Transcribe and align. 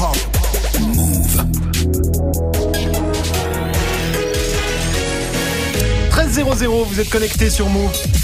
hip-hop. 0.00 0.16
Move. 0.80 1.44
13-0-0, 6.10 6.84
vous 6.84 7.00
êtes 7.00 7.10
connecté 7.10 7.50
sur 7.50 7.68
Move. 7.68 8.19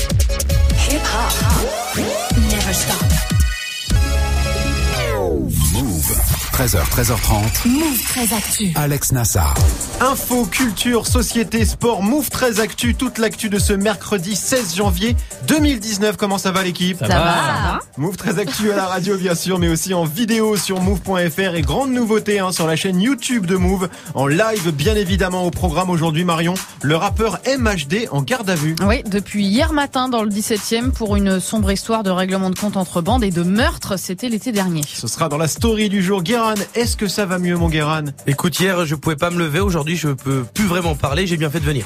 13h, 6.56 6.88
13h30. 6.88 7.68
Move 7.68 8.02
très 8.08 8.34
actu. 8.34 8.72
Alex 8.76 9.12
Nassar. 9.12 9.54
Info, 10.00 10.46
culture, 10.46 11.06
société, 11.06 11.66
sport, 11.66 12.02
Move 12.02 12.30
13 12.30 12.60
Actu, 12.60 12.94
toute 12.94 13.18
l'actu 13.18 13.50
de 13.50 13.58
ce 13.58 13.74
mercredi 13.74 14.34
16 14.34 14.74
janvier 14.74 15.16
2019. 15.48 16.16
Comment 16.16 16.38
ça 16.38 16.52
va 16.52 16.62
l'équipe? 16.62 16.96
Ça, 16.98 17.08
va. 17.08 17.80
Move 17.98 18.16
13 18.16 18.38
Actu 18.38 18.72
à 18.72 18.76
la 18.76 18.86
radio 18.86 19.18
bien 19.18 19.34
sûr, 19.34 19.58
mais 19.58 19.68
aussi 19.68 19.92
en 19.92 20.04
vidéo 20.04 20.56
sur 20.56 20.80
move.fr 20.80 21.54
et 21.54 21.60
grande 21.60 21.90
nouveauté 21.90 22.38
hein, 22.38 22.52
sur 22.52 22.66
la 22.66 22.74
chaîne 22.74 23.02
YouTube 23.02 23.44
de 23.44 23.56
Move, 23.56 23.90
en 24.14 24.26
live 24.26 24.70
bien 24.72 24.94
évidemment 24.94 25.44
au 25.44 25.50
programme 25.50 25.90
aujourd'hui 25.90 26.24
Marion, 26.24 26.54
le 26.80 26.96
rappeur 26.96 27.38
MHD 27.46 28.08
en 28.12 28.22
garde 28.22 28.48
à 28.48 28.54
vue. 28.54 28.76
Oui, 28.82 29.02
depuis 29.04 29.44
hier 29.44 29.74
matin 29.74 30.08
dans 30.08 30.22
le 30.22 30.30
17e 30.30 30.90
pour 30.90 31.16
une 31.16 31.38
sombre 31.38 31.70
histoire 31.70 32.02
de 32.02 32.10
règlement 32.10 32.48
de 32.48 32.58
compte 32.58 32.78
entre 32.78 33.02
bandes 33.02 33.24
et 33.24 33.30
de 33.30 33.42
meurtre, 33.42 33.98
c'était 33.98 34.30
l'été 34.30 34.52
dernier. 34.52 34.80
Ce 34.90 35.06
sera 35.06 35.28
dans 35.28 35.38
la 35.38 35.48
story 35.48 35.90
du 35.90 36.02
jour. 36.02 36.22
Guéran, 36.46 36.66
est-ce 36.74 36.96
que 36.96 37.08
ça 37.08 37.26
va 37.26 37.38
mieux 37.38 37.56
mon 37.56 37.68
Guéran? 37.68 38.04
Écoute, 38.26 38.60
hier, 38.60 38.86
je 38.86 38.94
pouvais 38.94 39.16
pas 39.16 39.30
me 39.30 39.38
lever. 39.38 39.58
Aujourd'hui, 39.58 39.96
je 39.96 40.08
peux 40.08 40.44
plus 40.44 40.66
vraiment 40.66 40.94
parler. 40.94 41.26
J'ai 41.26 41.36
bien 41.36 41.50
fait 41.50 41.58
de 41.58 41.64
venir. 41.64 41.84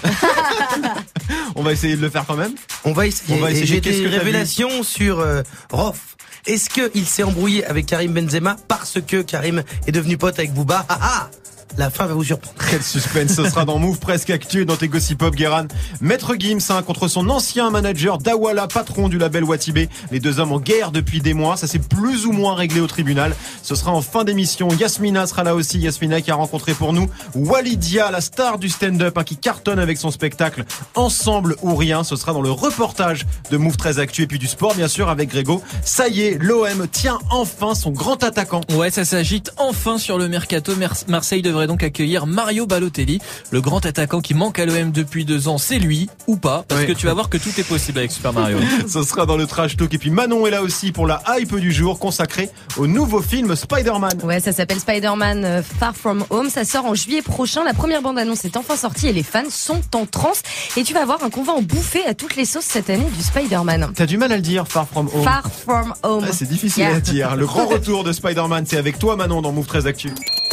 On 1.55 1.63
va 1.63 1.73
essayer 1.73 1.97
de 1.97 2.03
le 2.03 2.11
faire 2.11 2.25
quand 2.27 2.37
même 2.37 2.53
On 2.85 2.93
va 2.93 3.07
essayer. 3.07 3.35
On 3.35 3.41
va 3.41 3.51
essayer. 3.51 3.67
J'ai 3.67 3.81
des 3.81 4.07
révélations 4.07 4.83
sur 4.83 5.21
euh, 5.21 5.43
Rof. 5.71 6.17
Est-ce 6.47 6.69
qu'il 6.69 7.07
s'est 7.07 7.23
embrouillé 7.23 7.65
avec 7.65 7.87
Karim 7.87 8.13
Benzema 8.13 8.57
parce 8.69 8.99
que 9.01 9.23
Karim 9.23 9.63
est 9.87 9.93
devenu 9.93 10.19
pote 10.19 10.39
avec 10.39 10.53
Booba 10.53 10.85
Ah 10.89 10.99
ah 11.01 11.31
La 11.79 11.89
fin 11.91 12.07
va 12.07 12.15
vous 12.15 12.25
surprendre. 12.25 12.55
Quel 12.71 12.83
suspense, 12.83 13.33
ce 13.35 13.45
sera 13.49 13.65
dans 13.65 13.79
Move 13.79 13.99
presque 13.99 14.31
actuel 14.31 14.67
dans 14.67 14.77
tes 14.77 14.89
gossip 14.89 15.19
pop 15.19 15.35
Guéran. 15.35 15.65
Maître 16.01 16.35
Gims 16.39 16.59
hein, 16.71 16.83
contre 16.83 17.09
son 17.09 17.29
ancien 17.31 17.71
manager 17.71 18.19
Dawala, 18.19 18.67
patron 18.67 19.09
du 19.09 19.19
label 19.19 19.45
Watibé. 19.45 19.89
Les 20.11 20.21
deux 20.21 20.41
hommes 20.41 20.53
en 20.53 20.61
guerre 20.61 20.91
depuis 20.91 21.21
des 21.21 21.33
mois, 21.35 21.57
ça 21.57 21.67
s'est 21.67 21.79
plus 21.79 22.27
ou 22.27 22.33
moins 22.33 22.55
réglé 22.55 22.81
au 22.81 22.87
tribunal. 22.87 23.35
Ce 23.63 23.75
sera 23.75 23.93
en 23.93 24.03
fin 24.03 24.25
d'émission. 24.25 24.69
Yasmina 24.69 25.27
sera 25.27 25.43
là 25.45 25.55
aussi, 25.55 25.79
Yasmina 25.79 26.21
qui 26.21 26.31
a 26.31 26.35
rencontré 26.35 26.75
pour 26.75 26.93
nous 26.93 27.09
Walidia, 27.35 28.11
la 28.11 28.21
star 28.21 28.59
du 28.59 28.69
stand-up 28.69 29.17
hein, 29.19 29.25
qui 29.25 29.37
cartonne 29.37 29.79
avec 29.79 29.99
son 29.99 30.11
spectacle 30.11 30.65
Ensemble 30.95 31.57
ou 31.63 31.75
rien. 31.77 32.05
Ce 32.05 32.17
sera 32.17 32.33
dans 32.33 32.43
le 32.43 32.51
reportage 32.51 33.27
de 33.51 33.57
Move 33.57 33.77
13 33.77 33.99
Actu 34.01 34.23
et 34.23 34.27
puis 34.27 34.39
du 34.39 34.47
sport 34.47 34.75
bien 34.75 34.89
sûr 34.89 35.09
avec 35.09 35.31
Grégo. 35.31 35.63
Ça 35.85 36.09
y 36.09 36.23
est, 36.23 36.39
l'OM 36.43 36.87
tient 36.91 37.19
enfin 37.31 37.75
son 37.75 37.91
grand 37.91 38.23
attaquant. 38.25 38.61
Ouais, 38.75 38.91
ça 38.91 39.05
s'agite 39.05 39.51
enfin 39.57 39.99
sur 39.99 40.19
le 40.19 40.29
mercato. 40.29 40.75
Mer- 40.77 40.95
Marseille 41.09 41.43
devrait 41.43 41.60
donc 41.67 41.83
accueillir 41.83 42.27
Mario 42.27 42.67
Balotelli, 42.67 43.21
le 43.51 43.61
grand 43.61 43.85
attaquant 43.87 44.21
qui 44.21 44.35
manque 44.35 44.59
à 44.59 44.67
l'OM 44.67 44.91
depuis 44.93 45.25
deux 45.25 45.49
ans. 45.49 45.59
C'est 45.59 45.79
lui 45.79 46.09
ou 46.27 46.37
pas? 46.37 46.65
Parce 46.69 46.83
Oui. 46.83 46.87
que 46.89 46.93
tu 46.93 47.07
vas 47.07 47.15
voir 47.15 47.29
que 47.29 47.37
tout 47.39 47.51
est 47.59 47.63
possible 47.69 47.99
avec 47.99 48.11
Super 48.13 48.33
Mario. 48.33 48.59
Ce 48.89 49.03
sera 49.03 49.27
dans 49.27 49.37
le 49.37 49.47
trash 49.47 49.77
talk. 49.77 49.93
Et 49.95 49.99
puis 49.99 50.11
Manon 50.11 50.47
est 50.47 50.51
là 50.51 50.63
aussi 50.63 50.93
pour 50.93 51.07
la 51.07 51.23
hype 51.29 51.57
du 51.57 51.73
jour 51.73 51.99
consacrée 51.99 52.51
au 52.77 52.87
nouveau 52.87 53.21
film 53.23 53.55
Spider-Man. 53.57 54.21
Ouais, 54.23 54.41
ça 54.41 54.53
s'appelle 54.53 54.79
Spider-Man 54.81 55.45
euh, 55.45 55.63
Far 55.63 55.97
From 55.97 56.25
Home. 56.31 56.49
Ça 56.51 56.65
sort 56.65 56.87
en 56.87 56.95
juillet 56.95 57.23
prochain. 57.23 57.65
La 57.65 57.75
première 57.75 58.03
bande-annonce 58.03 58.45
est 58.45 58.57
enfin 58.57 58.77
sortie 58.77 59.09
et 59.09 59.13
les 59.13 59.23
fans 59.23 59.43
sont 59.51 59.81
en 59.95 60.07
transe. 60.07 60.43
Et 60.77 60.83
tu 60.83 60.95
vas 60.95 61.05
voir 61.05 61.23
un 61.25 61.31
qu'on 61.31 61.43
va 61.43 61.53
en 61.55 61.63
bouffer 61.63 62.05
à 62.07 62.15
toutes 62.15 62.37
les 62.37 62.45
sauces 62.45 62.65
cette 62.65 62.91
année 62.91 63.07
du 63.17 63.23
Spider-Man. 63.23 63.93
T'as 63.95 64.07
du 64.07 64.19
mal 64.19 64.33
à 64.33 64.37
le 64.37 64.43
dire, 64.43 64.67
Far 64.69 64.87
From 64.89 65.09
Home. 65.15 65.25
Far 65.25 65.43
From 65.65 65.95
Home. 66.03 66.25
Ah, 66.29 66.33
c'est 66.33 66.49
difficile 66.49 66.81
Yeah. 66.85 66.97
à 66.97 67.01
dire. 67.01 67.37
Le 67.37 67.47
grand 67.51 67.67
retour 67.67 68.05
de 68.05 68.13
Spider-Man, 68.13 68.65
c'est 68.67 68.77
avec 68.79 68.99
toi 68.99 69.17
Manon 69.17 69.43
dans 69.43 69.53
Move 69.53 69.67
13 69.67 69.87
Actu. 69.87 70.11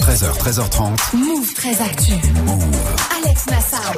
13h, 0.07 0.37
13h30. 0.37 1.17
Move 1.17 1.53
très 1.53 1.81
actu. 1.81 2.13
Alex 3.21 3.45
Nassar. 3.47 3.93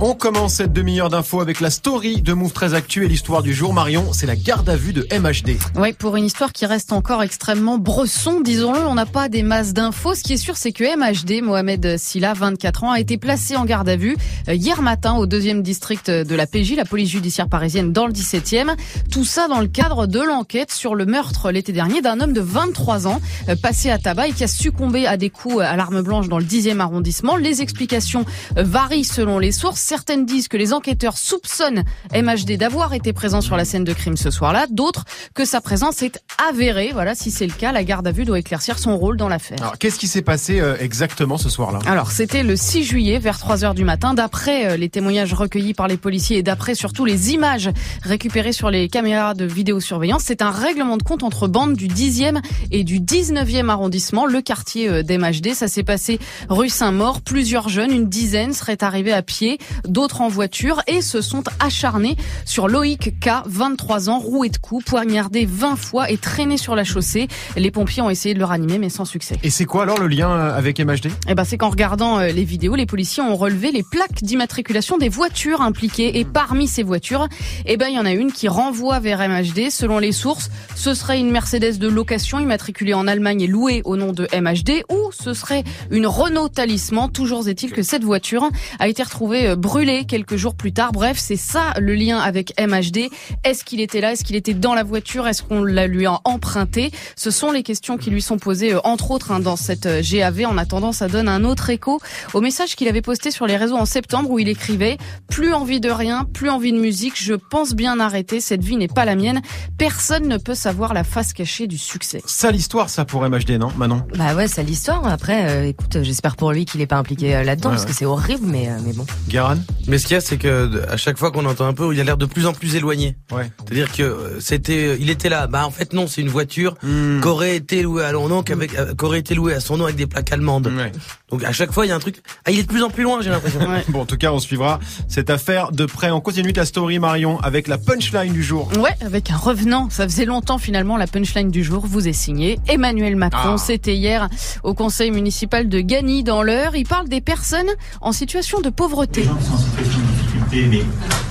On 0.00 0.12
commence 0.14 0.54
cette 0.54 0.72
demi-heure 0.72 1.08
d'infos 1.08 1.40
avec 1.40 1.60
la 1.60 1.70
story 1.70 2.20
de 2.20 2.32
Move 2.32 2.52
13 2.52 2.74
Actu 2.74 3.04
et 3.04 3.08
l'histoire 3.08 3.42
du 3.42 3.54
jour. 3.54 3.72
Marion, 3.72 4.12
c'est 4.12 4.26
la 4.26 4.34
garde 4.34 4.68
à 4.68 4.74
vue 4.74 4.92
de 4.92 5.06
MHD. 5.12 5.56
Oui, 5.76 5.92
pour 5.92 6.16
une 6.16 6.24
histoire 6.24 6.52
qui 6.52 6.66
reste 6.66 6.92
encore 6.92 7.22
extrêmement 7.22 7.78
bresson, 7.78 8.40
disons-le, 8.40 8.80
on 8.80 8.94
n'a 8.94 9.06
pas 9.06 9.28
des 9.28 9.44
masses 9.44 9.72
d'infos. 9.72 10.14
Ce 10.14 10.22
qui 10.22 10.32
est 10.32 10.38
sûr, 10.38 10.56
c'est 10.56 10.72
que 10.72 10.84
MHD, 10.96 11.44
Mohamed 11.44 11.96
Silla, 11.96 12.32
24 12.32 12.84
ans, 12.84 12.90
a 12.90 12.98
été 12.98 13.18
placé 13.18 13.54
en 13.54 13.64
garde 13.64 13.88
à 13.88 13.96
vue 13.96 14.16
euh, 14.48 14.54
hier 14.54 14.82
matin 14.82 15.14
au 15.14 15.26
deuxième 15.26 15.62
district 15.62 16.10
de 16.10 16.34
la 16.34 16.46
PJ, 16.46 16.74
la 16.74 16.84
police 16.84 17.10
judiciaire 17.10 17.48
parisienne, 17.48 17.92
dans 17.92 18.06
le 18.06 18.12
17e. 18.12 18.74
Tout 19.12 19.24
ça 19.24 19.46
dans 19.46 19.60
le 19.60 19.68
cadre 19.68 20.06
de 20.06 20.20
l'enquête 20.20 20.72
sur 20.72 20.96
le 20.96 21.06
meurtre 21.06 21.52
l'été 21.52 21.72
dernier 21.72 22.02
d'un 22.02 22.20
homme 22.20 22.32
de 22.32 22.40
23 22.40 23.06
ans, 23.06 23.20
euh, 23.48 23.54
passé 23.54 23.90
à 23.90 23.98
tabac 23.98 24.28
et 24.28 24.32
qui 24.32 24.42
a 24.42 24.48
succombé 24.48 25.06
à 25.06 25.16
des 25.16 25.30
coups 25.34 25.60
à 25.60 25.76
l'arme 25.76 26.02
blanche 26.02 26.28
dans 26.28 26.38
le 26.38 26.44
10e 26.44 26.80
arrondissement. 26.80 27.36
Les 27.36 27.60
explications 27.60 28.24
euh, 28.56 28.62
varient 28.62 29.04
selon 29.04 29.38
les 29.38 29.52
sources. 29.52 29.80
Certaines 29.80 30.24
disent 30.24 30.48
que 30.48 30.56
les 30.56 30.72
enquêteurs 30.72 31.18
soupçonnent 31.18 31.84
MHD 32.14 32.56
d'avoir 32.56 32.94
été 32.94 33.12
présent 33.12 33.40
sur 33.40 33.56
la 33.56 33.64
scène 33.64 33.84
de 33.84 33.92
crime 33.92 34.16
ce 34.16 34.30
soir-là. 34.30 34.66
D'autres 34.70 35.04
que 35.34 35.44
sa 35.44 35.60
présence 35.60 36.02
est 36.02 36.22
avérée. 36.48 36.90
Voilà, 36.92 37.14
si 37.14 37.30
c'est 37.30 37.46
le 37.46 37.52
cas, 37.52 37.72
la 37.72 37.84
garde 37.84 38.06
à 38.06 38.12
vue 38.12 38.24
doit 38.24 38.38
éclaircir 38.38 38.78
son 38.78 38.96
rôle 38.96 39.16
dans 39.16 39.28
l'affaire. 39.28 39.58
Alors, 39.60 39.78
qu'est-ce 39.78 39.98
qui 39.98 40.08
s'est 40.08 40.22
passé 40.22 40.60
euh, 40.60 40.76
exactement 40.78 41.36
ce 41.36 41.48
soir-là? 41.48 41.80
Alors, 41.86 42.10
c'était 42.10 42.42
le 42.42 42.56
6 42.56 42.84
juillet 42.84 43.18
vers 43.18 43.38
3 43.38 43.64
heures 43.64 43.74
du 43.74 43.84
matin. 43.84 44.14
D'après 44.14 44.66
euh, 44.66 44.76
les 44.76 44.88
témoignages 44.88 45.34
recueillis 45.34 45.74
par 45.74 45.88
les 45.88 45.96
policiers 45.96 46.38
et 46.38 46.42
d'après 46.42 46.74
surtout 46.74 47.04
les 47.04 47.32
images 47.32 47.70
récupérées 48.02 48.52
sur 48.52 48.70
les 48.70 48.88
caméras 48.88 49.34
de 49.34 49.44
vidéosurveillance, 49.44 50.22
c'est 50.24 50.42
un 50.42 50.50
règlement 50.50 50.96
de 50.96 51.02
compte 51.02 51.22
entre 51.22 51.48
bandes 51.48 51.74
du 51.74 51.88
10e 51.88 52.40
et 52.70 52.84
du 52.84 53.00
19e 53.00 53.68
arrondissement, 53.68 54.26
le 54.26 54.40
quartier 54.40 54.88
euh, 54.88 55.02
d'MHD. 55.30 55.54
Ça 55.54 55.68
s'est 55.68 55.82
passé 55.82 56.18
rue 56.48 56.68
Saint-Maur. 56.68 57.20
Plusieurs 57.20 57.68
jeunes, 57.68 57.92
une 57.92 58.08
dizaine, 58.08 58.52
seraient 58.52 58.82
arrivés 58.82 59.12
à 59.12 59.22
pied, 59.22 59.58
d'autres 59.86 60.20
en 60.20 60.28
voiture 60.28 60.82
et 60.86 61.00
se 61.00 61.20
sont 61.20 61.44
acharnés 61.60 62.16
sur 62.44 62.68
Loïc 62.68 63.18
K, 63.20 63.30
23 63.46 64.10
ans, 64.10 64.18
roué 64.18 64.48
de 64.48 64.58
coups, 64.58 64.84
poignardé 64.84 65.46
20 65.46 65.76
fois 65.76 66.10
et 66.10 66.16
traîné 66.16 66.56
sur 66.56 66.74
la 66.74 66.84
chaussée. 66.84 67.28
Les 67.56 67.70
pompiers 67.70 68.02
ont 68.02 68.10
essayé 68.10 68.34
de 68.34 68.38
le 68.38 68.44
ranimer 68.44 68.78
mais 68.78 68.88
sans 68.88 69.04
succès. 69.04 69.36
Et 69.42 69.50
c'est 69.50 69.64
quoi 69.64 69.82
alors 69.82 69.98
le 69.98 70.08
lien 70.08 70.30
euh, 70.30 70.56
avec 70.56 70.80
MHD 70.80 71.10
Eh 71.28 71.34
ben, 71.34 71.44
c'est 71.44 71.58
qu'en 71.58 71.70
regardant 71.70 72.18
euh, 72.18 72.28
les 72.28 72.44
vidéos, 72.44 72.74
les 72.74 72.86
policiers 72.86 73.22
ont 73.22 73.36
relevé 73.36 73.72
les 73.72 73.82
plaques 73.82 74.22
d'immatriculation 74.22 74.98
des 74.98 75.08
voitures 75.08 75.60
impliquées. 75.60 76.18
Et 76.18 76.24
parmi 76.24 76.68
ces 76.68 76.82
voitures, 76.82 77.28
eh 77.66 77.76
ben, 77.76 77.88
il 77.88 77.94
y 77.94 77.98
en 77.98 78.06
a 78.06 78.12
une 78.12 78.32
qui 78.32 78.48
renvoie 78.48 79.00
vers 79.00 79.26
MHD. 79.28 79.70
Selon 79.70 79.98
les 79.98 80.12
sources, 80.12 80.50
ce 80.74 80.94
serait 80.94 81.18
une 81.18 81.30
Mercedes 81.30 81.78
de 81.78 81.88
location 81.88 82.38
immatriculée 82.38 82.94
en 82.94 83.06
Allemagne 83.06 83.42
et 83.42 83.46
louée 83.46 83.82
au 83.84 83.96
nom 83.96 84.12
de 84.12 84.28
MHD 84.34 84.84
ou 84.90 85.03
ce 85.12 85.34
serait 85.34 85.64
une 85.90 86.06
Renault 86.06 86.48
Talisman. 86.48 87.10
Toujours 87.10 87.48
est-il 87.48 87.72
que 87.72 87.82
cette 87.82 88.04
voiture 88.04 88.48
a 88.78 88.88
été 88.88 89.02
retrouvée 89.02 89.48
euh, 89.48 89.56
brûlée 89.56 90.04
quelques 90.04 90.36
jours 90.36 90.54
plus 90.54 90.72
tard. 90.72 90.92
Bref, 90.92 91.18
c'est 91.18 91.36
ça 91.36 91.74
le 91.78 91.94
lien 91.94 92.18
avec 92.18 92.52
MHD. 92.60 93.10
Est-ce 93.44 93.64
qu'il 93.64 93.80
était 93.80 94.00
là? 94.00 94.12
Est-ce 94.12 94.24
qu'il 94.24 94.36
était 94.36 94.54
dans 94.54 94.74
la 94.74 94.82
voiture? 94.82 95.26
Est-ce 95.26 95.42
qu'on 95.42 95.62
l'a 95.62 95.86
lui 95.86 96.06
a 96.06 96.20
emprunté? 96.24 96.90
Ce 97.16 97.30
sont 97.30 97.52
les 97.52 97.62
questions 97.62 97.96
qui 97.96 98.10
lui 98.10 98.22
sont 98.22 98.38
posées, 98.38 98.74
euh, 98.74 98.80
entre 98.84 99.10
autres, 99.10 99.32
hein, 99.32 99.40
dans 99.40 99.56
cette 99.56 99.86
euh, 99.86 100.02
GAV. 100.02 100.46
En 100.46 100.58
attendant, 100.58 100.92
ça 100.92 101.08
donne 101.08 101.28
un 101.28 101.44
autre 101.44 101.70
écho 101.70 102.00
au 102.32 102.40
message 102.40 102.76
qu'il 102.76 102.88
avait 102.88 103.02
posté 103.02 103.30
sur 103.30 103.46
les 103.46 103.56
réseaux 103.56 103.76
en 103.76 103.86
septembre 103.86 104.30
où 104.30 104.38
il 104.38 104.48
écrivait 104.48 104.98
plus 105.28 105.52
envie 105.52 105.80
de 105.80 105.90
rien, 105.90 106.26
plus 106.32 106.50
envie 106.50 106.72
de 106.72 106.78
musique, 106.78 107.20
je 107.20 107.34
pense 107.34 107.74
bien 107.74 108.00
arrêter, 108.00 108.40
cette 108.40 108.62
vie 108.62 108.76
n'est 108.76 108.88
pas 108.88 109.04
la 109.04 109.16
mienne. 109.16 109.42
Personne 109.78 110.28
ne 110.28 110.36
peut 110.36 110.54
savoir 110.54 110.94
la 110.94 111.04
face 111.04 111.32
cachée 111.32 111.66
du 111.66 111.78
succès. 111.78 112.22
Ça 112.26 112.50
l'histoire 112.50 112.90
ça 112.90 113.04
pour 113.04 113.28
MHD, 113.28 113.52
non 113.52 113.72
Manon? 113.76 114.02
Bah 114.16 114.34
ouais, 114.34 114.48
c'est 114.48 114.62
l'histoire. 114.62 114.93
Après, 115.04 115.48
euh, 115.48 115.68
écoute, 115.68 115.96
euh, 115.96 116.02
j'espère 116.04 116.36
pour 116.36 116.52
lui 116.52 116.64
qu'il 116.64 116.80
est 116.80 116.86
pas 116.86 116.96
impliqué 116.96 117.34
euh, 117.36 117.42
là-dedans 117.42 117.70
Ouais, 117.70 117.74
parce 117.76 117.84
ouais. 117.84 117.90
que 117.90 117.96
c'est 117.96 118.04
horrible, 118.06 118.46
mais, 118.46 118.68
euh, 118.68 118.78
mais 118.84 118.92
bon. 118.92 119.04
Guéran 119.28 119.56
Mais 119.86 119.98
ce 119.98 120.06
qu'il 120.06 120.14
y 120.14 120.16
a, 120.16 120.20
c'est 120.20 120.36
que 120.38 120.82
à 120.88 120.96
chaque 120.96 121.18
fois 121.18 121.30
qu'on 121.30 121.44
entend 121.46 121.66
un 121.66 121.72
peu, 121.74 121.92
il 121.92 122.00
a 122.00 122.04
l'air 122.04 122.16
de 122.16 122.26
plus 122.26 122.46
en 122.46 122.52
plus 122.52 122.74
éloigné. 122.76 123.16
Ouais. 123.32 123.50
C'est-à-dire 123.64 123.92
que 123.92 124.02
euh, 124.02 124.40
c'était, 124.40 124.96
il 124.98 125.10
était 125.10 125.28
là. 125.28 125.46
Bah 125.46 125.66
en 125.66 125.70
fait 125.70 125.92
non, 125.92 126.06
c'est 126.06 126.20
une 126.20 126.28
voiture 126.28 126.74
Hmm. 126.82 127.20
qu'aurait 127.20 127.56
été 127.56 127.82
louée 127.82 128.04
à 128.04 128.12
son 128.12 128.28
nom, 128.28 128.42
qu'avec, 128.42 128.74
euh, 128.78 128.94
qu'aurait 128.94 129.18
été 129.20 129.34
louée 129.34 129.54
à 129.54 129.60
son 129.60 129.76
nom 129.76 129.84
avec 129.84 129.96
des 129.96 130.06
plaques 130.06 130.32
allemandes. 130.32 130.66
Ouais. 130.68 130.92
Donc 131.30 131.44
à 131.44 131.52
chaque 131.52 131.72
fois, 131.72 131.86
il 131.86 131.88
y 131.88 131.92
a 131.92 131.96
un 131.96 132.00
truc. 132.00 132.22
Ah, 132.44 132.50
il 132.50 132.58
est 132.58 132.62
de 132.62 132.68
plus 132.68 132.82
en 132.82 132.90
plus 132.90 133.02
loin, 133.02 133.20
j'ai 133.22 133.30
l'impression. 133.30 133.60
Bon, 133.88 134.00
en 134.02 134.06
tout 134.06 134.16
cas, 134.16 134.32
on 134.32 134.38
suivra 134.38 134.78
cette 135.08 135.30
affaire 135.30 135.72
de 135.72 135.84
près. 135.86 136.10
On 136.10 136.20
continue 136.20 136.52
ta 136.52 136.64
story, 136.64 136.98
Marion, 136.98 137.38
avec 137.40 137.68
la 137.68 137.78
punchline 137.78 138.32
du 138.32 138.42
jour. 138.42 138.70
Ouais, 138.78 138.94
avec 139.00 139.30
un 139.30 139.36
revenant. 139.36 139.88
Ça 139.90 140.04
faisait 140.08 140.24
longtemps 140.24 140.58
finalement. 140.58 140.96
La 140.96 141.06
punchline 141.06 141.50
du 141.50 141.62
jour 141.64 141.84
vous 141.86 142.08
est 142.08 142.12
signée. 142.12 142.58
Emmanuel 142.68 143.16
Macron, 143.16 143.54
Ah. 143.54 143.58
c'était 143.58 143.94
hier 143.96 144.28
au 144.62 144.74
conseil 144.84 145.10
municipal 145.10 145.66
de 145.66 145.80
Gagny 145.80 146.24
dans 146.24 146.42
l'heure. 146.42 146.76
Il 146.76 146.86
parle 146.86 147.08
des 147.08 147.22
personnes 147.22 147.70
en 148.02 148.12
situation 148.12 148.60
de 148.60 148.68
pauvreté. 148.68 149.22
Les 149.22 149.26
gens 149.28 149.36
qui 149.36 149.44
sont 149.46 149.54
en 149.54 149.56
situation 149.56 149.98
de 149.98 150.04
difficulté, 150.04 150.66
mais 150.70 150.82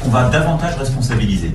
qu'on 0.01 0.09
va 0.09 0.27
davantage 0.29 0.75
responsabiliser. 0.75 1.51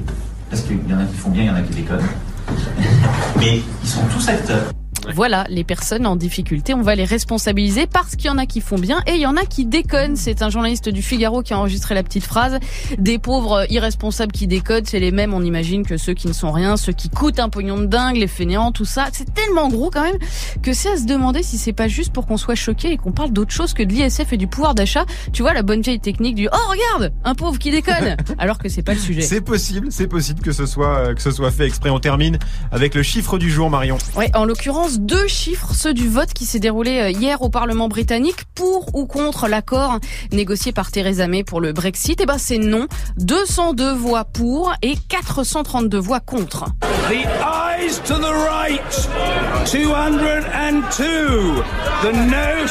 Parce 0.48 0.62
qu'il 0.62 0.78
y 0.88 0.94
en 0.94 1.00
a 1.00 1.04
qui 1.06 1.16
font 1.16 1.30
bien, 1.30 1.42
il 1.42 1.46
y 1.48 1.50
en 1.50 1.56
a 1.56 1.62
qui 1.62 1.74
déconnent. 1.74 2.06
Mais 3.36 3.62
ils 3.82 3.88
sont 3.88 4.02
tous 4.14 4.28
acteurs. 4.28 4.77
Voilà, 5.14 5.46
les 5.48 5.64
personnes 5.64 6.06
en 6.06 6.16
difficulté, 6.16 6.74
on 6.74 6.82
va 6.82 6.94
les 6.94 7.04
responsabiliser 7.04 7.86
parce 7.86 8.16
qu'il 8.16 8.26
y 8.26 8.30
en 8.30 8.38
a 8.38 8.46
qui 8.46 8.60
font 8.60 8.78
bien 8.78 9.02
et 9.06 9.14
il 9.14 9.20
y 9.20 9.26
en 9.26 9.36
a 9.36 9.44
qui 9.44 9.66
déconnent. 9.66 10.16
C'est 10.16 10.42
un 10.42 10.50
journaliste 10.50 10.88
du 10.88 11.02
Figaro 11.02 11.42
qui 11.42 11.54
a 11.54 11.58
enregistré 11.58 11.94
la 11.94 12.02
petite 12.02 12.24
phrase. 12.24 12.58
Des 12.98 13.18
pauvres 13.18 13.66
irresponsables 13.70 14.32
qui 14.32 14.46
décodent, 14.46 14.86
c'est 14.86 15.00
les 15.00 15.10
mêmes, 15.10 15.34
on 15.34 15.42
imagine, 15.42 15.84
que 15.84 15.96
ceux 15.96 16.14
qui 16.14 16.28
ne 16.28 16.32
sont 16.32 16.52
rien, 16.52 16.76
ceux 16.76 16.92
qui 16.92 17.08
coûtent 17.08 17.38
un 17.38 17.48
pognon 17.48 17.78
de 17.78 17.86
dingue, 17.86 18.16
les 18.16 18.26
fainéants, 18.26 18.72
tout 18.72 18.84
ça. 18.84 19.08
C'est 19.12 19.32
tellement 19.32 19.68
gros 19.68 19.90
quand 19.90 20.02
même 20.02 20.18
que 20.62 20.72
c'est 20.72 20.90
à 20.90 20.96
se 20.96 21.04
demander 21.04 21.42
si 21.42 21.58
c'est 21.58 21.72
pas 21.72 21.88
juste 21.88 22.12
pour 22.12 22.26
qu'on 22.26 22.36
soit 22.36 22.54
choqué 22.54 22.92
et 22.92 22.96
qu'on 22.96 23.12
parle 23.12 23.30
d'autre 23.30 23.52
chose 23.52 23.74
que 23.74 23.82
de 23.82 23.92
l'ISF 23.92 24.32
et 24.32 24.36
du 24.36 24.46
pouvoir 24.46 24.74
d'achat. 24.74 25.04
Tu 25.32 25.42
vois, 25.42 25.54
la 25.54 25.62
bonne 25.62 25.80
vieille 25.80 26.00
technique 26.00 26.34
du 26.34 26.48
«Oh, 26.52 26.70
regarde 26.70 27.12
Un 27.24 27.34
pauvre 27.34 27.58
qui 27.58 27.70
déconne!» 27.70 28.16
Alors 28.38 28.58
que 28.58 28.68
c'est 28.68 28.82
pas 28.82 28.94
le 28.94 29.00
sujet. 29.00 29.22
C'est 29.22 29.40
possible, 29.40 29.88
c'est 29.90 30.06
possible 30.06 30.40
que 30.40 30.52
ce 30.52 30.66
soit 30.66 30.98
euh, 30.98 31.14
que 31.14 31.22
ce 31.22 31.30
soit 31.30 31.50
fait 31.50 31.66
exprès. 31.66 31.90
On 31.90 32.00
termine 32.00 32.38
avec 32.70 32.94
le 32.94 33.02
chiffre 33.02 33.38
du 33.38 33.50
jour, 33.50 33.70
Marion. 33.70 33.98
Ouais, 34.16 34.30
en 34.34 34.44
l'occurrence, 34.44 34.97
deux 34.98 35.26
chiffres, 35.26 35.74
ceux 35.74 35.94
du 35.94 36.08
vote 36.08 36.32
qui 36.32 36.44
s'est 36.44 36.58
déroulé 36.58 36.98
euh, 36.98 37.10
hier 37.10 37.42
au 37.42 37.48
Parlement 37.48 37.88
britannique 37.88 38.44
pour 38.54 38.94
ou 38.94 39.06
contre 39.06 39.48
l'accord 39.48 39.98
négocié 40.32 40.72
par 40.72 40.90
Theresa 40.90 41.26
May 41.28 41.44
pour 41.44 41.60
le 41.60 41.72
Brexit. 41.72 42.20
Et 42.20 42.26
ben 42.26 42.38
c'est 42.38 42.58
non. 42.58 42.86
202 43.16 43.92
voix 43.92 44.24
pour 44.24 44.74
et 44.82 44.96
432 45.08 45.98
voix 45.98 46.20
contre. 46.20 46.66
The 47.08 47.24
eyes 47.42 48.00
to 48.04 48.14
the 48.14 48.32
right. 48.32 49.08
202. 49.66 51.62
The 52.02 52.12
nose. 52.12 52.68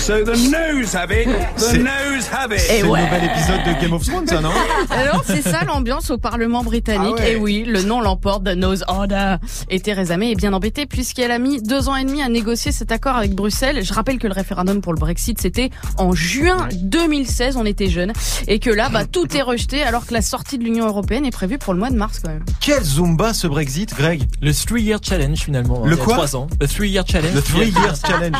So 0.00 0.24
the 0.24 0.34
nose 0.50 0.94
have 0.96 1.12
it. 1.12 1.28
The 1.56 1.60
C'est- 1.60 1.78
nose 1.78 2.26
have 2.32 2.52
it. 2.52 2.58
C'est 2.58 2.80
le 2.82 2.88
nouvel 2.88 3.24
épisode 3.24 3.60
de 3.66 3.80
Game 3.80 3.92
of 3.92 4.02
Thrones, 4.04 4.26
ça, 4.26 4.40
non 4.40 4.50
Alors 4.90 5.22
c'est 5.26 5.42
ça 5.42 5.62
l'ambiance 5.64 6.10
au 6.10 6.16
Parlement 6.18 6.64
britannique. 6.64 7.16
Ah 7.18 7.22
ouais. 7.22 7.32
Et 7.32 7.36
oui, 7.36 7.64
le 7.66 7.82
nom 7.82 8.00
l'emporte, 8.00 8.44
The 8.44 8.56
Nose 8.56 8.82
Order. 8.88 9.36
Et 9.68 9.78
Theresa 9.80 10.16
May 10.16 10.32
est 10.32 10.36
bien 10.36 10.52
embêtée 10.54 10.86
puisqu'elle 10.86 11.30
a 11.30 11.38
mis 11.38 11.62
deux 11.62 11.88
ans 11.88 11.96
et 11.96 12.04
demi 12.04 12.22
à 12.22 12.28
négocier 12.28 12.72
cet 12.72 12.90
accord 12.92 13.14
avec 13.16 13.34
Bruxelles. 13.34 13.84
Je 13.84 13.92
rappelle 13.92 14.18
que 14.18 14.26
le 14.26 14.32
référendum 14.32 14.80
pour 14.80 14.94
le 14.94 14.98
Brexit 14.98 15.40
c'était 15.40 15.70
en 15.98 16.12
juin 16.12 16.68
2016, 16.74 17.56
on 17.56 17.66
était 17.66 17.88
jeunes, 17.88 18.12
et 18.48 18.58
que 18.58 18.70
là 18.70 18.88
bah 18.88 19.04
tout 19.04 19.36
est 19.36 19.42
rejeté 19.42 19.82
alors 19.82 20.06
que 20.06 20.14
la 20.14 20.22
sortie 20.22 20.56
de 20.58 20.64
l'Union 20.64 20.86
européenne 20.86 21.26
est 21.26 21.30
prévue 21.30 21.58
pour 21.58 21.74
le 21.74 21.78
mois 21.78 21.90
de 21.90 21.96
mars 21.96 22.20
quand 22.24 22.30
même. 22.30 22.44
Quel 22.60 22.82
Zumba 22.82 23.34
ce 23.34 23.46
Brexit, 23.46 23.94
Greg 23.94 24.22
Le 24.40 24.52
Three 24.54 24.82
Year 24.82 24.98
Challenge 25.02 25.38
finalement. 25.38 25.84
Le 25.84 25.92
il 25.92 25.98
y 25.98 26.00
a 26.00 26.04
quoi 26.04 26.14
trois 26.14 26.36
ans. 26.36 26.46
Le 26.60 26.66
Three 26.66 26.88
Year 26.90 27.04
Challenge. 27.06 27.34
Le 27.34 27.42
Three 27.42 27.68
Years 27.68 27.96
Challenge. 28.06 28.36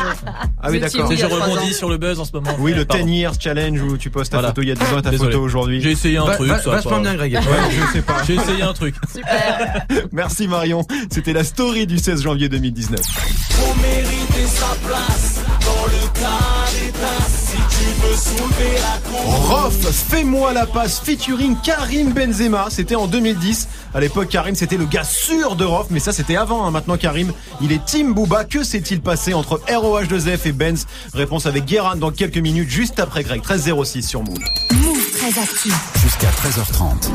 Ah 0.61 0.67
oui, 0.69 0.79
Le 0.79 0.79
d'accord. 0.81 1.11
Sur 1.73 1.89
le 1.89 1.97
buzz 1.97 2.19
en 2.19 2.25
ce 2.25 2.31
moment. 2.33 2.51
Oui, 2.59 2.73
le 2.73 2.85
Pardon. 2.85 3.05
10 3.05 3.11
Years 3.13 3.33
Challenge 3.39 3.81
où 3.81 3.97
tu 3.97 4.09
postes 4.09 4.31
ta 4.31 4.37
Voilà. 4.37 4.49
photo 4.49 4.61
il 4.61 4.69
y 4.69 4.71
a 4.71 4.75
10 4.75 4.83
ans 4.93 4.99
et 4.99 5.01
ta 5.01 5.09
Désolé. 5.11 5.31
photo 5.31 5.43
aujourd'hui. 5.43 5.81
J'ai 5.81 5.91
essayé 5.91 6.17
un 6.17 6.25
Va- 6.25 6.35
truc. 6.35 6.49
va- 6.49 6.61
ça 6.61 6.69
vachement 6.71 6.91
pas- 6.91 6.99
bien, 6.99 7.15
Greg. 7.15 7.33
Ouais, 7.33 7.41
je 7.71 7.93
sais 7.93 8.01
pas. 8.01 8.23
J'ai 8.25 8.35
essayé 8.35 8.61
un 8.63 8.73
truc. 8.73 8.95
Merci 10.11 10.47
Marion. 10.47 10.85
C'était 11.11 11.33
la 11.33 11.43
story 11.43 11.87
du 11.87 11.97
16 11.99 12.21
janvier 12.21 12.49
2019. 12.49 12.99
Rof, 19.25 19.73
fais-moi 20.09 20.53
la 20.53 20.65
passe 20.65 20.99
featuring 20.99 21.55
Karim 21.63 22.11
Benzema. 22.13 22.67
C'était 22.69 22.95
en 22.95 23.07
2010. 23.07 23.67
À 23.93 23.99
l'époque, 23.99 24.29
Karim, 24.29 24.55
c'était 24.55 24.77
le 24.77 24.85
gars 24.85 25.03
sûr 25.03 25.55
de 25.55 25.65
Rof, 25.65 25.87
mais 25.89 25.99
ça, 25.99 26.11
c'était 26.13 26.35
avant. 26.37 26.65
hein. 26.65 26.71
Maintenant, 26.71 26.97
Karim, 26.97 27.31
il 27.61 27.71
est 27.71 27.83
Team 27.85 28.13
Booba. 28.13 28.45
Que 28.45 28.63
s'est-il 28.63 29.01
passé 29.01 29.33
entre 29.33 29.59
ROH2F 29.67 30.47
et 30.47 30.51
Benz? 30.51 30.85
Réponse 31.13 31.45
avec 31.45 31.65
Guérin 31.65 31.95
dans 31.95 32.11
quelques 32.11 32.37
minutes, 32.37 32.69
juste 32.69 32.99
après 32.99 33.23
Greg. 33.23 33.41
13.06 33.41 34.01
sur 34.01 34.23
Move. 34.23 34.37
Move 35.21 35.31
très 35.31 35.41
actu. 35.41 35.69
Jusqu'à 36.01 36.27
13h30. 36.29 37.09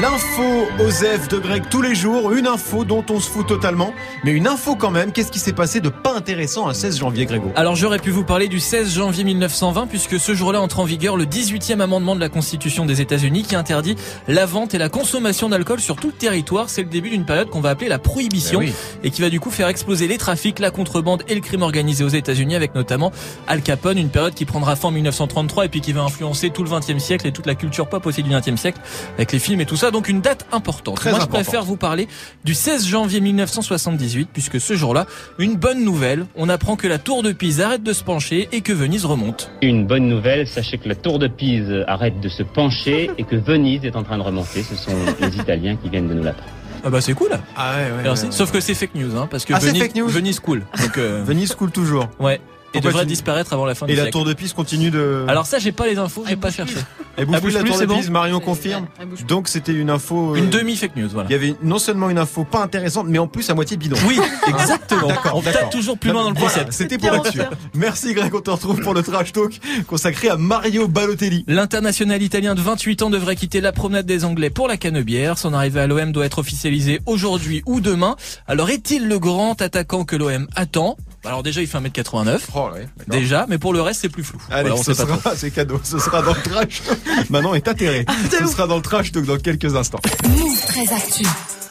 L'info 0.00 0.66
Osef 0.80 1.28
de 1.28 1.38
Greg 1.38 1.64
tous 1.70 1.82
les 1.82 1.94
jours, 1.94 2.32
une 2.32 2.46
info 2.46 2.84
dont 2.84 3.04
on 3.10 3.20
se 3.20 3.28
fout 3.28 3.46
totalement, 3.46 3.92
mais 4.24 4.32
une 4.32 4.46
info 4.46 4.76
quand 4.76 4.90
même. 4.90 5.12
Qu'est-ce 5.12 5.30
qui 5.30 5.38
s'est 5.38 5.52
passé 5.52 5.80
de 5.80 5.88
pas 5.88 6.14
intéressant 6.14 6.68
un 6.68 6.74
16 6.74 6.98
janvier, 6.98 7.26
Grégo? 7.26 7.50
Alors 7.56 7.74
j'aurais 7.76 7.98
pu 7.98 8.10
vous 8.10 8.24
parler 8.24 8.48
du 8.48 8.60
16 8.60 8.94
janvier 8.94 9.24
1920 9.24 9.86
puisque 9.88 10.18
ce 10.18 10.34
jour-là 10.34 10.60
entre 10.60 10.80
en 10.80 10.84
vigueur 10.84 11.16
le 11.16 11.24
18e 11.26 11.80
amendement 11.80 12.14
de 12.14 12.20
la 12.20 12.28
Constitution 12.28 12.86
des 12.86 13.00
États-Unis 13.00 13.42
qui 13.42 13.56
interdit 13.56 13.96
la 14.26 14.46
vente 14.46 14.74
et 14.74 14.78
la 14.78 14.88
consommation 14.88 15.48
d'alcool 15.48 15.80
sur 15.80 15.96
tout 15.96 16.08
le 16.08 16.12
territoire. 16.14 16.68
C'est 16.70 16.82
le 16.82 16.88
début 16.88 17.10
d'une 17.10 17.24
période 17.26 17.48
qu'on 17.50 17.60
va 17.60 17.70
appeler 17.70 17.88
la 17.88 17.98
prohibition 17.98 18.60
Eh 18.62 18.66
oui. 18.66 18.72
et 19.02 19.10
qui 19.10 19.20
va 19.22 19.30
du 19.30 19.40
coup 19.40 19.50
faire 19.50 19.68
exploser 19.68 20.06
les 20.08 20.18
trafics, 20.18 20.58
la 20.58 20.70
contrebande 20.70 21.24
et 21.28 21.34
le 21.34 21.40
crime 21.40 21.62
organisé 21.62 22.04
aux 22.04 22.08
États-Unis 22.08 22.56
avec 22.56 22.74
notamment 22.74 23.12
Al 23.46 23.62
Capone, 23.62 23.98
une 23.98 24.10
période 24.10 24.34
qui 24.34 24.44
prendra 24.44 24.76
fin 24.76 24.88
en 24.88 24.92
1933 24.92 25.66
et 25.66 25.68
puis 25.68 25.80
qui 25.80 25.92
va 25.92 26.02
influencer 26.02 26.50
tout 26.50 26.62
le 26.62 26.70
20e 26.70 26.98
siècle 26.98 27.17
et 27.26 27.32
toute 27.32 27.46
la 27.46 27.54
culture 27.54 27.88
pop 27.88 28.04
aussi 28.06 28.22
du 28.22 28.30
20e 28.30 28.56
siècle 28.56 28.80
avec 29.16 29.32
les 29.32 29.38
films 29.38 29.60
et 29.60 29.66
tout 29.66 29.76
ça. 29.76 29.90
Donc 29.90 30.08
une 30.08 30.20
date 30.20 30.46
importante. 30.52 30.96
Très 30.96 31.10
Moi 31.10 31.20
je 31.20 31.26
préfère 31.26 31.62
vous 31.64 31.76
parler 31.76 32.08
du 32.44 32.54
16 32.54 32.86
janvier 32.86 33.20
1978 33.20 34.28
puisque 34.32 34.60
ce 34.60 34.74
jour-là, 34.74 35.06
une 35.38 35.56
bonne 35.56 35.84
nouvelle, 35.84 36.26
on 36.36 36.48
apprend 36.48 36.76
que 36.76 36.86
la 36.86 36.98
tour 36.98 37.22
de 37.22 37.32
Pise 37.32 37.60
arrête 37.60 37.82
de 37.82 37.92
se 37.92 38.02
pencher 38.04 38.48
et 38.52 38.60
que 38.60 38.72
Venise 38.72 39.04
remonte. 39.04 39.50
Une 39.62 39.86
bonne 39.86 40.08
nouvelle, 40.08 40.46
sachez 40.46 40.78
que 40.78 40.88
la 40.88 40.94
tour 40.94 41.18
de 41.18 41.28
Pise 41.28 41.84
arrête 41.86 42.20
de 42.20 42.28
se 42.28 42.42
pencher 42.42 43.10
et 43.18 43.24
que 43.24 43.36
Venise 43.36 43.84
est 43.84 43.96
en 43.96 44.02
train 44.02 44.18
de 44.18 44.22
remonter. 44.22 44.62
Ce 44.62 44.74
sont 44.76 44.96
les 45.20 45.36
Italiens 45.36 45.76
qui 45.76 45.88
viennent 45.88 46.08
de 46.08 46.14
nous 46.14 46.22
l'apprendre. 46.22 46.52
Ah 46.84 46.90
bah 46.90 47.00
c'est 47.00 47.14
cool. 47.14 47.30
Ah 47.56 47.74
ouais. 48.04 48.16
Sauf 48.30 48.52
que 48.52 48.60
c'est 48.60 48.74
fake 48.74 48.94
news, 48.94 49.16
hein, 49.16 49.26
parce 49.28 49.44
que 49.44 49.52
Ah, 49.52 49.58
Venise, 49.58 49.82
fake 49.82 49.96
news 49.96 50.08
Venise 50.08 50.38
cool. 50.38 50.62
Donc 50.80 50.96
euh, 50.96 51.22
Venise 51.26 51.54
coule 51.54 51.72
toujours. 51.72 52.08
ouais. 52.20 52.40
Et 52.74 52.80
devrait 52.80 53.02
tu- 53.02 53.08
disparaître 53.08 53.52
avant 53.54 53.64
la 53.66 53.74
fin 53.74 53.86
Et 53.86 53.90
du 53.90 53.96
la 53.96 54.02
siècle. 54.04 54.12
tour 54.12 54.24
de 54.26 54.32
Pise 54.34 54.52
continue 54.52 54.90
de. 54.90 55.24
Alors 55.26 55.46
ça, 55.46 55.58
j'ai 55.58 55.72
pas 55.72 55.86
les 55.86 55.96
infos, 55.98 56.24
j'ai 56.28 56.36
pas 56.36 56.50
cherché. 56.50 56.74
elle 57.16 57.24
bouffe 57.24 57.36
elle 57.36 57.40
plus 57.40 57.46
bouge 57.50 57.54
la 57.54 57.60
tour 57.62 57.74
de 57.74 57.80
c'est 57.80 57.86
bon 57.86 57.96
Pise. 57.96 58.10
Marion 58.10 58.40
confirme. 58.40 58.86
Donc 59.26 59.48
c'était 59.48 59.72
une 59.72 59.88
info. 59.90 60.34
euh, 60.34 60.38
Une 60.38 60.50
demi 60.50 60.76
fake 60.76 60.94
news, 60.96 61.08
voilà. 61.10 61.28
Il 61.30 61.32
y 61.32 61.36
avait 61.36 61.54
non 61.62 61.78
seulement 61.78 62.10
une 62.10 62.18
info 62.18 62.44
pas 62.44 62.62
intéressante, 62.62 63.06
mais 63.08 63.18
en 63.18 63.26
plus 63.26 63.48
à 63.50 63.54
moitié 63.54 63.76
bidon. 63.78 63.96
Oui, 64.06 64.18
exactement. 64.48 65.08
D'accord, 65.08 65.36
On 65.36 65.40
tape 65.42 65.70
toujours 65.70 65.96
plus 65.98 66.10
loin 66.12 66.24
dans 66.24 66.30
le 66.30 66.34
Voilà, 66.36 66.52
concept. 66.52 66.72
C'était 66.72 66.98
pour 66.98 67.14
être 67.14 67.32
sûr. 67.32 67.48
Merci 67.74 68.12
Greg, 68.12 68.34
on 68.34 68.40
te 68.40 68.50
retrouve 68.50 68.80
pour 68.82 68.92
le 68.94 69.02
trash 69.02 69.32
talk 69.32 69.58
consacré 69.86 70.28
à 70.28 70.36
Mario 70.36 70.88
Balotelli. 70.88 71.44
L'international 71.48 72.22
italien 72.22 72.54
de 72.54 72.60
28 72.60 73.02
ans 73.02 73.10
devrait 73.10 73.36
quitter 73.36 73.60
la 73.60 73.72
promenade 73.72 74.06
des 74.06 74.24
Anglais 74.24 74.50
pour 74.50 74.68
la 74.68 74.76
canebière. 74.76 75.38
Son 75.38 75.54
arrivée 75.54 75.80
à 75.80 75.86
l'OM 75.86 76.12
doit 76.12 76.26
être 76.26 76.38
officialisée 76.38 77.00
aujourd'hui 77.06 77.62
ou 77.66 77.80
demain. 77.80 78.16
Alors 78.46 78.68
est-il 78.70 79.08
le 79.08 79.18
grand 79.18 79.60
attaquant 79.62 80.04
que 80.04 80.16
l'OM 80.16 80.46
attend? 80.54 80.96
Alors 81.24 81.42
déjà, 81.42 81.60
il 81.60 81.66
fait 81.66 81.78
1m89. 81.78 82.40
Oh 82.54 82.68
ouais. 82.72 82.88
Déjà, 83.08 83.46
mais 83.48 83.58
pour 83.58 83.72
le 83.72 83.80
reste, 83.80 84.00
c'est 84.02 84.08
plus 84.08 84.22
flou. 84.24 84.40
Allez, 84.50 84.70
Voilà, 84.70 84.82
ce 84.84 84.94
sera, 84.94 85.18
c'est 85.36 85.50
cadeau, 85.50 85.80
ce 85.82 85.98
sera 85.98 86.22
dans 86.22 86.32
le 86.34 86.40
trash. 86.42 86.82
Manon 87.30 87.54
est 87.54 87.66
atterré. 87.68 88.06
Ce 88.30 88.46
sera 88.46 88.66
dans 88.66 88.76
le 88.76 88.82
trash 88.82 89.12
talk 89.12 89.26
dans 89.26 89.36
quelques 89.38 89.74
instants. 89.74 90.00
Move 90.28 90.66
très 90.66 90.92
actu. 90.92 91.24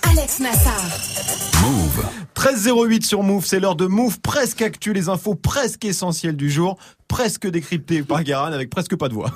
Alex 0.04 0.40
Nassar. 0.40 0.82
Move. 1.62 2.06
13.08 2.36 3.04
sur 3.04 3.24
Move, 3.24 3.46
c'est 3.46 3.60
l'heure 3.60 3.76
de 3.76 3.88
Move 3.88 4.20
presque 4.20 4.62
actu, 4.62 4.94
les 4.94 5.10
infos 5.10 5.36
presque 5.36 5.86
essentielles 5.86 6.36
du 6.36 6.52
jour, 6.52 6.78
presque 7.08 7.48
décryptées 7.48 8.04
par 8.04 8.24
Garan 8.24 8.52
avec 8.54 8.70
presque 8.70 8.96
pas 8.96 9.10
de 9.10 9.14
voix. 9.16 9.32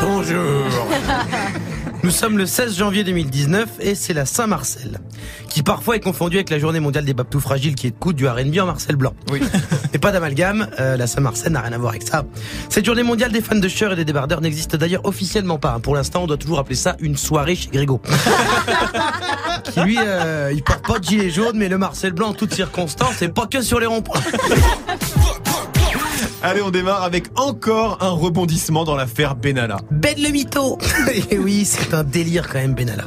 Bonjour. 0.00 0.64
Nous 2.06 2.12
sommes 2.12 2.38
le 2.38 2.46
16 2.46 2.76
janvier 2.76 3.02
2019 3.02 3.68
et 3.80 3.96
c'est 3.96 4.14
la 4.14 4.26
Saint-Marcel, 4.26 5.00
qui 5.48 5.64
parfois 5.64 5.96
est 5.96 6.00
confondue 6.00 6.36
avec 6.36 6.50
la 6.50 6.60
journée 6.60 6.78
mondiale 6.78 7.04
des 7.04 7.14
babtous 7.14 7.40
fragiles 7.40 7.74
qui 7.74 7.88
est 7.88 7.90
de 7.90 7.96
coup 7.96 8.12
du 8.12 8.28
R&B 8.28 8.56
en 8.60 8.66
Marcel 8.66 8.94
Blanc. 8.94 9.12
Oui. 9.32 9.40
Et 9.92 9.98
pas 9.98 10.12
d'amalgame, 10.12 10.68
euh, 10.78 10.96
la 10.96 11.08
Saint-Marcel 11.08 11.50
n'a 11.50 11.62
rien 11.62 11.72
à 11.72 11.78
voir 11.78 11.90
avec 11.90 12.04
ça. 12.04 12.24
Cette 12.68 12.84
journée 12.84 13.02
mondiale 13.02 13.32
des 13.32 13.40
fans 13.40 13.56
de 13.56 13.68
chœur 13.68 13.92
et 13.92 13.96
des 13.96 14.04
débardeurs 14.04 14.40
n'existe 14.40 14.76
d'ailleurs 14.76 15.04
officiellement 15.04 15.58
pas. 15.58 15.80
Pour 15.80 15.96
l'instant, 15.96 16.22
on 16.22 16.26
doit 16.28 16.36
toujours 16.36 16.60
appeler 16.60 16.76
ça 16.76 16.96
une 17.00 17.16
soirée 17.16 17.56
chez 17.56 17.70
Grégo. 17.70 18.00
qui 19.64 19.80
lui, 19.80 19.98
euh, 19.98 20.52
il 20.54 20.62
porte 20.62 20.86
pas 20.86 21.00
de 21.00 21.04
gilet 21.04 21.30
jaune, 21.30 21.56
mais 21.56 21.68
le 21.68 21.76
Marcel 21.76 22.12
Blanc 22.12 22.28
en 22.28 22.34
toutes 22.34 22.54
circonstances, 22.54 23.20
et 23.20 23.28
pas 23.28 23.46
que 23.46 23.62
sur 23.62 23.80
les 23.80 23.86
ronds-points. 23.86 24.20
Allez, 26.42 26.60
on 26.62 26.70
démarre 26.70 27.02
avec 27.02 27.28
encore 27.36 27.98
un 28.02 28.10
rebondissement 28.10 28.84
dans 28.84 28.94
l'affaire 28.94 29.36
Benalla. 29.36 29.78
Ben 29.90 30.14
le 30.18 30.28
mytho 30.28 30.78
Et 31.30 31.38
oui, 31.38 31.64
c'est 31.64 31.94
un 31.94 32.04
délire 32.04 32.46
quand 32.48 32.58
même, 32.58 32.74
Benalla. 32.74 33.04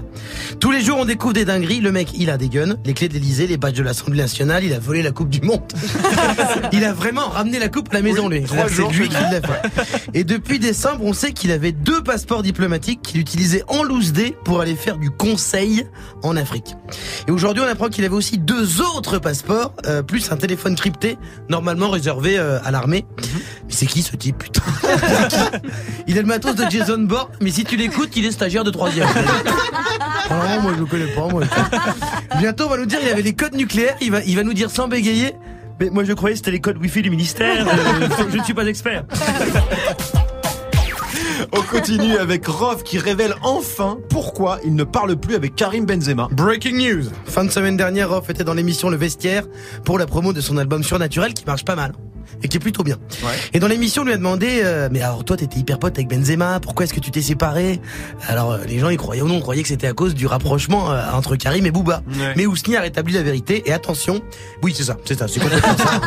Tous 0.60 0.72
les 0.72 0.82
jours, 0.82 0.98
on 1.00 1.06
découvre 1.06 1.34
des 1.34 1.46
dingueries. 1.46 1.80
Le 1.80 1.92
mec, 1.92 2.10
il 2.16 2.30
a 2.32 2.38
des 2.38 2.50
guns, 2.50 2.76
les 2.86 2.94
clés 2.94 3.08
de 3.08 3.14
l'Elysée, 3.14 3.48
les 3.48 3.58
badges 3.58 3.78
de 3.78 3.84
l'Assemblée 3.84 4.20
nationale, 4.20 4.64
il 4.64 4.74
a 4.74 4.80
volé 4.80 5.02
la 5.02 5.12
Coupe 5.12 5.30
du 5.30 5.42
Monde. 5.42 5.62
il 6.74 6.84
a 6.84 6.92
vraiment 6.92 7.30
ramené 7.30 7.60
la 7.60 7.70
Coupe 7.70 7.90
à 7.92 7.96
la 7.96 8.02
maison, 8.02 8.28
lui. 8.28 8.44
trois 8.44 8.68
C'est 8.68 8.76
jours, 8.76 8.92
lui 8.92 9.08
qui 9.08 9.14
l'a 9.14 9.42
fait. 9.42 9.86
Et 10.14 10.24
depuis 10.24 10.60
décembre, 10.60 11.04
on 11.04 11.14
sait 11.14 11.32
qu'il 11.32 11.52
avait 11.52 11.72
deux 11.72 12.02
passeports 12.02 12.44
diplomatiques 12.44 13.02
qu'il 13.04 13.22
utilisait 13.22 13.64
en 13.68 13.84
loose 13.84 14.12
day 14.12 14.36
pour 14.44 14.60
aller 14.60 14.76
faire 14.76 14.98
du 14.98 15.12
conseil 15.12 15.86
en 16.24 16.36
Afrique. 16.36 16.76
Et 17.28 17.32
aujourd'hui, 17.32 17.64
on 17.66 17.70
apprend 17.70 17.90
qu'il 17.90 18.04
avait 18.04 18.16
aussi 18.16 18.38
deux 18.38 18.82
autres 18.82 19.20
passeports, 19.20 19.74
euh, 19.86 20.02
plus 20.02 20.32
un 20.32 20.38
téléphone 20.38 20.76
crypté, 20.76 21.18
normalement 21.48 21.90
réservé 21.90 22.38
euh, 22.38 22.60
à 22.64 22.72
l'armée. 22.72 23.06
Mais 23.22 23.74
c'est 23.74 23.86
qui 23.86 24.02
ce 24.02 24.16
type, 24.16 24.38
putain 24.38 24.62
Il 26.08 26.18
a 26.18 26.22
le 26.22 26.28
matos 26.28 26.56
de 26.56 26.70
Jason 26.70 27.00
Bourne, 27.00 27.30
mais 27.42 27.52
si 27.52 27.64
tu 27.64 27.76
l'écoutes, 27.76 28.16
il 28.16 28.26
est 28.26 28.32
stagiaire 28.32 28.64
de 28.64 28.72
troisième. 28.72 29.08
Ah 30.32 30.56
non, 30.56 30.62
moi 30.62 30.74
je 30.76 30.80
le 30.82 30.86
connais 30.86 31.08
pas, 31.08 31.28
moi. 31.28 31.42
Bientôt, 32.38 32.66
on 32.66 32.70
va 32.70 32.78
nous 32.78 32.86
dire 32.86 33.00
il 33.02 33.10
avait 33.10 33.24
les 33.24 33.34
codes 33.34 33.56
nucléaires, 33.56 33.96
il 34.00 34.12
va, 34.12 34.22
il 34.24 34.36
va 34.36 34.44
nous 34.44 34.54
dire 34.54 34.70
sans 34.70 34.88
bégayer. 34.88 35.34
Mais 35.80 35.90
moi 35.90 36.04
je 36.04 36.14
croyais 36.14 36.34
que 36.36 36.38
c'était 36.38 36.52
les 36.52 36.60
codes 36.60 36.78
Wi-Fi 36.78 37.02
du 37.02 37.10
ministère, 37.10 37.68
euh, 37.68 38.08
je 38.32 38.38
ne 38.38 38.44
suis 38.44 38.54
pas 38.54 38.66
expert. 38.66 39.06
On 41.52 41.62
continue 41.62 42.18
avec 42.18 42.46
Rof 42.48 42.84
qui 42.84 43.00
révèle 43.00 43.36
enfin 43.42 43.98
pourquoi 44.10 44.60
il 44.64 44.76
ne 44.76 44.84
parle 44.84 45.16
plus 45.16 45.36
avec 45.36 45.56
Karim 45.56 45.86
Benzema. 45.86 46.28
Breaking 46.32 46.78
news. 46.78 47.06
Fin 47.26 47.44
de 47.44 47.50
semaine 47.50 47.78
dernière, 47.78 48.10
Rof 48.10 48.30
était 48.30 48.44
dans 48.44 48.54
l'émission 48.54 48.90
Le 48.90 48.98
Vestiaire 48.98 49.44
pour 49.84 49.98
la 49.98 50.06
promo 50.06 50.34
de 50.34 50.42
son 50.42 50.58
album 50.58 50.84
Surnaturel 50.84 51.34
qui 51.34 51.46
marche 51.46 51.66
pas 51.66 51.76
mal 51.76 51.94
et 52.44 52.48
qui 52.48 52.58
est 52.58 52.60
plutôt 52.60 52.84
bien. 52.84 52.98
Et 53.54 53.60
dans 53.60 53.68
l'émission, 53.68 54.04
on 54.04 54.06
lui 54.06 54.14
a 54.14 54.18
demandé, 54.18 54.62
euh, 54.64 54.88
mais 54.92 55.02
alors 55.02 55.26
toi, 55.26 55.36
t'étais 55.36 55.60
hyper 55.60 55.80
pote 55.80 55.98
avec 55.98 56.08
Benzema, 56.08 56.60
pourquoi 56.60 56.86
est-ce 56.86 56.94
que 56.94 57.00
tu 57.00 57.12
t'es 57.12 57.22
séparé? 57.22 57.82
Alors 58.28 58.52
euh, 58.52 58.60
les 58.68 58.80
gens, 58.80 58.90
ils 58.90 58.98
croyaient 58.98 59.22
ou 59.22 59.28
non, 59.28 59.42
croyaient 59.42 59.64
que 59.64 59.68
c'était 59.68 59.88
à 59.88 59.94
cause 59.94 60.14
du 60.14 60.28
rapprochement 60.28 60.92
euh, 60.92 61.02
entre 61.12 61.36
Karim 61.36 61.66
et 61.66 61.72
Booba. 61.72 62.02
Ouais. 62.08 62.34
Mais 62.38 62.46
Ousni 62.46 62.76
a 62.78 62.82
rétabli 62.82 63.14
la 63.14 63.24
vérité 63.24 63.64
et 63.66 63.74
attention, 63.74 64.22
oui 64.64 64.74
c'est 64.76 64.84
ça, 64.84 64.98
c'est 65.06 65.18
ça, 65.18 65.28
c'est 65.28 65.40
complètement 65.40 65.76
ça. 65.78 66.00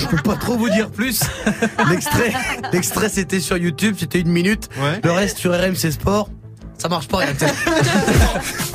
Je 0.00 0.06
peux 0.06 0.16
pas 0.22 0.36
trop 0.36 0.56
vous 0.56 0.70
dire 0.70 0.90
plus. 0.90 1.20
L'extrait, 1.90 2.32
l'extrait 2.72 3.08
c'était 3.08 3.40
sur 3.40 3.56
YouTube, 3.58 3.96
c'était 3.98 4.20
une 4.20 4.30
minute. 4.30 4.68
Ouais. 4.80 5.00
Le 5.04 5.12
reste 5.12 5.38
sur 5.38 5.52
RMC 5.52 5.90
Sport. 5.92 6.30
Ça 6.78 6.88
marche 6.88 7.08
pas, 7.08 7.18
rien. 7.18 7.34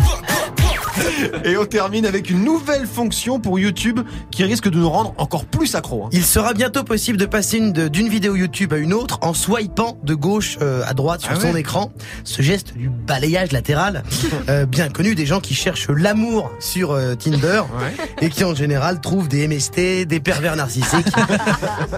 Et 1.45 1.57
on 1.57 1.65
termine 1.65 2.05
avec 2.05 2.29
une 2.29 2.43
nouvelle 2.43 2.85
fonction 2.87 3.39
pour 3.39 3.59
YouTube 3.59 3.99
qui 4.31 4.43
risque 4.43 4.69
de 4.69 4.77
nous 4.77 4.89
rendre 4.89 5.13
encore 5.17 5.45
plus 5.45 5.75
accro. 5.75 6.05
hein. 6.05 6.09
Il 6.11 6.23
sera 6.23 6.53
bientôt 6.53 6.83
possible 6.83 7.17
de 7.17 7.25
passer 7.25 7.57
une 7.57 7.73
de- 7.73 7.87
d'une 7.87 8.07
vidéo 8.09 8.35
YouTube 8.35 8.73
à 8.73 8.77
une 8.77 8.93
autre 8.93 9.19
en 9.21 9.33
swipant 9.33 9.97
de 10.03 10.13
gauche 10.13 10.57
euh, 10.61 10.83
à 10.87 10.93
droite 10.93 11.21
sur 11.21 11.31
Ah 11.33 11.39
son 11.39 11.53
ouais 11.53 11.59
écran. 11.59 11.91
Ce 12.23 12.41
geste 12.41 12.73
du 12.75 12.89
balayage 12.89 13.51
latéral, 13.51 14.03
euh, 14.49 14.65
bien 14.65 14.89
connu 14.89 15.15
des 15.15 15.25
gens 15.25 15.39
qui 15.39 15.53
cherchent 15.55 15.89
l'amour 15.89 16.51
sur 16.59 16.91
euh, 16.91 17.15
Tinder 17.15 17.63
et 18.21 18.29
qui 18.29 18.43
en 18.43 18.55
général 18.55 19.01
trouvent 19.01 19.27
des 19.27 19.47
MST, 19.47 20.05
des 20.05 20.19
pervers 20.19 20.55
narcissiques 20.55 21.07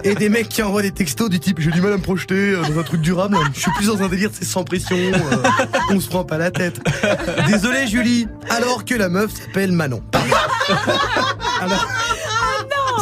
et 0.04 0.14
des 0.14 0.28
mecs 0.28 0.48
qui 0.48 0.62
envoient 0.62 0.82
des 0.82 0.90
textos 0.92 1.28
du 1.30 1.40
type 1.40 1.60
j'ai 1.60 1.70
du 1.70 1.80
mal 1.80 1.92
à 1.92 1.96
me 1.96 2.02
projeter 2.02 2.52
dans 2.52 2.78
un 2.78 2.82
truc 2.82 3.00
durable, 3.00 3.36
je 3.54 3.60
suis 3.60 3.70
plus 3.72 3.86
dans 3.88 4.02
un 4.02 4.08
délire, 4.08 4.30
c'est 4.32 4.44
sans 4.44 4.64
pression, 4.64 4.96
euh, 4.96 5.36
on 5.90 6.00
se 6.00 6.08
prend 6.08 6.24
pas 6.24 6.38
la 6.38 6.50
tête. 6.50 6.80
Désolé 7.46 7.86
Julie, 7.86 8.28
alors 8.50 8.84
que 8.88 8.94
la 8.94 9.10
meuf 9.10 9.34
s'appelle 9.34 9.72
Manon. 9.72 10.02
Alors, 11.60 11.86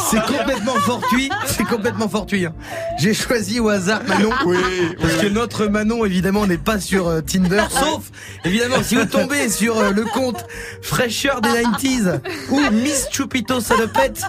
c'est 0.09 0.21
complètement 0.25 0.75
fortuit, 0.75 1.29
c'est 1.45 1.63
complètement 1.65 2.09
fortuit. 2.09 2.45
hein. 2.45 2.53
J'ai 2.99 3.13
choisi 3.13 3.59
au 3.59 3.69
hasard 3.69 4.01
Manon. 4.07 4.29
Oui, 4.45 4.57
Parce 4.99 5.15
que 5.15 5.27
notre 5.27 5.65
Manon, 5.67 6.05
évidemment, 6.05 6.45
n'est 6.47 6.57
pas 6.57 6.79
sur 6.79 7.07
euh, 7.07 7.21
Tinder. 7.21 7.63
Sauf, 7.69 8.11
évidemment, 8.45 8.77
si 8.83 8.95
vous 8.95 9.05
tombez 9.05 9.49
sur 9.49 9.77
euh, 9.77 9.91
le 9.91 10.03
compte 10.05 10.45
fraîcheur 10.81 11.41
des 11.41 11.49
90s 11.49 12.19
ou 12.49 12.59
Miss 12.71 13.07
Chupito 13.11 13.59
Salopette, 13.59 14.21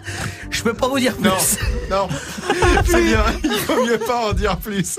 je 0.50 0.62
peux 0.62 0.74
pas 0.74 0.88
vous 0.88 0.98
dire 0.98 1.14
plus. 1.14 1.28
Non, 1.28 1.36
non, 1.90 2.08
c'est 2.86 3.02
bien, 3.02 3.24
il 3.44 3.50
faut 3.60 3.84
mieux 3.84 3.98
pas 3.98 4.28
en 4.28 4.32
dire 4.32 4.56
plus. 4.58 4.98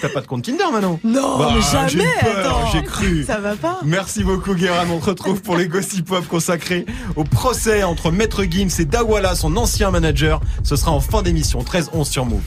T'as 0.00 0.08
pas 0.08 0.20
de 0.20 0.26
compte 0.26 0.44
Tinder 0.44 0.64
maintenant 0.72 0.98
Non, 1.04 1.38
Bah, 1.38 1.52
mais 1.54 1.62
jamais, 1.62 2.10
j'ai 2.72 2.82
cru. 2.82 3.24
Ça 3.26 3.38
va 3.38 3.54
pas 3.56 3.80
Merci 3.84 4.24
beaucoup 4.24 4.54
Guérin, 4.54 4.86
on 4.90 4.98
te 4.98 5.06
retrouve 5.10 5.42
pour 5.42 5.56
les 5.56 5.68
Gossip 5.68 6.06
Pop 6.06 6.26
consacrés 6.28 6.86
au 7.16 7.24
procès 7.24 7.82
entre 7.82 8.10
Maître 8.10 8.44
Gims 8.44 8.68
et 8.78 8.84
Dawala, 8.84 9.34
son 9.34 9.56
ancien 9.56 9.90
manager. 9.90 10.05
Ce 10.62 10.76
sera 10.76 10.92
en 10.92 11.00
fin 11.00 11.22
d'émission, 11.22 11.60
13-11 11.62 12.04
sur 12.04 12.24
Move. 12.26 12.42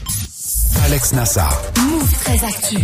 Alex 0.85 1.13
Nassar. 1.13 1.61
Move 1.77 2.13
très 2.23 2.43
actu. 2.43 2.77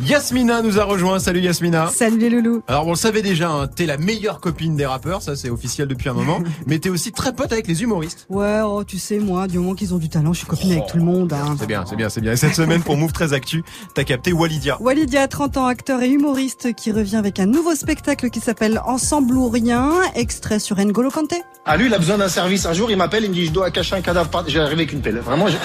Yasmina 0.00 0.62
nous 0.62 0.78
a 0.78 0.84
rejoint, 0.84 1.18
salut 1.18 1.40
Yasmina. 1.40 1.88
Salut 1.92 2.18
les 2.18 2.30
loulous. 2.30 2.62
Alors 2.68 2.86
on 2.86 2.90
le 2.90 2.96
savait 2.96 3.20
déjà, 3.20 3.50
hein, 3.50 3.66
t'es 3.66 3.84
la 3.84 3.96
meilleure 3.96 4.38
copine 4.40 4.76
des 4.76 4.86
rappeurs, 4.86 5.22
ça 5.22 5.34
c'est 5.34 5.50
officiel 5.50 5.88
depuis 5.88 6.08
un 6.08 6.12
moment, 6.12 6.38
mais 6.66 6.78
t'es 6.78 6.88
aussi 6.88 7.10
très 7.10 7.32
pote 7.32 7.50
avec 7.52 7.66
les 7.66 7.82
humoristes. 7.82 8.26
Ouais, 8.30 8.60
oh, 8.64 8.84
tu 8.84 8.96
sais, 8.98 9.18
moi, 9.18 9.48
du 9.48 9.58
moment 9.58 9.74
qu'ils 9.74 9.94
ont 9.94 9.98
du 9.98 10.08
talent, 10.08 10.32
je 10.32 10.38
suis 10.38 10.46
copine 10.46 10.70
avec 10.72 10.86
tout 10.86 10.98
le 10.98 11.02
monde. 11.02 11.32
Hein. 11.32 11.56
C'est 11.58 11.66
bien, 11.66 11.84
c'est 11.84 11.96
bien, 11.96 12.08
c'est 12.08 12.20
bien. 12.20 12.32
Et 12.32 12.36
cette 12.36 12.54
semaine 12.54 12.80
pour 12.82 12.96
Move 12.96 13.12
très 13.12 13.32
Actu, 13.32 13.64
t'as 13.94 14.04
capté 14.04 14.32
Walidia. 14.32 14.76
Walidia, 14.80 15.26
30 15.26 15.56
ans, 15.56 15.66
acteur 15.66 16.00
et 16.02 16.08
humoriste, 16.08 16.74
qui 16.74 16.92
revient 16.92 17.16
avec 17.16 17.40
un 17.40 17.46
nouveau 17.46 17.74
spectacle 17.74 18.30
qui 18.30 18.38
s'appelle 18.38 18.80
Ensemble 18.86 19.36
ou 19.36 19.48
rien, 19.48 19.90
extrait 20.14 20.60
sur 20.60 20.76
N'Golo 20.76 21.10
Kanté. 21.10 21.42
Ah 21.66 21.76
lui, 21.76 21.86
il 21.86 21.94
a 21.94 21.98
besoin 21.98 22.18
d'un 22.18 22.28
service. 22.28 22.66
Un 22.66 22.72
jour, 22.72 22.88
il 22.90 22.96
m'appelle, 22.96 23.24
il 23.24 23.30
me 23.30 23.34
dit, 23.34 23.46
je 23.46 23.50
dois 23.52 23.70
cacher 23.72 23.96
un 23.96 24.00
cadavre. 24.00 24.30
par- 24.30 24.48
J'ai 24.48 24.60
arrivé 24.60 24.82
avec 24.82 24.92
une 24.92 25.00
pelle. 25.02 25.18
Vraiment, 25.18 25.48
je, 25.48 25.56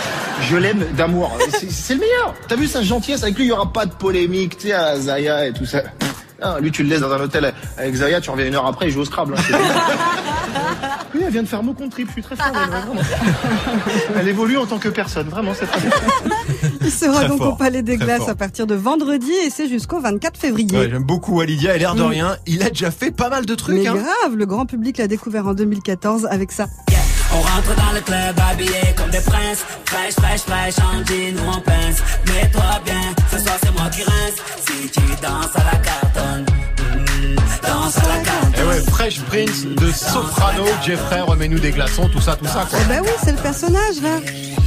je 0.42 0.58
l'aime 0.58 0.84
d'amour. 0.98 1.32
C'est- 1.52 1.94
le 1.94 2.00
meilleur. 2.00 2.34
T'as 2.48 2.56
vu 2.56 2.68
sa 2.68 2.82
gentillesse? 2.82 3.22
Avec 3.24 3.38
lui, 3.38 3.46
il 3.46 3.50
y 3.50 3.52
aura 3.52 3.72
pas 3.72 3.86
de 3.86 3.94
polémique, 4.28 4.58
tu 4.58 4.68
sais, 4.68 4.74
à 4.74 4.98
Zaya 5.00 5.48
et 5.48 5.54
tout 5.54 5.66
ça. 5.66 5.82
Lui, 6.62 6.72
tu 6.72 6.84
le 6.84 6.90
laisses 6.90 7.00
dans 7.02 7.12
un 7.12 7.22
hôtel 7.22 7.54
avec 7.78 7.96
Zaya, 7.96 8.20
tu 8.20 8.30
reviens 8.30 8.48
une 8.48 8.56
heure 8.56 8.66
après, 8.66 8.88
il 8.88 8.92
joue 8.92 9.02
au 9.02 9.06
Scrabble. 9.06 9.36
hein. 9.38 9.42
Oui, 11.16 11.22
elle 11.26 11.32
vient 11.32 11.44
de 11.44 11.48
faire 11.48 11.62
mot 11.62 11.74
contre 11.76 11.92
trip, 11.92 12.08
je 12.08 12.14
suis 12.14 12.24
très 12.24 12.34
vraiment. 12.36 13.02
Elle 14.18 14.28
évolue 14.28 14.58
en 14.58 14.66
tant 14.66 14.80
que 14.80 14.90
personne, 14.90 15.28
vraiment, 15.30 15.52
c'est 15.58 15.68
très 15.68 15.80
bien. 15.82 15.92
Il 16.82 16.90
sera 16.92 17.20
Très 17.20 17.28
donc 17.28 17.38
fort, 17.38 17.54
au 17.54 17.56
Palais 17.56 17.84
des 17.84 17.98
Glaces 17.98 18.20
fort. 18.22 18.30
à 18.30 18.36
partir 18.36 18.66
de 18.66 18.74
vendredi 18.74 19.32
et 19.46 19.52
c'est 19.52 19.70
jusqu'au 19.70 20.00
24 20.00 20.38
février. 20.40 20.76
Ouais, 20.78 20.90
J'aime 20.90 21.04
beaucoup 21.04 21.38
Walidia, 21.38 21.76
et 21.76 21.80
l'air 21.80 21.94
de 21.94 22.02
Mm. 22.02 22.08
rien, 22.08 22.38
il 22.48 22.64
a 22.64 22.70
déjà 22.70 22.90
fait 22.90 23.12
pas 23.12 23.30
mal 23.30 23.46
de 23.46 23.54
trucs. 23.56 23.76
Mais 23.78 23.88
hein. 23.88 23.94
grave, 23.94 24.36
le 24.36 24.46
grand 24.48 24.66
public 24.66 24.98
l'a 24.98 25.08
découvert 25.08 25.46
en 25.48 25.54
2014 25.54 26.28
avec 26.32 26.52
ça. 26.52 26.66
On 27.36 27.42
rentre 27.42 27.76
dans 27.76 27.94
le 27.94 28.02
club 28.02 28.36
habillé 28.50 28.94
comme 28.96 29.10
des 29.10 29.22
princes 29.22 29.66
Fraîche, 29.86 30.14
fraîche, 30.14 30.42
fraîche, 30.42 30.76
en 30.80 31.04
jean 31.06 31.36
ou 31.44 31.50
en 31.50 31.60
pince 31.62 32.02
Mets-toi 32.28 32.82
bien, 32.86 33.02
ce 33.32 33.40
soir 33.40 33.56
c'est 33.64 33.72
moi 33.72 33.90
qui 33.90 34.04
rince 34.04 34.38
Si 34.68 34.90
tu 34.90 35.02
danses 35.22 35.56
à 35.56 35.64
la 35.64 35.78
cartonne 35.80 36.46
mm, 36.46 37.36
Danse 37.68 37.98
à 37.98 38.08
la 38.08 38.24
cartonne 38.24 38.54
Et 38.60 38.68
ouais, 38.68 38.82
Fresh 38.92 39.22
Prince 39.22 39.66
de 39.66 39.92
Soprano, 39.92 40.66
Jeffrey, 40.86 41.22
remets-nous 41.22 41.60
des 41.60 41.72
glaçons, 41.72 42.08
tout 42.10 42.22
ça, 42.22 42.36
tout 42.36 42.46
ça. 42.46 42.66
Quoi. 42.70 42.80
Eh 42.84 42.88
ben 42.88 43.02
oui, 43.02 43.10
c'est 43.24 43.32
le 43.32 43.42
personnage 43.42 44.02
là. 44.02 44.20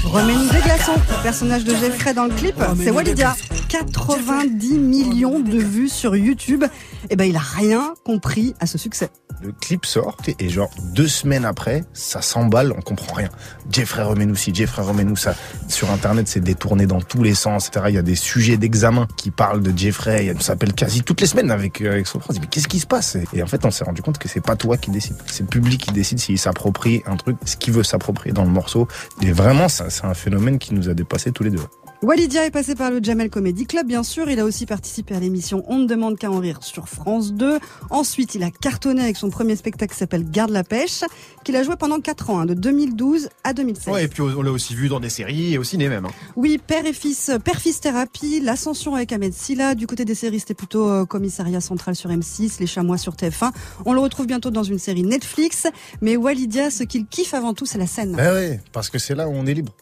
Remets-nous 0.05 0.49
des 0.51 0.61
glaçons. 0.61 0.95
Le 0.95 1.23
personnage 1.23 1.65
de 1.65 1.75
Jeffrey 1.75 2.15
dans 2.15 2.25
le 2.25 2.35
clip, 2.35 2.55
c'est 2.83 2.91
Walidia. 2.91 3.35
90 3.69 4.79
millions 4.79 5.41
de 5.41 5.59
vues 5.59 5.89
sur 5.89 6.15
YouTube. 6.17 6.65
Eh 7.11 7.17
ben 7.17 7.25
il 7.25 7.37
a 7.37 7.41
rien 7.41 7.95
compris 8.05 8.55
à 8.61 8.67
ce 8.67 8.79
succès. 8.79 9.11
Le 9.43 9.53
clip 9.53 9.85
sort 9.85 10.17
et 10.39 10.49
genre 10.49 10.71
deux 10.95 11.09
semaines 11.09 11.45
après, 11.45 11.85
ça 11.93 12.23
s'emballe, 12.23 12.73
on 12.73 12.81
comprend 12.81 13.15
rien. 13.15 13.29
Jeffrey 13.71 14.03
remets-nous 14.03 14.35
ci, 14.35 14.55
Jeffrey 14.55 14.83
remets-nous 14.83 15.17
ça. 15.17 15.35
Sur 15.69 15.91
internet, 15.91 16.27
c'est 16.27 16.41
détourné 16.41 16.87
dans 16.87 17.01
tous 17.01 17.23
les 17.23 17.35
sens, 17.35 17.69
etc. 17.69 17.87
Il 17.89 17.95
y 17.95 17.99
a 17.99 18.03
des 18.03 18.15
sujets 18.15 18.57
d'examen 18.57 19.07
qui 19.17 19.31
parlent 19.31 19.63
de 19.63 19.77
Jeffrey. 19.77 20.33
On 20.35 20.41
s'appelle 20.41 20.73
quasi 20.73 21.03
toutes 21.03 21.21
les 21.21 21.27
semaines 21.27 21.51
avec 21.51 21.83
euh, 21.83 21.93
avec 21.93 22.07
Sopran. 22.07 22.29
On 22.31 22.33
se 22.33 22.39
dit 22.39 22.41
mais 22.41 22.49
qu'est-ce 22.49 22.69
qui 22.69 22.81
se 22.81 22.87
passe? 22.87 23.17
Et 23.33 23.43
en 23.43 23.47
fait, 23.47 23.65
on 23.65 23.71
s'est 23.71 23.85
rendu 23.85 24.03
compte 24.03 24.19
que 24.19 24.29
c'est 24.29 24.41
pas 24.41 24.57
toi 24.57 24.77
qui 24.77 24.91
décide, 24.91 25.17
c'est 25.27 25.43
le 25.43 25.49
public 25.49 25.83
qui 25.83 25.93
décide 25.93 26.19
s'il 26.19 26.39
s'approprie 26.39 27.03
un 27.07 27.17
truc, 27.17 27.37
ce 27.45 27.57
qu'il 27.57 27.75
veut 27.75 27.85
s'approprier 27.85 28.33
dans 28.33 28.45
le 28.45 28.51
morceau. 28.51 28.89
Et 29.23 29.33
vraiment, 29.33 29.69
c'est 29.69 30.05
un 30.05 30.15
phénomène 30.15 30.59
qui 30.59 30.75
nous 30.75 30.89
a 30.89 30.95
dépassé 30.95 31.33
tous 31.33 31.43
les 31.43 31.51
deux. 31.51 31.61
Walidia 32.03 32.45
est 32.45 32.51
passé 32.51 32.75
par 32.75 32.91
le 32.91 33.03
Jamel 33.03 33.31
Comedy 33.31 33.67
Club, 33.67 33.87
bien 33.87 34.03
sûr. 34.03 34.29
Il 34.29 34.39
a 34.39 34.45
aussi 34.45 34.67
participé 34.67 35.15
à 35.15 35.21
l'émission 35.21 35.65
On 35.67 35.79
ne 35.79 35.87
demande 35.87 36.19
qu'à 36.19 36.31
en 36.31 36.39
rire 36.39 36.59
sur 36.63 36.89
France 36.89 37.33
2. 37.33 37.59
Ensuite, 37.91 38.35
il 38.35 38.43
a 38.43 38.51
cartonné 38.51 39.03
avec 39.03 39.17
son 39.17 39.31
premier 39.31 39.57
spectacle 39.57 39.93
qui 39.95 39.99
s'appelle 39.99 40.31
Garde 40.31 40.51
la 40.51 40.63
pêche, 40.63 41.05
qu'il 41.43 41.57
a 41.57 41.63
joué 41.63 41.75
pendant 41.77 41.99
4 42.01 42.31
ans, 42.31 42.41
hein, 42.41 42.47
de 42.47 42.53
2012 42.55 43.31
à 43.45 43.55
2016. 43.55 43.95
Ouais, 43.95 44.05
et 44.05 44.09
puis 44.09 44.21
on 44.23 44.43
l'a 44.43 44.53
aussi 44.53 44.75
vu 44.75 44.89
dans 44.89 45.01
des 45.01 45.09
séries 45.09 45.55
et 45.55 45.59
au 45.59 45.65
ciné 45.65 45.89
même. 45.89 46.05
hein. 46.05 46.11
Oui, 46.37 46.59
père 46.65 46.85
et 46.85 46.93
fils, 46.93 47.31
père 47.43 47.59
fils 47.61 47.81
thérapie, 47.81 48.41
l'ascension 48.41 48.95
avec 48.95 49.11
Ahmed 49.13 49.33
Silla. 49.33 49.75
Du 49.75 49.87
côté 49.87 50.05
des 50.05 50.15
séries, 50.15 50.41
c'était 50.41 50.55
plutôt 50.55 50.89
euh, 50.89 51.07
commissariat 51.07 51.61
central 51.63 51.97
sur 51.97 52.11
M6, 52.11 52.61
les 52.61 52.67
chamois 52.67 52.99
sur 52.99 53.15
TF1. 53.15 53.53
On 53.87 53.95
le 53.95 54.01
retrouve 54.01 54.27
bientôt 54.27 54.51
dans 54.51 54.65
une 54.65 54.79
série 54.79 55.03
Netflix. 55.03 55.67
Mais 56.03 56.17
Walidia, 56.17 56.71
ce 56.71 56.83
qu'il 56.85 57.07
kiffe 57.07 57.33
avant 57.33 57.55
tout, 57.55 57.65
c'est 57.65 57.79
la 57.79 57.87
scène. 57.87 58.13
Ben 58.17 58.33
ouais, 58.35 58.61
parce 58.73 58.91
que 58.91 58.99
c'est 58.99 59.15
là 59.15 59.29
où 59.29 59.33
on 59.33 59.47
est 59.47 59.55
libre. 59.55 59.73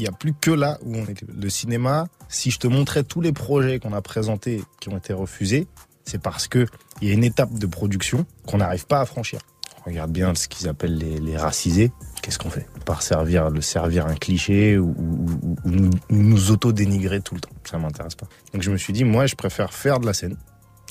Il 0.00 0.04
n'y 0.04 0.08
a 0.08 0.12
plus 0.12 0.32
que 0.32 0.50
là 0.50 0.78
où 0.82 0.96
on 0.96 1.04
est. 1.04 1.20
Le 1.28 1.50
cinéma, 1.50 2.06
si 2.30 2.50
je 2.50 2.58
te 2.58 2.66
montrais 2.66 3.04
tous 3.04 3.20
les 3.20 3.32
projets 3.32 3.78
qu'on 3.78 3.92
a 3.92 4.00
présentés 4.00 4.64
qui 4.80 4.88
ont 4.88 4.96
été 4.96 5.12
refusés, 5.12 5.66
c'est 6.06 6.22
parce 6.22 6.48
que 6.48 6.64
il 7.02 7.08
y 7.08 7.10
a 7.10 7.14
une 7.14 7.22
étape 7.22 7.52
de 7.52 7.66
production 7.66 8.24
qu'on 8.46 8.56
n'arrive 8.58 8.86
pas 8.86 9.00
à 9.00 9.04
franchir. 9.04 9.40
Regarde 9.84 10.10
bien 10.10 10.34
ce 10.34 10.48
qu'ils 10.48 10.68
appellent 10.68 10.96
les, 10.96 11.36
racisés. 11.36 11.92
Qu'est-ce 12.22 12.38
qu'on 12.38 12.48
fait? 12.48 12.66
Par 12.86 13.02
servir, 13.02 13.50
le 13.50 13.60
servir 13.60 14.06
un 14.06 14.14
cliché 14.14 14.78
ou, 14.78 14.94
ou- 14.98 15.26
ou- 15.42 15.56
ou 15.66 15.70
nous, 15.70 15.90
nous 16.08 16.50
auto-dénigrer 16.50 17.20
tout 17.20 17.34
le 17.34 17.40
temps. 17.42 17.50
Ça 17.70 17.76
m'intéresse 17.76 18.14
pas. 18.14 18.26
Donc 18.54 18.62
je 18.62 18.70
me 18.70 18.78
suis 18.78 18.94
dit, 18.94 19.04
moi, 19.04 19.26
je 19.26 19.34
préfère 19.34 19.74
faire 19.74 19.98
de 20.00 20.06
la 20.06 20.14
scène, 20.14 20.36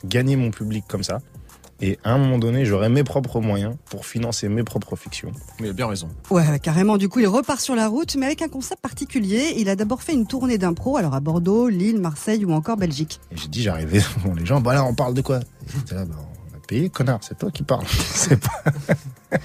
gagner 0.06 0.36
mon 0.36 0.52
public 0.52 0.86
comme 0.88 1.04
ça. 1.04 1.20
Et 1.82 1.98
à 2.04 2.12
un 2.12 2.18
moment 2.18 2.38
donné, 2.38 2.66
j'aurai 2.66 2.90
mes 2.90 3.04
propres 3.04 3.40
moyens 3.40 3.76
pour 3.90 4.06
financer 4.06 4.50
mes 4.50 4.64
propres 4.64 4.96
fictions. 4.96 5.32
Mais 5.60 5.68
il 5.68 5.70
a 5.70 5.74
bien 5.74 5.88
raison. 5.88 6.10
Ouais, 6.30 6.60
carrément. 6.60 6.98
Du 6.98 7.08
coup, 7.08 7.20
il 7.20 7.28
repart 7.28 7.62
sur 7.62 7.76
la 7.76 7.88
route, 7.88 8.16
mais 8.16 8.26
avec 8.26 8.42
un 8.42 8.50
concept 8.50 8.82
particulier. 8.82 9.54
Il 9.58 9.70
a 9.70 9.76
d'abord 9.76 10.04
fait 10.04 10.14
une 10.14 10.28
tournée 10.28 10.58
d'impro, 10.58 10.98
alors 10.98 11.14
à 11.14 11.22
Bordeaux, 11.22 11.70
Lille, 11.70 12.00
Marseille 12.00 12.44
ou 12.44 12.52
encore 12.52 12.76
Belgique. 12.76 13.22
Et 13.32 13.38
j'ai 13.38 13.48
dit, 13.48 13.62
j'arrivais 13.62 14.00
devant 14.18 14.36
les 14.36 14.46
gens, 14.46 14.60
bah 14.60 14.74
là, 14.74 14.84
on 14.84 14.94
parle 14.94 15.14
de 15.14 15.22
quoi? 15.22 15.40
Et 15.40 15.72
j'étais 15.74 15.96
là, 15.96 16.04
bah, 16.04 16.16
on 16.52 16.58
a 16.58 16.60
payé, 16.68 16.90
connard, 16.90 17.20
c'est 17.22 17.38
toi 17.38 17.50
qui 17.50 17.64
parles. 17.64 17.86
c'est 17.88 18.40
pas, 18.40 18.64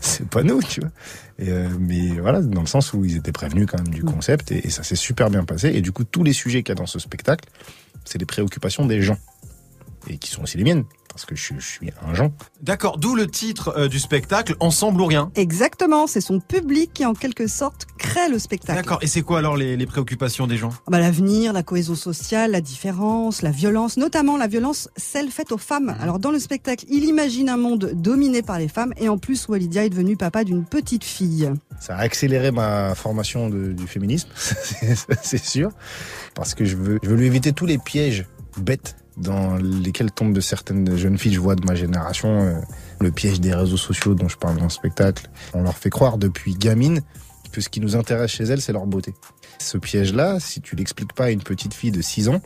c'est 0.00 0.28
pas 0.28 0.42
nous, 0.42 0.62
tu 0.62 0.80
vois. 0.80 0.90
Et 1.38 1.48
euh, 1.48 1.68
mais 1.78 2.20
voilà, 2.20 2.42
dans 2.42 2.60
le 2.60 2.66
sens 2.66 2.92
où 2.92 3.06
ils 3.06 3.16
étaient 3.16 3.32
prévenus 3.32 3.66
quand 3.66 3.82
même 3.82 3.94
du 3.94 4.04
concept 4.04 4.52
et, 4.52 4.66
et 4.66 4.70
ça 4.70 4.82
s'est 4.82 4.96
super 4.96 5.30
bien 5.30 5.44
passé. 5.44 5.68
Et 5.68 5.80
du 5.80 5.92
coup, 5.92 6.04
tous 6.04 6.24
les 6.24 6.34
sujets 6.34 6.62
qu'il 6.62 6.72
y 6.72 6.72
a 6.72 6.74
dans 6.74 6.86
ce 6.86 6.98
spectacle, 6.98 7.48
c'est 8.04 8.18
les 8.18 8.26
préoccupations 8.26 8.84
des 8.84 9.00
gens 9.00 9.16
et 10.08 10.18
qui 10.18 10.30
sont 10.30 10.42
aussi 10.42 10.58
les 10.58 10.64
miennes. 10.64 10.84
Parce 11.20 11.26
que 11.26 11.36
je, 11.36 11.60
je 11.60 11.66
suis 11.66 11.90
un 12.08 12.14
Jean. 12.14 12.32
D'accord, 12.62 12.96
d'où 12.96 13.14
le 13.14 13.26
titre 13.26 13.74
euh, 13.76 13.88
du 13.88 13.98
spectacle 13.98 14.54
Ensemble 14.60 15.02
ou 15.02 15.06
rien. 15.06 15.30
Exactement, 15.34 16.06
c'est 16.06 16.22
son 16.22 16.40
public 16.40 16.92
qui 16.94 17.04
en 17.04 17.12
quelque 17.14 17.46
sorte 17.46 17.86
crée 17.98 18.28
le 18.30 18.38
spectacle. 18.38 18.78
D'accord, 18.78 18.98
et 19.02 19.06
c'est 19.06 19.20
quoi 19.20 19.38
alors 19.38 19.56
les, 19.56 19.76
les 19.76 19.86
préoccupations 19.86 20.46
des 20.46 20.56
gens? 20.56 20.70
Ah 20.86 20.90
bah, 20.90 20.98
L'avenir, 21.00 21.52
la 21.52 21.62
cohésion 21.62 21.94
sociale, 21.94 22.52
la 22.52 22.62
différence, 22.62 23.42
la 23.42 23.50
violence, 23.50 23.98
notamment 23.98 24.38
la 24.38 24.46
violence, 24.46 24.88
celle 24.96 25.30
faite 25.30 25.52
aux 25.52 25.58
femmes. 25.58 25.94
Alors 26.00 26.18
dans 26.18 26.30
le 26.30 26.38
spectacle, 26.38 26.86
il 26.88 27.04
imagine 27.04 27.50
un 27.50 27.58
monde 27.58 27.92
dominé 27.94 28.40
par 28.40 28.58
les 28.58 28.68
femmes 28.68 28.94
et 28.96 29.08
en 29.10 29.18
plus 29.18 29.46
Walidia 29.48 29.84
est 29.84 29.90
devenu 29.90 30.16
papa 30.16 30.44
d'une 30.44 30.64
petite 30.64 31.04
fille. 31.04 31.50
Ça 31.80 31.96
a 31.96 32.00
accéléré 32.00 32.50
ma 32.50 32.94
formation 32.94 33.50
de- 33.50 33.72
du 33.72 33.86
féminisme, 33.86 34.28
c'est 35.22 35.42
sûr, 35.44 35.70
parce 36.34 36.54
que 36.54 36.64
je 36.64 36.76
veux, 36.76 36.98
je 37.02 37.08
veux 37.10 37.16
lui 37.16 37.26
éviter 37.26 37.52
tous 37.52 37.66
les 37.66 37.78
pièges 37.78 38.26
bêtes 38.58 38.96
dans 39.20 39.56
lesquels 39.56 40.10
tombent 40.10 40.32
de 40.34 40.40
certaines 40.40 40.96
jeunes 40.96 41.18
filles, 41.18 41.34
je 41.34 41.40
vois 41.40 41.54
de 41.54 41.64
ma 41.64 41.74
génération, 41.74 42.42
euh, 42.42 42.54
le 43.00 43.10
piège 43.10 43.40
des 43.40 43.54
réseaux 43.54 43.76
sociaux 43.76 44.14
dont 44.14 44.28
je 44.28 44.36
parle 44.36 44.56
dans 44.56 44.64
le 44.64 44.70
spectacle. 44.70 45.28
On 45.54 45.62
leur 45.62 45.76
fait 45.76 45.90
croire 45.90 46.18
depuis 46.18 46.54
gamine 46.54 47.00
que 47.52 47.60
ce 47.60 47.68
qui 47.68 47.80
nous 47.80 47.96
intéresse 47.96 48.30
chez 48.30 48.44
elles, 48.44 48.60
c'est 48.60 48.72
leur 48.72 48.86
beauté. 48.86 49.14
Ce 49.58 49.76
piège-là, 49.78 50.38
si 50.40 50.60
tu 50.60 50.76
l'expliques 50.76 51.12
pas 51.12 51.24
à 51.26 51.30
une 51.30 51.42
petite 51.42 51.74
fille 51.74 51.90
de 51.90 52.00
6 52.02 52.28
ans, 52.28 52.40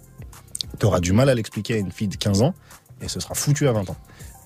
tu 0.80 0.86
auras 0.86 1.00
du 1.00 1.12
mal 1.12 1.28
à 1.28 1.34
l'expliquer 1.34 1.74
à 1.74 1.76
une 1.78 1.92
fille 1.92 2.08
de 2.08 2.16
15 2.16 2.42
ans, 2.42 2.54
et 3.00 3.08
ce 3.08 3.20
sera 3.20 3.34
foutu 3.34 3.68
à 3.68 3.72
20 3.72 3.90
ans. 3.90 3.96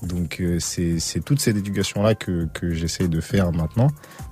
Donc 0.02 0.37
euh, 0.40 0.58
c'est 0.61 1.00
c'est 1.00 1.18
toute 1.18 1.40
cette 1.40 1.56
éducation-là 1.56 2.14
que, 2.14 2.47
que 2.54 2.73
j'essaie 2.73 3.08
de 3.08 3.20
faire 3.20 3.50
maintenant. 3.50 3.88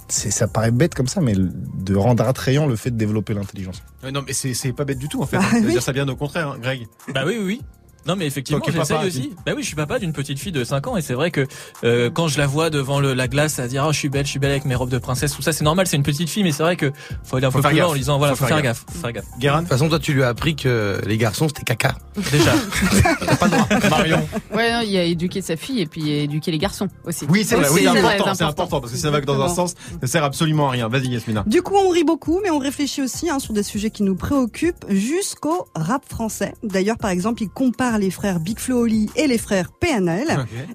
Ça 0.08 0.46
paraît 0.46 0.70
bête 0.70 0.94
comme 0.94 1.08
ça, 1.08 1.20
mais 1.20 1.34
de 1.34 1.94
rendre 1.96 2.22
attrayant 2.24 2.66
le 2.66 2.76
fait 2.76 2.92
de 2.92 2.96
développer 2.96 3.34
l'intelligence. 3.34 3.82
Ouais, 4.04 4.12
Non 4.12 4.22
mais 4.24 4.32
c'est 4.32 4.54
c'est 4.54 4.72
pas 4.72 4.84
bête 4.84 4.98
du 4.98 5.08
tout 5.08 5.22
en 5.22 5.26
fait. 5.26 5.38
Ah, 5.40 5.42
Ça 5.50 5.58
veut 5.58 5.66
oui. 5.66 5.72
dire 5.72 5.82
ça 5.82 5.92
bien 5.92 6.06
au 6.06 6.14
contraire, 6.14 6.50
hein, 6.50 6.58
Greg. 6.62 6.86
Bah 7.12 7.24
oui, 7.26 7.34
oui, 7.38 7.44
oui. 7.44 7.62
Non 8.06 8.16
mais 8.16 8.26
effectivement 8.26 8.62
j'essaye 8.66 9.06
aussi. 9.06 9.32
Bah 9.44 9.52
oui 9.56 9.62
je 9.62 9.66
suis 9.66 9.76
papa 9.76 9.98
d'une 9.98 10.12
petite 10.12 10.38
fille 10.38 10.52
de 10.52 10.64
5 10.64 10.86
ans 10.86 10.96
et 10.96 11.02
c'est 11.02 11.14
vrai 11.14 11.30
que 11.30 11.46
euh, 11.84 12.10
quand 12.10 12.28
je 12.28 12.38
la 12.38 12.46
vois 12.46 12.70
devant 12.70 13.00
le, 13.00 13.14
la 13.14 13.28
glace 13.28 13.58
à 13.58 13.68
dire 13.68 13.84
oh 13.88 13.92
je 13.92 13.98
suis 13.98 14.08
belle 14.08 14.24
je 14.26 14.30
suis 14.30 14.38
belle 14.38 14.50
avec 14.52 14.64
mes 14.64 14.74
robes 14.74 14.90
de 14.90 14.98
princesse 14.98 15.34
tout 15.34 15.42
ça 15.42 15.52
c'est 15.52 15.64
normal 15.64 15.86
c'est 15.86 15.96
une 15.96 16.02
petite 16.02 16.28
fille 16.28 16.42
mais 16.42 16.52
c'est 16.52 16.62
vrai 16.62 16.76
que 16.76 16.92
faut 17.24 17.36
aller 17.36 17.46
un 17.46 17.50
Faut 17.50 17.58
peu 17.58 17.62
faire 17.62 17.70
plus 17.70 17.78
loin 17.78 17.86
gaffe. 17.86 17.94
en 17.94 17.98
disant 17.98 18.18
voilà 18.18 18.34
Faut 18.34 18.44
faut, 18.44 18.48
faire 18.48 18.56
faire 18.56 18.64
gaffe, 18.64 18.84
faut 18.90 19.00
faire 19.00 19.12
gaffe. 19.12 19.24
Guérin 19.38 19.58
De 19.58 19.62
toute 19.62 19.68
façon, 19.70 19.88
toi, 19.88 19.98
tu 19.98 20.12
lui 20.12 20.22
as 20.22 20.28
appris 20.28 20.56
que 20.56 21.00
les 21.06 21.18
garçons, 21.18 21.48
c'était 21.48 21.62
caca. 21.64 21.96
Déjà. 22.30 22.52
Marion. 23.90 24.26
Ouais, 24.54 24.72
non, 24.72 24.80
il 24.82 24.90
y 24.90 24.98
a 24.98 25.02
éduquer 25.04 25.42
sa 25.42 25.56
fille 25.56 25.80
et 25.80 25.86
puis 25.86 26.10
éduquer 26.10 26.50
les 26.50 26.58
garçons 26.58 26.88
aussi. 27.04 27.26
Oui, 27.28 27.44
c'est 27.44 27.56
oui, 27.56 27.86
important, 27.86 28.34
c'est 28.34 28.44
important 28.44 28.80
parce 28.80 28.92
que 28.92 28.98
ça 28.98 29.10
va 29.10 29.20
que 29.20 29.26
dans 29.26 29.40
un 29.40 29.48
sens, 29.48 29.74
ça 30.00 30.06
sert 30.06 30.24
absolument 30.24 30.68
à 30.68 30.72
rien. 30.72 30.88
Vas-y 30.88 31.08
Yasmina. 31.08 31.44
Du 31.46 31.62
coup, 31.62 31.74
on 31.76 31.88
rit 31.90 32.04
beaucoup, 32.04 32.40
mais 32.42 32.50
on 32.50 32.58
réfléchit 32.58 33.02
aussi 33.02 33.28
hein, 33.30 33.38
sur 33.38 33.52
des 33.52 33.62
sujets 33.62 33.90
qui 33.90 34.02
nous 34.02 34.16
préoccupent 34.16 34.84
jusqu'au 34.88 35.66
rap 35.74 36.02
français. 36.08 36.54
D'ailleurs, 36.62 36.98
par 36.98 37.10
exemple, 37.10 37.42
il 37.42 37.48
compare 37.48 37.95
les 37.98 38.10
frères 38.10 38.40
Big 38.40 38.58
Flo 38.58 38.80
Oli 38.82 39.10
et 39.16 39.26
les 39.26 39.38
frères 39.38 39.70
PNL. 39.72 40.26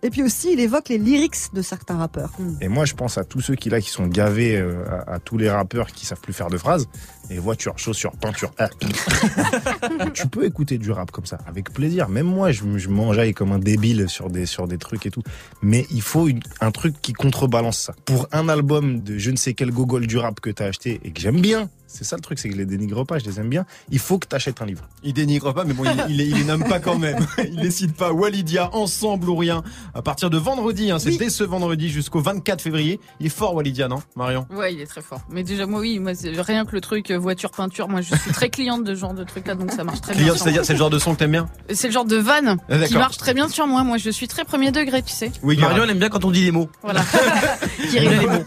Et 0.04 0.10
puis 0.10 0.24
aussi, 0.24 0.54
il 0.54 0.60
évoque 0.60 0.90
les 0.90 0.98
lyrics 0.98 1.54
de 1.54 1.62
certains 1.62 1.98
rappeurs. 1.98 2.32
Et 2.62 2.68
moi, 2.68 2.86
je 2.86 2.94
pense 2.94 3.18
à 3.18 3.24
tous 3.24 3.42
ceux 3.42 3.56
qui 3.56 3.70
là 3.70 3.80
qui 3.82 3.90
sont 3.90 4.08
gavés, 4.08 4.58
euh, 4.58 4.84
à, 5.08 5.14
à 5.16 5.20
tous 5.20 5.38
les 5.38 5.50
rappeurs 5.50 5.88
qui 5.92 6.06
savent 6.06 6.22
plus 6.22 6.34
faire 6.34 6.50
de 6.50 6.58
phrases. 6.58 6.88
Et 7.30 7.38
voiture, 7.40 7.78
chaussures, 7.78 8.12
peinture. 8.20 8.52
ah. 8.58 8.70
tu 10.14 10.28
peux 10.28 10.46
écouter 10.46 10.78
du 10.78 10.92
rap 10.92 11.12
comme 11.12 11.26
ça, 11.26 11.38
avec 11.48 11.72
plaisir. 11.72 12.10
Même 12.10 12.26
moi, 12.26 12.52
je, 12.52 12.64
je 12.78 12.90
m'enjaille 12.90 13.34
comme 13.34 13.52
un 13.52 13.60
débile 13.60 14.10
sur 14.10 14.30
des 14.30 14.46
sur 14.46 14.68
des 14.68 14.78
trucs 14.78 15.06
et 15.06 15.12
tout. 15.12 15.24
Mais 15.62 15.86
il 15.92 16.02
faut 16.02 16.28
une- 16.28 16.42
un 16.60 16.72
truc 16.72 16.96
qui 17.02 17.14
contrebalance 17.14 17.80
ça. 17.80 17.94
Pour 18.06 18.28
un 18.32 18.50
album 18.50 19.00
de 19.00 19.18
je 19.18 19.32
ne 19.32 19.38
sais 19.38 19.54
quel 19.54 19.72
gogol 19.72 20.08
du 20.08 20.18
rap 20.18 20.40
que 20.42 20.50
t'as 20.50 20.66
acheté 20.66 21.00
et 21.04 21.12
que 21.12 21.22
j'aime 21.22 21.40
bien. 21.40 21.70
C'est 21.94 22.04
ça 22.06 22.16
le 22.16 22.22
truc, 22.22 22.40
c'est 22.40 22.48
que 22.48 22.56
je 22.56 22.60
les 22.60 22.66
dénigre 22.66 23.06
pas, 23.06 23.20
je 23.20 23.26
les 23.26 23.40
aime 23.40 23.50
bien. 23.50 23.66
Il 23.90 24.00
faut 24.00 24.18
que 24.18 24.28
t'achètes 24.28 24.62
un 24.62 24.66
livre. 24.66 24.84
Il 25.04 25.14
dénigre 25.14 25.54
pas, 25.54 25.64
mais 25.66 25.74
bon, 25.74 25.84
il, 25.86 26.06
il, 26.12 26.18
les- 26.18 26.26
il 26.26 26.36
les 26.38 26.44
nomme 26.46 26.64
pas 26.64 26.80
quand 26.80 26.98
même. 26.98 27.26
Il 27.52 27.60
les 27.60 27.72
cite 27.72 27.96
pas. 27.96 28.12
Walidia, 28.12 28.70
ensemble 28.74 29.30
ou 29.30 29.36
rien. 29.36 29.64
À 29.94 30.02
partir 30.02 30.30
de 30.30 30.38
vendredi, 30.38 30.90
hein, 30.92 31.00
c'est 31.00 31.10
Oui. 31.10 31.18
dès 31.18 31.30
ce 31.30 31.44
vendredi 31.44 31.90
jusqu'au 31.90 32.22
24 32.22 32.62
février. 32.62 33.00
Il 33.20 33.26
est 33.26 33.30
fort 33.30 33.54
Walidia, 33.56 33.88
non, 33.88 34.02
Marion? 34.16 34.46
Ouais, 34.52 34.74
il 34.74 34.80
est 34.82 34.86
très 34.86 35.02
fort. 35.02 35.22
Mais 35.30 35.44
déjà, 35.44 35.66
moi, 35.66 35.80
oui, 35.82 36.00
moi, 36.00 36.14
c'est 36.16 36.30
rien 36.42 36.66
que 36.66 36.72
le 36.74 36.82
truc 36.82 37.12
euh, 37.12 37.18
voiture, 37.18 37.52
peinture, 37.52 37.90
moi, 37.90 38.02
je 38.02 38.16
suis 38.16 38.32
très 38.32 38.50
cliente 38.52 38.84
de 38.84 38.96
ce 38.96 39.00
genre 39.02 39.14
de 39.14 39.24
truc-là, 39.24 39.56
donc 39.56 39.72
ça 39.72 39.84
marche 39.84 40.02
très 40.02 40.14
bien. 40.14 40.22
Client, 40.24 40.36
c'est-à-dire, 40.38 40.64
c'est 40.66 40.74
le 40.74 40.80
genre 40.80 40.90
de 40.90 41.00
son 41.00 41.14
que 41.14 41.20
t'aimes 41.20 41.32
bien? 41.32 41.50
C'est 41.74 41.88
le 41.88 41.94
genre 41.94 42.06
de 42.06 42.16
vanne 42.18 42.58
Ah, 42.70 42.80
qui 42.88 42.96
marche 42.96 43.18
très 43.18 43.34
bien 43.34 43.50
sur 43.50 43.68
moi. 43.68 43.84
Moi, 43.84 43.98
je 43.98 44.10
suis 44.10 44.28
très 44.28 44.46
premier 44.46 44.72
degré, 44.72 45.02
tu 45.04 45.14
sais. 45.14 45.32
Oui, 45.44 45.58
Marion, 45.58 45.84
elle 45.84 45.90
aime 45.90 46.00
bien 46.00 46.10
quand 46.10 46.24
on 46.26 46.32
dit 46.32 46.44
les 46.44 46.52
mots. 46.52 46.70
Voilà. 46.84 47.02
Qui 47.90 48.00
rigole. 48.00 48.46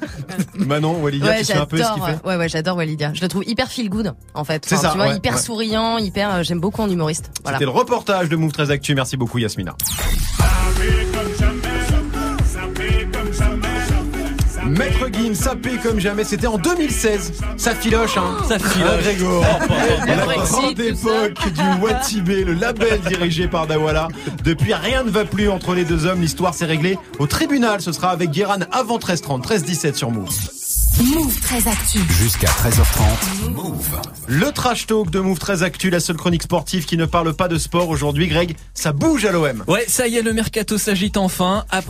Manon, 0.54 1.00
Walidia, 1.02 1.26
Ouais, 1.30 1.38
tu 1.40 1.44
sais 1.46 1.54
un 1.54 1.66
peu 1.66 1.76
ce 1.82 1.92
qu'il 1.94 2.02
fait? 2.02 2.18
Ouais, 2.26 2.36
ouais, 2.36 2.48
j'adore 2.48 2.76
Walidia. 2.76 3.12
Je 3.14 3.20
le 3.20 3.28
trouve 3.34 3.48
hyper 3.48 3.68
feel 3.70 3.88
good, 3.90 4.14
en 4.34 4.44
fait. 4.44 4.64
C'est 4.66 4.76
ça, 4.76 4.90
Tu 4.90 4.96
vois, 4.96 5.08
ouais, 5.08 5.16
hyper 5.16 5.34
ouais. 5.34 5.40
souriant, 5.40 5.98
hyper. 5.98 6.34
euh, 6.36 6.42
J'aime 6.42 6.60
beaucoup 6.60 6.82
en 6.82 6.88
humoriste. 6.90 7.30
Voilà. 7.42 7.58
C'était 7.58 7.70
le 7.70 7.76
reportage 7.76 8.28
de 8.28 8.36
Move 8.36 8.52
13 8.52 8.70
Actu. 8.70 8.94
Merci 8.94 9.16
beaucoup, 9.16 9.38
Yasmina. 9.38 9.74
Maître 14.66 15.08
Gims, 15.12 15.34
sapé 15.34 15.72
comme 15.82 16.00
jamais, 16.00 16.24
c'était 16.24 16.46
en 16.46 16.56
2016. 16.56 17.32
Ça 17.58 17.74
filoche, 17.74 18.16
hein 18.16 18.36
Ça 18.48 18.58
filoche. 18.58 18.90
Ah, 18.98 19.02
Grégoire. 19.02 19.58
Le 20.06 20.06
La 20.16 20.24
Brexit, 20.24 20.52
grande 20.52 20.80
époque 20.80 21.52
du 21.52 21.82
Watibé, 21.82 22.44
le 22.44 22.54
label 22.54 23.00
dirigé 23.02 23.46
par 23.46 23.66
Dawala. 23.66 24.08
Depuis, 24.42 24.72
rien 24.72 25.02
ne 25.04 25.10
va 25.10 25.24
plus 25.26 25.50
entre 25.50 25.74
les 25.74 25.84
deux 25.84 26.06
hommes. 26.06 26.22
L'histoire 26.22 26.54
s'est 26.54 26.64
réglée 26.64 26.98
au 27.18 27.26
tribunal. 27.26 27.82
Ce 27.82 27.92
sera 27.92 28.10
avec 28.10 28.30
Guéran 28.30 28.58
avant 28.72 28.96
13h30, 28.98 29.42
13h17 29.42 29.94
sur 29.94 30.10
Move. 30.10 30.30
Move 31.02 31.40
très 31.40 31.66
actu. 31.68 31.98
Jusqu'à 32.08 32.46
13h30. 32.46 33.50
Move. 33.50 34.00
Le 34.28 34.52
trash 34.52 34.86
talk 34.86 35.10
de 35.10 35.18
Move 35.18 35.38
13 35.38 35.64
Actu, 35.64 35.90
la 35.90 35.98
seule 35.98 36.16
chronique 36.16 36.44
sportive 36.44 36.84
qui 36.84 36.96
ne 36.96 37.04
parle 37.04 37.34
pas 37.34 37.48
de 37.48 37.58
sport 37.58 37.88
aujourd'hui. 37.88 38.28
Greg, 38.28 38.56
ça 38.74 38.92
bouge 38.92 39.24
à 39.24 39.32
l'OM. 39.32 39.64
Ouais, 39.66 39.84
ça 39.88 40.06
y 40.06 40.16
est, 40.16 40.22
le 40.22 40.32
mercato 40.32 40.78
s'agite 40.78 41.16
enfin. 41.16 41.64
A 41.70 41.82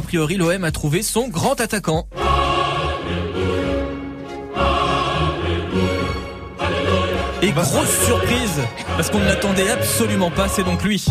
priori, 0.00 0.36
l'OM 0.36 0.64
a 0.64 0.70
trouvé 0.72 1.02
son 1.02 1.28
grand 1.28 1.60
attaquant. 1.60 2.08
Et 7.40 7.52
grosse 7.52 8.04
surprise, 8.06 8.60
parce 8.96 9.10
qu'on 9.10 9.20
ne 9.20 9.26
l'attendait 9.26 9.70
absolument 9.70 10.32
pas, 10.32 10.48
c'est 10.48 10.64
donc 10.64 10.82
lui. 10.82 11.04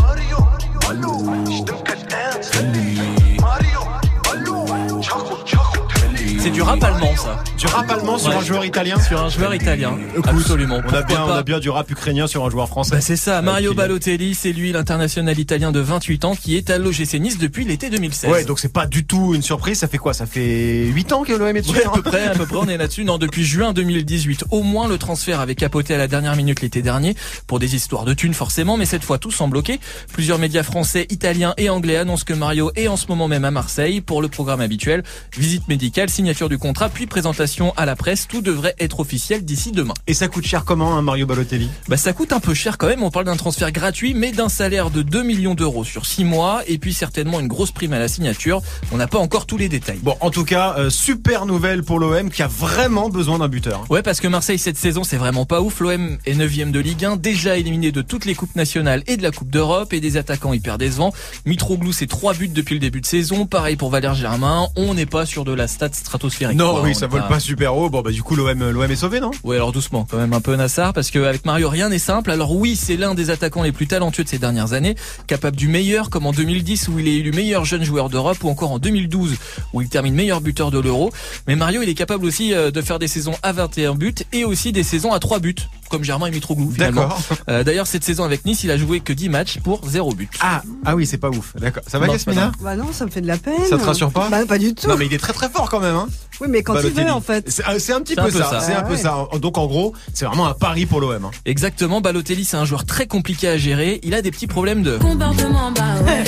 C'est 6.48 6.54
du 6.54 6.62
rap 6.62 6.82
allemand, 6.82 7.14
ça. 7.18 7.44
Du 7.58 7.66
rap 7.68 7.92
allemand 7.92 8.18
sur 8.18 8.30
Ouais. 8.30 8.36
un 8.38 8.42
joueur 8.42 8.64
italien 8.64 8.98
Sur 9.02 9.22
un 9.22 9.28
joueur 9.28 9.54
italien. 9.54 9.98
Écoute, 10.12 10.28
absolument. 10.28 10.80
On 10.82 10.94
a, 10.94 11.02
bien, 11.02 11.24
on 11.26 11.30
a 11.32 11.44
bien 11.44 11.60
du 11.60 11.70
rap 11.70 11.92
ukrainien 11.92 12.26
sur 12.26 12.46
un 12.46 12.50
joueur 12.50 12.70
français. 12.70 12.92
Bah, 12.96 13.02
c'est 13.02 13.18
ça, 13.18 13.42
Mario. 13.42 13.74
Balotelli, 13.74 14.34
c'est 14.34 14.54
lui 14.54 14.72
l'international 14.72 15.38
italien 15.38 15.74
de 15.74 15.82
28 15.82 16.24
ans 16.24 16.36
qui 16.36 16.56
est 16.56 16.70
à 16.70 16.78
l'OGC 16.78 17.16
Nice 17.20 17.38
depuis 17.38 17.66
l'été 17.66 17.90
2016. 17.90 18.32
Ouais, 18.32 18.46
donc 18.46 18.60
c'est 18.60 18.72
pas 18.72 18.86
du 18.86 19.06
tout 19.06 19.36
une 19.36 19.42
surprise. 19.42 19.78
Ça 19.80 19.90
fait 19.90 19.98
quoi? 19.98 20.14
Ça 20.14 20.26
fait 20.26 20.86
8 20.86 21.12
ans 21.12 21.24
que 21.26 21.34
l'OM 21.34 21.50
est 21.54 21.60
dessus 21.64 21.74
Ouais, 21.76 21.84
à 21.84 21.90
hein 21.90 21.92
peu 21.96 22.02
près, 22.02 22.28
à 22.28 22.30
peu 22.30 22.46
près, 22.46 22.56
on 22.56 22.70
est 22.70 22.78
là-dessus. 22.78 23.04
Non, 23.04 23.18
depuis 23.18 23.44
juin 23.44 23.74
2018, 23.74 24.46
au 24.52 24.64
moins 24.64 24.88
le 24.88 24.98
transfert 24.98 25.42
avait 25.42 25.56
capoté 25.56 25.96
à 25.96 25.98
la 25.98 26.08
dernière 26.08 26.38
minute 26.38 26.62
l'été 26.62 26.82
dernier 26.82 27.18
pour 27.48 27.60
des 27.60 27.76
histoires 27.76 28.06
de 28.06 28.14
thunes 28.14 28.34
forcément, 28.34 28.78
mais 28.78 28.86
cette 28.86 29.04
fois 29.04 29.18
tout 29.18 29.32
semble 29.32 29.52
bloqué. 29.52 29.82
Plusieurs 30.14 30.40
médias 30.40 30.64
français, 30.64 31.08
italiens 31.10 31.54
et 31.58 31.70
anglais 31.70 31.98
annoncent 31.98 32.24
que 32.26 32.34
Mario 32.34 32.72
est 32.78 32.88
en 32.88 32.96
ce 32.96 33.08
moment 33.08 33.28
même 33.28 33.44
à 33.44 33.52
Marseille 33.52 34.00
pour 34.00 34.22
le 34.22 34.30
programme 34.30 34.62
habituel. 34.62 35.04
Visite 35.38 35.68
médicale, 35.68 36.10
signature 36.10 36.37
du 36.46 36.60
contrat, 36.60 36.90
puis 36.90 37.08
présentation 37.08 37.74
à 37.76 37.86
la 37.88 37.96
presse. 37.96 38.28
Tout 38.28 38.42
devrait 38.42 38.76
être 38.80 39.00
officiel 39.00 39.44
d'ici 39.44 39.72
demain. 39.72 39.96
Et 40.06 40.14
ça 40.14 40.28
coûte 40.28 40.46
cher 40.46 40.64
comment, 40.64 40.96
un 40.96 41.02
Mario 41.02 41.26
Balotelli? 41.26 41.70
Bah 41.88 41.98
ça 41.98 42.14
coûte 42.14 42.32
un 42.34 42.40
peu 42.40 42.54
cher 42.54 42.78
quand 42.78 42.88
même, 42.88 43.02
on 43.02 43.10
parle 43.10 43.26
d'un 43.26 43.36
transfert 43.36 43.72
gratuit 43.72 44.14
mais 44.14 44.32
d'un 44.32 44.50
salaire 44.50 44.92
de 44.92 45.02
2 45.02 45.24
millions 45.24 45.56
d'euros 45.56 45.84
sur 45.84 46.06
6 46.06 46.24
mois 46.24 46.62
et 46.68 46.78
puis 46.78 46.94
certainement 46.94 47.40
une 47.40 47.48
grosse 47.48 47.72
prime 47.72 47.94
à 47.94 48.00
la 48.00 48.08
signature. 48.08 48.62
On 48.92 48.98
n'a 48.98 49.08
pas 49.08 49.18
encore 49.18 49.48
tous 49.48 49.58
les 49.58 49.70
détails. 49.70 50.00
Bon, 50.04 50.16
en 50.22 50.30
tout 50.30 50.46
cas, 50.46 50.76
euh, 50.78 50.90
super 50.92 51.46
nouvelle 51.48 51.84
pour 51.84 52.00
l'OM 52.00 52.30
qui 52.30 52.44
a 52.44 52.48
vraiment 52.48 53.10
besoin 53.10 53.40
d'un 53.40 53.48
buteur. 53.48 53.82
hein. 53.82 53.88
Ouais 53.90 54.04
parce 54.04 54.22
que 54.22 54.28
Marseille 54.28 54.60
cette 54.60 54.78
saison 54.78 55.04
c'est 55.04 55.18
vraiment 55.18 55.46
pas 55.46 55.62
ouf, 55.62 55.80
l'OM 55.80 56.18
est 56.26 56.36
9 56.36 56.72
de 56.72 56.80
Ligue 56.80 57.06
1, 57.06 57.16
déjà 57.18 57.58
éliminé 57.58 57.92
de 57.92 58.02
toutes 58.02 58.26
les 58.26 58.36
coupes 58.36 58.56
nationales 58.56 59.04
et 59.08 59.18
de 59.18 59.24
la 59.24 59.32
Coupe 59.32 59.50
d'Europe 59.50 59.94
et 59.94 60.00
des 60.00 60.18
attaquants 60.18 60.54
hyper 60.54 60.78
décevants. 60.78 61.14
Mitroglou 61.46 61.92
c'est 61.94 62.08
3 62.08 62.34
buts 62.34 62.48
depuis 62.48 62.74
le 62.74 62.80
début 62.80 63.02
de 63.02 63.06
saison, 63.06 63.46
pareil 63.46 63.76
pour 63.76 63.90
Valère 63.90 64.14
Germain, 64.16 64.68
on 64.76 64.94
n'est 64.94 65.06
pas 65.06 65.26
sur 65.26 65.46
de 65.46 65.54
la 65.54 65.68
stat 65.68 65.90
stratosphérique. 66.30 66.58
Non, 66.58 66.72
quoi. 66.72 66.84
oui, 66.84 66.96
ça 66.96 67.08
vole 67.08 67.28
pas 67.28 67.40
super 67.40 67.76
haut. 67.76 67.90
Bon, 67.90 68.02
bah 68.02 68.12
du 68.12 68.24
coup, 68.24 68.36
l'OM, 68.36 68.70
l'OM 68.70 68.92
est 68.92 68.96
sauvé, 68.96 69.20
non? 69.20 69.32
Ouais, 69.44 69.56
alors 69.56 69.72
doucement, 69.72 70.08
quand 70.10 70.18
même 70.18 70.34
un 70.34 70.42
peu 70.42 70.56
Nassar, 70.56 70.94
parce 70.94 71.12
qu'avec 71.12 71.46
Mario, 71.46 71.70
rien 71.70 71.90
n'est 71.90 72.00
simple. 72.00 72.32
Alors 72.32 72.56
oui, 72.56 72.76
c'est 72.76 72.98
l'un 72.98 73.16
des 73.16 73.30
attaquants 73.30 73.64
les 73.64 73.72
plus 73.72 73.88
talentueux 73.88 74.24
de 74.24 74.30
ces 74.30 74.40
dernières 74.40 74.74
années, 74.74 74.96
capable 75.28 75.58
du 75.58 75.68
meilleur, 75.68 76.10
comme 76.10 76.26
en 76.26 76.32
2010 76.32 76.88
où 76.90 77.00
il 77.00 77.08
est 77.08 77.16
élu 77.16 77.32
meilleur 77.32 77.66
jeune 77.66 77.84
joueur 77.84 78.10
d'Europe, 78.10 78.44
ou 78.44 78.50
encore 78.50 78.72
en 78.72 78.80
2012 78.80 79.36
où 79.74 79.82
il 79.82 79.90
termine 79.90 80.14
meilleur 80.14 80.42
buteur 80.42 80.72
de 80.72 80.80
l'Euro. 80.80 81.12
Mais 81.48 81.56
Mario, 81.56 81.82
il 81.82 81.90
est 81.90 81.94
capable 81.96 82.26
aussi 82.26 82.54
euh, 82.54 82.72
de 82.72 82.82
faire 82.82 83.00
des 83.00 83.08
saisons 83.08 83.36
à 83.44 83.52
21 83.52 83.96
buts 83.96 84.16
et 84.34 84.46
aussi 84.46 84.72
des 84.72 84.84
saisons 84.84 85.14
à 85.14 85.20
3 85.20 85.40
buts. 85.40 85.56
comme 85.90 86.04
Germain 86.04 86.28
et 86.28 86.32
Mitroglou 86.32 86.72
finalement. 86.72 87.02
D'accord. 87.04 87.22
Euh, 87.50 87.64
D'ailleurs, 87.64 87.88
cette 87.88 88.04
saison 88.04 88.24
avec 88.24 88.46
Nice, 88.46 88.64
il 88.64 88.72
a 88.72 88.78
joué 88.78 89.00
que 89.00 89.14
10 89.14 89.30
matchs 89.30 89.58
pour 89.60 89.82
0 89.88 90.14
but. 90.14 90.30
Ah, 90.42 90.62
ah 90.86 90.96
oui, 90.96 91.06
c'est 91.06 91.18
pas 91.18 91.30
ouf. 91.30 91.54
D'accord. 91.60 91.84
Ça 91.88 91.98
va, 92.00 92.08
Yasmina? 92.08 92.52
Bah 92.62 92.76
non, 92.76 92.92
ça 92.92 93.06
me 93.06 93.10
fait 93.12 93.22
de 93.22 93.28
la 93.28 93.38
peine. 93.38 93.66
Ça 93.70 93.78
te 93.78 93.84
rassure 93.84 94.12
pas? 94.12 94.28
Bah 94.30 94.46
pas 94.46 94.58
du 94.58 94.74
tout. 94.76 94.88
Non, 94.88 94.96
mais 94.98 95.06
il 95.06 95.14
est 95.14 95.18
très 95.18 95.34
très 95.34 95.50
fort 95.50 95.70
quand 95.70 95.80
même. 95.80 95.96
Hein. 95.96 96.07
Oui, 96.40 96.48
mais 96.50 96.62
quand 96.64 96.74
il 96.74 96.84
Balotelli. 96.84 97.06
veut 97.08 97.12
en 97.12 97.22
fait. 97.22 97.50
C'est 97.50 97.68
euh, 97.68 97.96
un 97.96 98.02
petit 98.02 98.16
peu, 98.16 98.22
un 98.22 98.26
peu 98.26 98.32
ça. 98.32 98.50
ça. 98.50 98.60
C'est 98.60 98.74
un 98.74 98.84
peu 98.84 98.94
ouais. 98.94 98.98
ça. 98.98 99.28
Donc 99.42 99.58
en 99.58 99.66
gros, 99.66 99.94
c'est 100.14 100.26
vraiment 100.26 100.48
un 100.48 100.54
pari 100.54 100.86
pour 100.86 101.02
l'OM. 101.02 101.26
Hein. 101.26 101.32
Exactement, 101.46 102.00
Balotelli, 102.02 102.46
c'est 102.46 102.58
un 102.58 102.66
joueur 102.66 102.86
très 102.86 103.08
compliqué 103.08 103.48
à 103.48 103.58
gérer. 103.58 104.00
Il 104.04 104.14
a 104.14 104.22
des 104.22 104.32
petits 104.32 104.48
problèmes 104.48 104.84
de... 104.84 104.98
Comportement, 104.98 105.72
bah 105.72 105.82
ouais. 106.06 106.24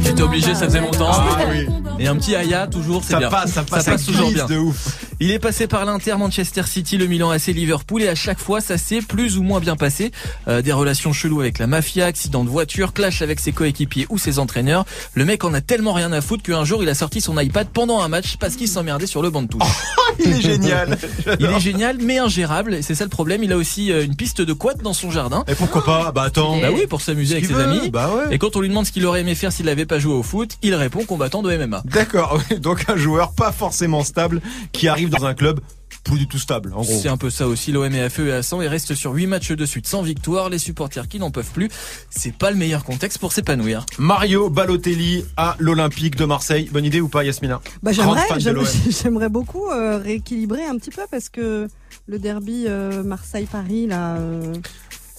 J'étais 0.00 0.22
obligé, 0.22 0.54
ça 0.54 0.66
faisait 0.66 0.80
longtemps. 0.80 1.10
Ah 1.12 1.26
oui. 1.50 1.66
Et 1.98 2.06
un 2.08 2.16
petit 2.16 2.34
Aya, 2.34 2.66
toujours, 2.66 3.02
c'est 3.04 3.12
Ça 3.12 3.18
bien. 3.18 3.30
passe, 3.30 3.52
ça 3.52 3.62
passe, 3.62 3.84
ça 3.84 3.96
toujours 3.98 4.30
glisse 4.30 4.44
bien. 4.44 4.46
de 4.46 4.58
ouf. 4.58 5.03
Il 5.20 5.30
est 5.30 5.38
passé 5.38 5.66
par 5.66 5.84
l'Inter, 5.84 6.16
Manchester 6.18 6.62
City, 6.66 6.96
le 6.96 7.06
Milan 7.06 7.30
AC, 7.30 7.46
Liverpool 7.46 8.02
et 8.02 8.08
à 8.08 8.14
chaque 8.14 8.40
fois 8.40 8.60
ça 8.60 8.78
s'est 8.78 9.00
plus 9.00 9.38
ou 9.38 9.42
moins 9.42 9.60
bien 9.60 9.76
passé. 9.76 10.10
Euh, 10.48 10.60
des 10.60 10.72
relations 10.72 11.12
cheloues 11.12 11.40
avec 11.40 11.58
la 11.58 11.66
mafia, 11.66 12.06
accident 12.06 12.42
de 12.42 12.48
voiture, 12.48 12.92
clash 12.92 13.22
avec 13.22 13.38
ses 13.38 13.52
coéquipiers 13.52 14.06
ou 14.10 14.18
ses 14.18 14.38
entraîneurs. 14.38 14.84
Le 15.14 15.24
mec 15.24 15.44
en 15.44 15.54
a 15.54 15.60
tellement 15.60 15.92
rien 15.92 16.12
à 16.12 16.20
foutre 16.20 16.42
qu'un 16.42 16.64
jour 16.64 16.82
il 16.82 16.88
a 16.88 16.94
sorti 16.94 17.20
son 17.20 17.38
iPad 17.38 17.68
pendant 17.72 18.00
un 18.00 18.08
match 18.08 18.36
parce 18.38 18.56
qu'il 18.56 18.68
s'emmerdait 18.68 19.06
sur 19.06 19.22
le 19.22 19.30
banc 19.30 19.42
de 19.42 19.48
touche. 19.48 19.62
Il 20.24 20.32
est 20.32 20.42
génial. 20.42 20.96
il 21.40 21.46
est 21.46 21.60
génial 21.60 21.96
mais 22.00 22.18
ingérable 22.18 22.74
et 22.74 22.82
c'est 22.82 22.94
ça 22.94 23.02
le 23.02 23.10
problème. 23.10 23.42
Il 23.42 23.52
a 23.52 23.56
aussi 23.56 23.90
euh, 23.90 24.04
une 24.04 24.14
piste 24.14 24.40
de 24.40 24.52
quad 24.52 24.80
dans 24.80 24.92
son 24.92 25.10
jardin. 25.10 25.44
Et 25.48 25.54
pourquoi 25.54 25.84
pas? 25.84 26.12
Bah 26.12 26.22
attends. 26.22 26.60
Bah 26.60 26.68
oui, 26.72 26.86
pour 26.86 27.00
s'amuser 27.00 27.34
avec 27.34 27.46
ses 27.46 27.52
veut, 27.52 27.64
amis. 27.64 27.90
Bah 27.90 28.10
ouais. 28.14 28.34
Et 28.34 28.38
quand 28.38 28.54
on 28.54 28.60
lui 28.60 28.68
demande 28.68 28.86
ce 28.86 28.92
qu'il 28.92 29.04
aurait 29.06 29.22
aimé 29.22 29.34
faire 29.34 29.52
s'il 29.52 29.66
n'avait 29.66 29.86
pas 29.86 29.98
joué 29.98 30.14
au 30.14 30.22
foot, 30.22 30.56
il 30.62 30.74
répond 30.74 31.04
combattant 31.04 31.42
de 31.42 31.56
MMA. 31.56 31.82
D'accord. 31.86 32.40
Donc 32.60 32.88
un 32.88 32.96
joueur 32.96 33.32
pas 33.32 33.50
forcément 33.50 34.04
stable 34.04 34.40
qui 34.72 34.86
arrive 34.86 35.03
dans 35.10 35.24
un 35.24 35.34
club 35.34 35.60
plus 36.04 36.18
du 36.18 36.28
tout 36.28 36.38
stable. 36.38 36.72
En 36.74 36.82
gros. 36.82 37.00
C'est 37.00 37.08
un 37.08 37.16
peu 37.16 37.30
ça 37.30 37.48
aussi, 37.48 37.72
l'OM 37.72 37.92
est 37.92 38.02
à 38.02 38.10
feu 38.10 38.28
et 38.28 38.32
à 38.32 38.42
sang 38.42 38.60
et 38.60 38.68
reste 38.68 38.94
sur 38.94 39.12
8 39.12 39.26
matchs 39.26 39.52
de 39.52 39.66
suite 39.66 39.86
sans 39.86 40.02
victoire, 40.02 40.50
les 40.50 40.58
supporters 40.58 41.08
qui 41.08 41.18
n'en 41.18 41.30
peuvent 41.30 41.50
plus. 41.50 41.70
C'est 42.10 42.34
pas 42.36 42.50
le 42.50 42.56
meilleur 42.56 42.84
contexte 42.84 43.18
pour 43.18 43.32
s'épanouir. 43.32 43.86
Mario 43.98 44.50
Balotelli 44.50 45.24
à 45.36 45.56
l'Olympique 45.58 46.16
de 46.16 46.26
Marseille. 46.26 46.68
Bonne 46.70 46.84
idée 46.84 47.00
ou 47.00 47.08
pas, 47.08 47.24
Yasmina? 47.24 47.60
Bah 47.82 47.92
j'aimerais, 47.92 48.22
j'aimerais 49.02 49.30
beaucoup 49.30 49.68
euh, 49.70 49.98
rééquilibrer 49.98 50.64
un 50.64 50.76
petit 50.76 50.90
peu 50.90 51.02
parce 51.10 51.30
que 51.30 51.68
le 52.06 52.18
derby 52.18 52.64
euh, 52.68 53.02
Marseille-Paris 53.02 53.86
là, 53.86 54.16
euh, 54.16 54.54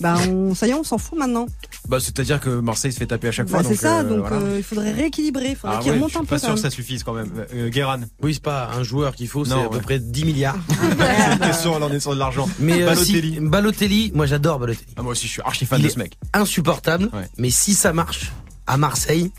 bah 0.01 0.15
on, 0.29 0.53
ça 0.55 0.67
y 0.67 0.71
est, 0.71 0.73
on 0.73 0.83
s'en 0.83 0.97
fout 0.97 1.17
maintenant. 1.17 1.45
Bah 1.87 1.99
c'est-à-dire 1.99 2.39
que 2.41 2.49
Marseille 2.49 2.91
se 2.91 2.97
fait 2.97 3.05
taper 3.07 3.29
à 3.29 3.31
chaque 3.31 3.47
Bah, 3.49 3.61
fois. 3.61 3.69
c'est 3.69 3.75
ça, 3.77 3.99
euh, 3.99 4.03
donc 4.03 4.19
voilà. 4.27 4.37
euh, 4.37 4.55
il 4.57 4.63
faudrait 4.63 4.91
rééquilibrer, 4.91 5.51
il 5.51 5.55
faudrait 5.55 5.77
Ah 5.77 5.81
qu'il 5.81 5.91
ouais, 5.91 5.97
remonte 5.97 6.11
je 6.11 6.17
un 6.17 6.21
suis 6.21 6.27
peu. 6.27 6.35
pas 6.35 6.39
sûr 6.39 6.53
que 6.55 6.59
ça 6.59 6.69
suffise 6.69 7.03
quand 7.03 7.13
même. 7.13 7.31
Euh, 7.53 7.69
Guéran. 7.69 7.99
Oui, 8.21 8.33
c'est 8.33 8.43
pas 8.43 8.69
un 8.75 8.83
joueur 8.83 9.15
qu'il 9.15 9.27
faut, 9.27 9.45
c'est 9.45 9.53
à 9.53 9.69
peu 9.69 9.79
près 9.79 9.99
10 9.99 10.25
milliards. 10.25 10.57
C'est 10.69 11.33
une 11.33 11.39
question, 11.39 11.79
là 11.79 11.87
on 11.89 11.93
est 11.93 11.99
sur 11.99 12.13
de 12.13 12.19
l'argent. 12.19 12.49
Mais 12.59 12.81
euh, 12.81 12.87
Balotelli. 12.87 13.33
si- 13.35 13.39
Balotelli, 13.39 14.11
moi 14.13 14.25
j'adore 14.25 14.59
Balotelli. 14.59 14.93
Ah, 14.97 15.01
moi 15.03 15.11
aussi 15.13 15.27
je 15.27 15.31
suis 15.33 15.41
archi 15.43 15.65
fan 15.65 15.79
Il 15.79 15.83
de 15.83 15.87
est 15.87 15.91
ce 15.93 15.99
mec. 15.99 16.17
Insupportable, 16.33 17.09
Ouais. 17.13 17.27
mais 17.37 17.49
si 17.49 17.73
ça 17.73 17.93
marche 17.93 18.31
à 18.67 18.77
Marseille, 18.77 19.31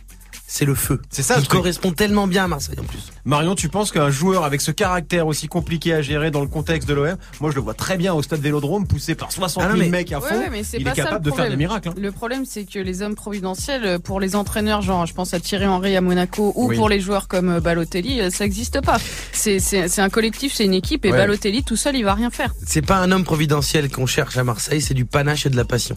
c'est 0.47 0.65
le 0.65 0.75
feu. 0.75 1.01
C'est 1.11 1.23
ça, 1.23 1.37
Il 1.39 1.49
correspond 1.49 1.93
tellement 1.93 2.27
bien 2.27 2.45
à 2.45 2.49
Marseille 2.49 2.79
en 2.81 2.85
plus. 2.85 3.11
Marion, 3.27 3.57
tu 3.57 3.69
penses 3.69 3.91
qu'un 3.91 4.09
joueur 4.09 4.45
avec 4.45 4.61
ce 4.61 4.71
caractère 4.71 5.27
aussi 5.27 5.49
compliqué 5.49 5.93
à 5.93 6.01
gérer 6.01 6.31
dans 6.31 6.41
le 6.43 6.47
contexte 6.47 6.89
de 6.89 6.95
l'OM, 6.95 7.17
moi 7.41 7.51
je 7.51 7.57
le 7.57 7.61
vois 7.61 7.75
très 7.75 7.97
bien 7.97 8.15
au 8.15 8.23
stade 8.23 8.41
Vélodrome 8.41 8.87
poussé 8.87 9.17
par 9.17 9.33
60 9.33 9.65
Ah 9.65 9.67
000 9.67 9.77
non, 9.79 9.83
mais- 9.85 9.91
mecs 9.91 10.13
à 10.13 10.21
Ouais, 10.21 10.29
fond. 10.29 10.39
ouais, 10.39 10.49
mais 10.49 10.63
c'est 10.63 10.77
il 10.79 10.85
pas 10.85 10.93
est 10.93 10.95
ça 10.95 11.03
capable 11.03 11.25
le 11.25 11.31
de 11.33 11.35
faire 11.37 11.45
des 11.47 11.51
problème. 11.51 11.59
miracles. 11.69 11.89
hein. 11.89 11.95
Le 11.99 12.13
problème, 12.13 12.45
c'est 12.47 12.65
que 12.65 12.79
les 12.79 13.03
hommes 13.03 13.17
providentiels, 13.17 13.99
pour 13.99 14.21
les 14.21 14.37
entraîneurs, 14.37 14.81
genre, 14.81 15.07
je 15.07 15.13
pense 15.13 15.35
à 15.35 15.41
Thierry 15.41 15.67
Henry 15.67 15.97
à 15.97 16.01
Monaco, 16.01 16.53
ou 16.55 16.69
Oui. 16.69 16.77
pour 16.77 16.89
les 16.89 17.01
joueurs 17.01 17.27
comme 17.27 17.49
euh, 17.51 17.61
Balotelli, 17.61 18.21
euh, 18.21 18.31
ça 18.31 18.45
n'existe 18.45 18.81
pas. 18.81 18.99
C'est 19.33 19.99
un 19.99 20.09
collectif, 20.09 20.55
c'est 20.55 20.65
une 20.65 20.75
équipe, 20.75 21.05
et 21.05 21.11
Ouais. 21.11 21.17
Balotelli 21.19 21.65
tout 21.65 21.75
seul, 21.77 21.97
il 21.97 22.05
va 22.05 22.15
rien 22.15 22.31
faire. 22.31 22.55
C'est 22.65 22.87
pas 22.87 22.99
un 22.99 23.11
homme 23.11 23.25
providentiel 23.25 23.91
qu'on 23.91 24.07
cherche 24.07 24.37
à 24.37 24.45
Marseille, 24.45 24.81
c'est 24.81 24.95
du 24.95 25.05
panache 25.05 25.47
et 25.47 25.51
de 25.51 25.57
la 25.57 25.65
passion. 25.65 25.97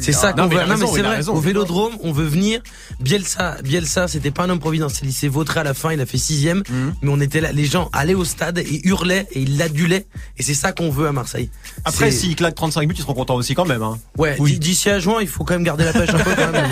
C'est 0.00 0.10
ça 0.10 0.32
qu'on 0.32 0.48
veut. 0.48 0.56
Non, 0.66 0.76
mais 0.76 0.86
c'est 0.88 1.02
vrai. 1.02 1.16
raison. 1.16 1.34
Au 1.34 1.40
Vélodrome, 1.40 1.92
on 2.02 2.10
veut 2.10 2.26
venir. 2.26 2.60
Bielsa, 2.98 3.58
Bielsa, 3.62 4.08
c'était 4.08 4.32
pas 4.32 4.42
un 4.42 4.50
homme 4.50 4.58
providentiel. 4.58 5.08
Il 5.08 5.12
s'est 5.12 5.28
vautré 5.28 5.60
à 5.60 5.64
la 5.64 5.72
fin. 5.74 5.92
Il 5.92 6.00
a 6.00 6.06
fait 6.06 6.18
sixième. 6.18 6.47
Mhm. 6.54 6.94
Mais 7.02 7.10
on 7.10 7.20
était 7.20 7.40
là. 7.40 7.52
Les 7.52 7.64
gens 7.64 7.88
allaient 7.92 8.14
au 8.14 8.24
stade 8.24 8.58
et 8.58 8.80
hurlaient 8.86 9.26
et 9.32 9.40
ils 9.42 9.56
l'adulaient. 9.58 10.06
Et 10.36 10.42
c'est 10.42 10.54
ça 10.54 10.72
qu'on 10.72 10.90
veut 10.90 11.06
à 11.06 11.12
Marseille. 11.12 11.50
Après, 11.84 12.10
C'est- 12.10 12.18
s'il 12.18 12.36
claque 12.36 12.54
35 12.54 12.88
buts, 12.88 12.94
ils 12.96 13.02
seront 13.02 13.14
contents 13.14 13.34
aussi 13.36 13.54
quand 13.54 13.64
même. 13.66 13.82
Hein. 13.82 13.98
Ouais. 14.16 14.36
Oui. 14.38 14.58
D'ici 14.58 14.90
à 14.90 14.98
juin, 14.98 15.18
il 15.20 15.28
faut 15.28 15.44
quand 15.44 15.54
même 15.54 15.64
garder 15.64 15.84
la 15.84 15.92
pêche 15.92 16.10
un 16.10 16.18
peu. 16.18 16.34
Quand 16.34 16.52
même. 16.52 16.68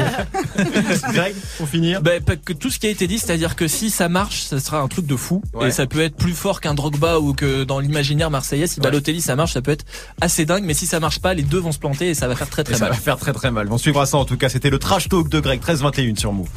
Greg, 1.13 1.35
pour 1.59 1.69
finir. 1.69 2.01
Bah, 2.03 2.13
que 2.45 2.53
tout 2.53 2.71
ce 2.71 2.79
qui 2.79 2.87
a 2.87 2.91
été 2.91 3.07
dit, 3.07 3.19
c'est-à-dire 3.19 3.57
que 3.57 3.69
si 3.69 3.91
ça 3.91 4.09
marche, 4.09 4.43
ça 4.45 4.61
sera 4.61 4.81
un 4.81 4.89
truc 4.89 5.07
de 5.07 5.17
fou. 5.17 5.43
Ouais. 5.55 5.69
Et 5.69 5.71
ça 5.71 5.87
peut 5.87 6.01
être 6.01 6.17
plus 6.17 6.33
fort 6.35 6.61
qu'un 6.61 6.75
Drogba 6.75 7.19
ou 7.21 7.33
que 7.35 7.65
dans 7.65 7.79
l'imaginaire 7.81 8.31
marseillais. 8.31 8.67
Si 8.67 8.81
Ouais. 8.81 8.85
Balotelli 8.85 9.21
ça 9.21 9.37
marche, 9.37 9.53
ça 9.55 9.63
peut 9.63 9.71
être 9.73 9.85
assez 10.21 10.45
dingue. 10.45 10.65
Mais 10.65 10.75
si 10.75 10.87
ça 10.87 11.01
marche 11.01 11.19
pas, 11.21 11.35
les 11.35 11.43
deux 11.43 11.59
vont 11.59 11.73
se 11.73 11.79
planter 11.79 12.09
et 12.11 12.15
ça 12.15 12.29
va 12.29 12.37
faire 12.37 12.49
très 12.49 12.63
Et 12.63 12.65
très 12.67 12.75
ça 12.75 12.81
mal. 12.87 12.93
va 12.93 12.99
faire 12.99 13.17
très 13.17 13.33
très 13.33 13.51
mal. 13.51 13.67
On 13.71 13.79
suivra 13.79 14.07
ça 14.07 14.17
en 14.19 14.25
tout 14.25 14.37
cas. 14.37 14.49
C'était 14.49 14.71
le 14.71 14.79
trash 14.79 15.09
talk 15.09 15.29
de 15.29 15.41
Greg 15.41 15.61
13-21 15.61 16.17
sur 16.17 16.33
Move. 16.33 16.49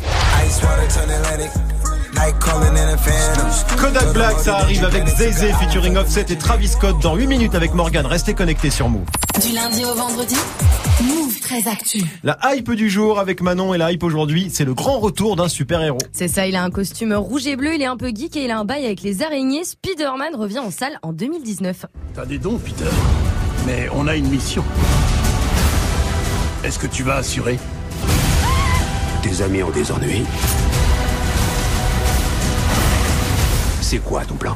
Kodak 3.77 4.13
Black, 4.13 4.39
ça 4.39 4.57
arrive 4.57 4.83
avec 4.83 5.07
Zay 5.07 5.31
featuring 5.53 5.97
Offset 5.97 6.25
et 6.29 6.37
Travis 6.37 6.67
Scott 6.67 6.99
dans 7.01 7.15
8 7.15 7.27
minutes 7.27 7.55
avec 7.55 7.73
Morgan. 7.73 8.05
Restez 8.05 8.33
connectés 8.33 8.69
sur 8.69 8.89
Move. 8.89 9.05
Du 9.41 9.53
lundi 9.53 9.85
au 9.85 9.93
vendredi, 9.93 10.35
Move 11.01 11.39
très 11.39 11.67
actu. 11.67 12.03
La 12.23 12.37
hype 12.45 12.71
du 12.71 12.89
jour 12.89 13.19
avec 13.19 13.41
Manon 13.41 13.73
et 13.73 13.77
la 13.77 13.91
hype 13.91 14.03
aujourd'hui, 14.03 14.49
c'est 14.53 14.65
le 14.65 14.73
grand 14.73 14.99
retour 14.99 15.35
d'un 15.35 15.47
super-héros. 15.47 15.99
C'est 16.11 16.27
ça, 16.27 16.45
il 16.45 16.55
a 16.55 16.63
un 16.63 16.69
costume 16.69 17.13
rouge 17.13 17.47
et 17.47 17.55
bleu, 17.55 17.75
il 17.75 17.81
est 17.81 17.85
un 17.85 17.97
peu 17.97 18.09
geek 18.09 18.35
et 18.35 18.45
il 18.45 18.51
a 18.51 18.59
un 18.59 18.65
bail 18.65 18.85
avec 18.85 19.01
les 19.01 19.23
araignées. 19.23 19.63
Spider-Man 19.63 20.35
revient 20.35 20.59
en 20.59 20.71
salle 20.71 20.99
en 21.01 21.13
2019. 21.13 21.85
T'as 22.13 22.25
des 22.25 22.37
dons, 22.37 22.57
Peter. 22.57 22.89
Mais 23.65 23.87
on 23.95 24.07
a 24.07 24.15
une 24.15 24.27
mission. 24.27 24.63
Est-ce 26.63 26.79
que 26.79 26.87
tu 26.87 27.03
vas 27.03 27.15
assurer? 27.15 27.57
Tes 29.21 29.41
amis 29.41 29.63
ont 29.63 29.71
des 29.71 29.91
ennuis. 29.91 30.23
C'est 33.89 33.97
quoi 33.97 34.23
ton 34.23 34.36
plan? 34.36 34.56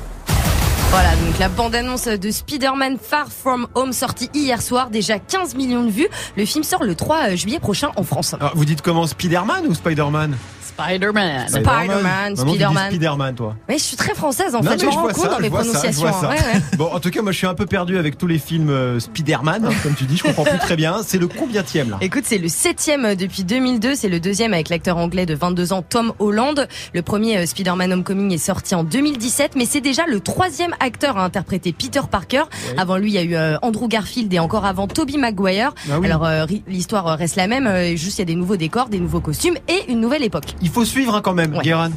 Voilà, 0.92 1.16
donc 1.16 1.40
la 1.40 1.50
bande-annonce 1.50 2.06
de 2.06 2.30
Spider-Man 2.30 3.00
Far 3.02 3.30
From 3.32 3.66
Home 3.74 3.92
sortie 3.92 4.30
hier 4.36 4.62
soir, 4.62 4.92
déjà 4.92 5.18
15 5.18 5.56
millions 5.56 5.84
de 5.84 5.90
vues. 5.90 6.08
Le 6.38 6.46
film 6.46 6.64
sort 6.64 6.84
le 6.84 6.94
3 6.94 7.34
juillet 7.34 7.60
prochain 7.60 7.90
en 7.96 8.04
France. 8.04 8.36
Alors, 8.36 8.56
vous 8.56 8.64
dites 8.64 8.84
comment 8.84 9.08
Spider-Man 9.08 9.66
ou 9.66 9.74
Spider-Man? 9.74 10.38
Spider-Man. 10.78 11.48
Spider-Man, 11.50 12.36
Spider-Man. 12.36 12.90
Spider-Man, 12.92 13.36
toi. 13.36 13.56
Mais 13.70 13.78
je 13.78 13.84
suis 13.84 13.98
très 13.98 14.14
française 14.16 14.56
en 14.56 14.62
Non, 14.62 14.72
fait, 14.72 14.80
je 14.82 14.86
me 14.86 14.92
rends 14.92 15.02
vois 15.04 15.14
compte 15.14 15.24
ça, 15.26 15.30
dans 15.32 15.40
mes 15.40 15.46
je 15.48 15.52
vois 15.52 15.64
ça, 15.64 15.70
je 15.70 15.72
prononciations. 16.00 16.12
ça. 16.22 16.30
hein. 16.30 16.36
Ouais, 16.36 16.54
ouais. 16.56 16.62
Bon, 16.78 16.90
en 16.92 17.00
tout 17.00 17.10
cas, 17.12 17.22
moi, 17.22 17.32
je 17.32 17.38
suis 17.38 17.48
un 17.48 17.54
peu 17.54 17.66
perdu 17.66 17.98
avec 17.98 18.18
tous 18.18 18.28
les 18.28 18.40
films 18.40 18.70
euh, 18.70 19.00
Spider-Man, 19.00 19.66
hein, 19.66 19.74
comme 19.84 19.94
tu 19.96 20.06
dis. 20.06 20.18
Je 20.18 20.24
comprends 20.24 20.44
plus 20.44 20.58
très 20.60 20.76
bien. 20.76 20.98
C'est 21.06 21.18
le 21.18 21.28
combienième 21.28 21.90
là 21.92 21.98
Écoute, 22.02 22.24
c'est 22.26 22.38
le 22.40 22.48
septième 22.48 23.16
depuis 23.16 23.44
2002, 23.44 23.96
c'est 23.96 24.10
le 24.10 24.20
deuxième 24.20 24.54
avec 24.54 24.70
l'acteur 24.70 24.98
anglais 24.98 25.26
de 25.26 25.36
22 25.36 25.74
ans 25.74 25.82
Tom 25.88 26.14
Holland. 26.20 26.68
Le 26.94 27.02
premier 27.02 27.38
euh, 27.38 27.46
Spider-Man 27.46 27.94
Homecoming 27.94 28.32
est 28.34 28.38
sorti 28.38 28.74
en 28.76 28.84
2017, 28.84 29.52
mais 29.56 29.66
c'est 29.66 29.82
déjà 29.82 30.04
le 30.08 30.20
troisième 30.20 30.74
acteur 30.80 31.18
à 31.18 31.24
interpréter 31.24 31.74
Peter 31.74 32.02
Parker. 32.10 32.44
Avant 32.78 32.98
lui, 32.98 33.12
il 33.12 33.14
y 33.14 33.18
a 33.20 33.24
eu 33.24 33.36
euh, 33.36 33.58
Andrew 33.62 33.88
Garfield 33.88 34.34
et 34.34 34.40
encore 34.40 34.66
avant 34.66 34.88
Tobey 34.88 35.18
Maguire. 35.18 35.74
Ah 35.92 36.00
oui. 36.00 36.08
Alors 36.08 36.26
euh, 36.26 36.46
l'histoire 36.68 37.08
euh, 37.08 37.16
reste 37.16 37.36
la 37.36 37.48
même, 37.48 37.68
euh, 37.68 37.96
juste 37.96 38.18
il 38.18 38.22
y 38.22 38.24
a 38.24 38.26
des 38.26 38.36
nouveaux 38.36 38.58
décors, 38.58 38.90
des 38.90 39.00
nouveaux 39.00 39.22
costumes 39.22 39.56
et 39.68 39.92
une 39.92 40.00
nouvelle 40.02 40.24
époque. 40.24 40.56
Il 40.64 40.70
faut 40.70 40.86
suivre 40.86 41.14
hein, 41.16 41.22
quand 41.22 41.34
même, 41.34 41.54
Ouais. 41.54 41.62
Guéran. 41.64 41.90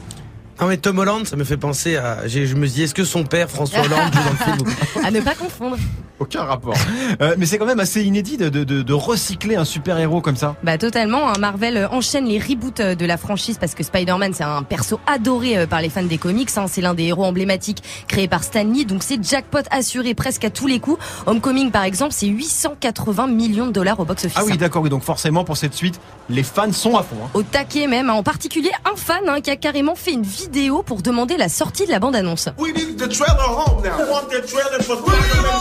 Non 0.61 0.69
mais 0.69 0.77
Tom 0.79 0.99
Holland, 0.99 1.27
ça 1.27 1.37
me 1.37 1.45
fait 1.45 1.57
penser 1.59 1.97
à. 1.97 2.27
Je 2.27 2.55
me 2.55 2.67
dis, 2.67 2.83
est-ce 2.83 2.95
que 2.95 3.05
son 3.05 3.25
père 3.25 3.51
François 3.51 3.81
Hollande 3.81 4.13
joue 4.13 4.21
dans 4.23 4.31
le 4.31 4.57
film 4.57 4.77
À 5.05 5.11
ne 5.11 5.21
pas 5.21 5.35
confondre. 5.35 5.77
Aucun 6.19 6.45
rapport. 6.45 6.75
Euh, 7.21 7.35
mais 7.37 7.45
c'est 7.45 7.59
quand 7.59 7.67
même 7.67 7.79
assez 7.79 8.03
inédit 8.03 8.39
de, 8.39 8.49
de, 8.49 8.93
recycler 8.95 9.57
un 9.57 9.67
super-héros 9.67 10.23
comme 10.23 10.37
ça. 10.37 10.57
Bah 10.63 10.79
totalement, 10.79 11.29
hein. 11.29 11.35
Marvel 11.39 11.77
euh, 11.77 11.89
enchaîne 11.91 12.25
les 12.25 12.39
reboots 12.39 12.81
euh, 12.81 12.95
de 12.95 13.05
la 13.05 13.19
franchise 13.19 13.59
parce 13.61 13.75
que 13.75 13.83
Spider-Man 13.83 14.33
c'est 14.33 14.43
un 14.45 14.63
perso 14.63 14.99
adoré 15.07 15.67
par 15.67 15.83
les 15.83 15.91
fans 15.91 16.03
des 16.03 16.17
comics, 16.17 16.49
hein. 16.57 16.69
c'est 16.69 16.81
l'un 16.81 16.95
des 16.95 17.05
héros 17.05 17.25
emblématiques 17.25 17.83
créés 18.09 18.29
par 18.29 18.45
Stan 18.45 18.65
Lee, 18.65 18.87
donc 18.87 19.03
c'est 19.03 19.23
jackpot 19.23 19.59
assuré 19.71 20.15
presque 20.15 20.45
à 20.47 20.51
tous 20.51 20.67
les 20.67 20.81
coups. 20.81 20.99
Homecoming 21.27 21.71
par 21.71 21.85
exemple 21.85 22.15
c'est 22.15 22.29
880 22.29 23.27
millions 23.27 23.67
de 23.67 23.73
dollars 23.73 24.01
au 24.01 24.07
box-office. 24.07 24.39
Ah 24.41 24.45
oui, 24.47 24.57
d'accord. 24.57 24.83
Oui, 24.83 24.89
donc 24.89 25.03
forcément, 25.03 25.45
pour 25.45 25.59
cette 25.59 25.75
suite, 25.75 26.01
les 26.31 26.43
fans 26.43 26.73
sont 26.73 26.97
à 26.97 27.03
fond. 27.03 27.17
hein. 27.27 27.31
Au 27.35 27.43
taquet 27.43 27.89
même, 27.89 28.09
hein. 28.09 28.15
en 28.15 28.23
particulier 28.23 28.71
un 28.91 28.97
fan 28.97 29.21
hein, 29.29 29.43
qui 29.43 29.51
a 29.51 29.57
carrément 29.57 29.95
fait 29.95 30.13
une 30.13 30.23
vidéo 30.23 30.46
pour 30.85 31.03
demander 31.03 31.37
la 31.37 31.49
sortie 31.49 31.87
de 31.87 31.91
la 31.91 31.99
bande-annonce. 31.99 32.49
We 32.59 32.73
need 32.73 32.97
the 32.99 33.09
trailer 33.09 33.43
home 33.43 33.83
now. 33.83 33.99
We 33.99 34.05
want 34.11 34.31
the 34.31 34.41
trailer 34.47 34.83
for 34.83 34.97
Spider-Man. 34.97 35.57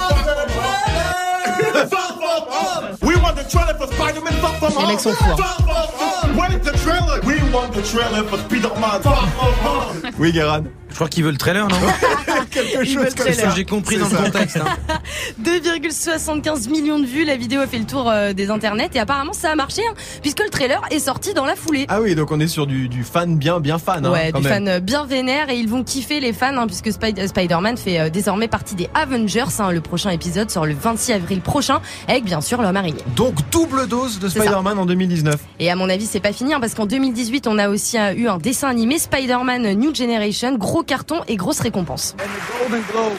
We 3.02 3.15
want 3.17 3.36
the 3.36 3.43
trailer 3.50 3.76
for 3.78 3.88
Spider-Man 3.88 4.34
Far 4.41 4.54
From 4.60 4.69
Les 4.69 4.76
Home. 4.76 4.88
mecs 4.89 5.04
sont 5.04 5.13
fous. 5.13 5.38
Far 5.38 5.56
From 5.56 5.67
Home. 5.67 6.38
Where 6.38 6.52
is 6.52 6.62
the 6.65 6.78
trailer? 6.84 7.19
We 7.26 7.41
want 7.52 7.74
the 7.74 7.82
trailer 7.82 8.24
for 8.28 8.38
Spider-Man 8.38 9.02
Far 9.02 9.28
From 9.28 9.54
Home. 9.65 10.12
Oui, 10.19 10.32
Guéran. 10.32 10.65
Je 10.95 10.99
crois 10.99 11.10
qu'il 11.10 11.25
veut 11.25 11.31
le 11.31 11.38
trailer, 11.38 11.67
non 11.67 11.75
Quelque 12.51 12.86
Il 12.88 12.95
trailer. 12.95 13.36
ce 13.36 13.41
que 13.49 13.55
j'ai 13.58 13.65
compris 13.65 13.97
dans 13.97 14.08
le 14.08 14.15
contexte. 14.15 14.55
hein. 14.55 14.97
2,75 15.43 16.69
millions 16.69 16.99
de 16.99 17.05
vues, 17.05 17.25
la 17.25 17.36
vidéo 17.36 17.60
a 17.60 17.67
fait 17.67 17.79
le 17.79 17.84
tour 17.86 18.10
euh, 18.10 18.31
des 18.31 18.49
internets 18.49 18.89
et 18.93 18.99
apparemment 18.99 19.34
ça 19.34 19.51
a 19.51 19.55
marché 19.55 19.81
hein, 19.89 19.93
puisque 20.21 20.39
le 20.41 20.49
trailer 20.49 20.81
est 20.91 20.99
sorti 20.99 21.34
dans 21.34 21.45
la 21.45 21.58
foulée. 21.58 21.86
Ah 21.89 21.99
oui, 21.99 22.15
donc 22.15 22.31
on 22.31 22.39
est 22.39 22.47
sur 22.47 22.65
du, 22.65 22.88
du 22.88 23.03
fan 23.03 23.36
bien, 23.38 23.60
bien 23.60 23.77
fan. 23.77 24.05
hein, 24.05 24.12
Ouais, 24.12 24.29
quand 24.31 24.39
du 24.39 24.45
même. 24.45 24.53
fan 24.53 24.67
euh, 24.69 24.79
bien 24.79 25.05
vénère 25.05 25.49
et 25.49 25.58
ils 25.58 25.67
vont 25.67 25.84
kiffer 25.84 26.21
les 26.21 26.31
fans 26.31 26.55
hein, 26.55 26.65
puisque 26.65 26.88
Spide- 26.93 27.27
Spider-Man 27.27 27.75
fait 27.75 27.99
euh, 27.99 28.10
désormais 28.10 28.47
partie 28.47 28.75
des 28.75 28.88
Avengers. 28.93 29.43
hein. 29.60 29.71
Le 29.71 29.81
prochain 29.81 30.12
épisode 30.12 30.49
sort 30.49 30.65
le 30.65 30.75
26 30.75 31.12
avril 31.12 31.41
prochain 31.41 31.81
avec 32.08 32.23
bien 32.23 32.39
sûr 32.39 32.62
l'homme 32.62 32.77
araignée. 32.77 33.03
Donc 33.17 33.36
double 33.51 33.88
dose 33.88 34.19
de 34.19 34.29
ça. 34.29 34.39
Spider-Man 34.39 34.79
en 34.79 34.86
2019. 34.86 35.36
Et 35.60 35.69
à 35.69 35.75
mon 35.75 35.89
avis, 35.89 36.05
c'est 36.05 36.21
pas 36.21 36.31
fini 36.31 36.53
hein, 36.53 36.60
parce 36.62 36.73
qu'en 36.73 36.86
2018, 36.86 37.47
on 37.47 37.58
a 37.58 37.67
aussi 37.67 37.97
euh, 37.97 38.13
eu 38.15 38.27
un 38.29 38.38
dessin 38.38 38.69
animé 38.69 38.97
Spider-Man 38.97 39.73
New 39.73 39.93
Generation, 39.93 40.55
gros 40.58 40.84
carton 40.86 41.21
et 41.28 41.36
grosse 41.36 41.60
récompense. 41.60 42.15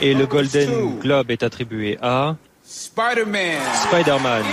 Et 0.01 0.15
le 0.15 0.27
Golden 0.27 0.99
Globe 1.01 1.31
est 1.31 1.43
attribué 1.43 1.99
à 2.01 2.37
Spider-Man. 2.63 3.61
Spider-Man 3.89 4.45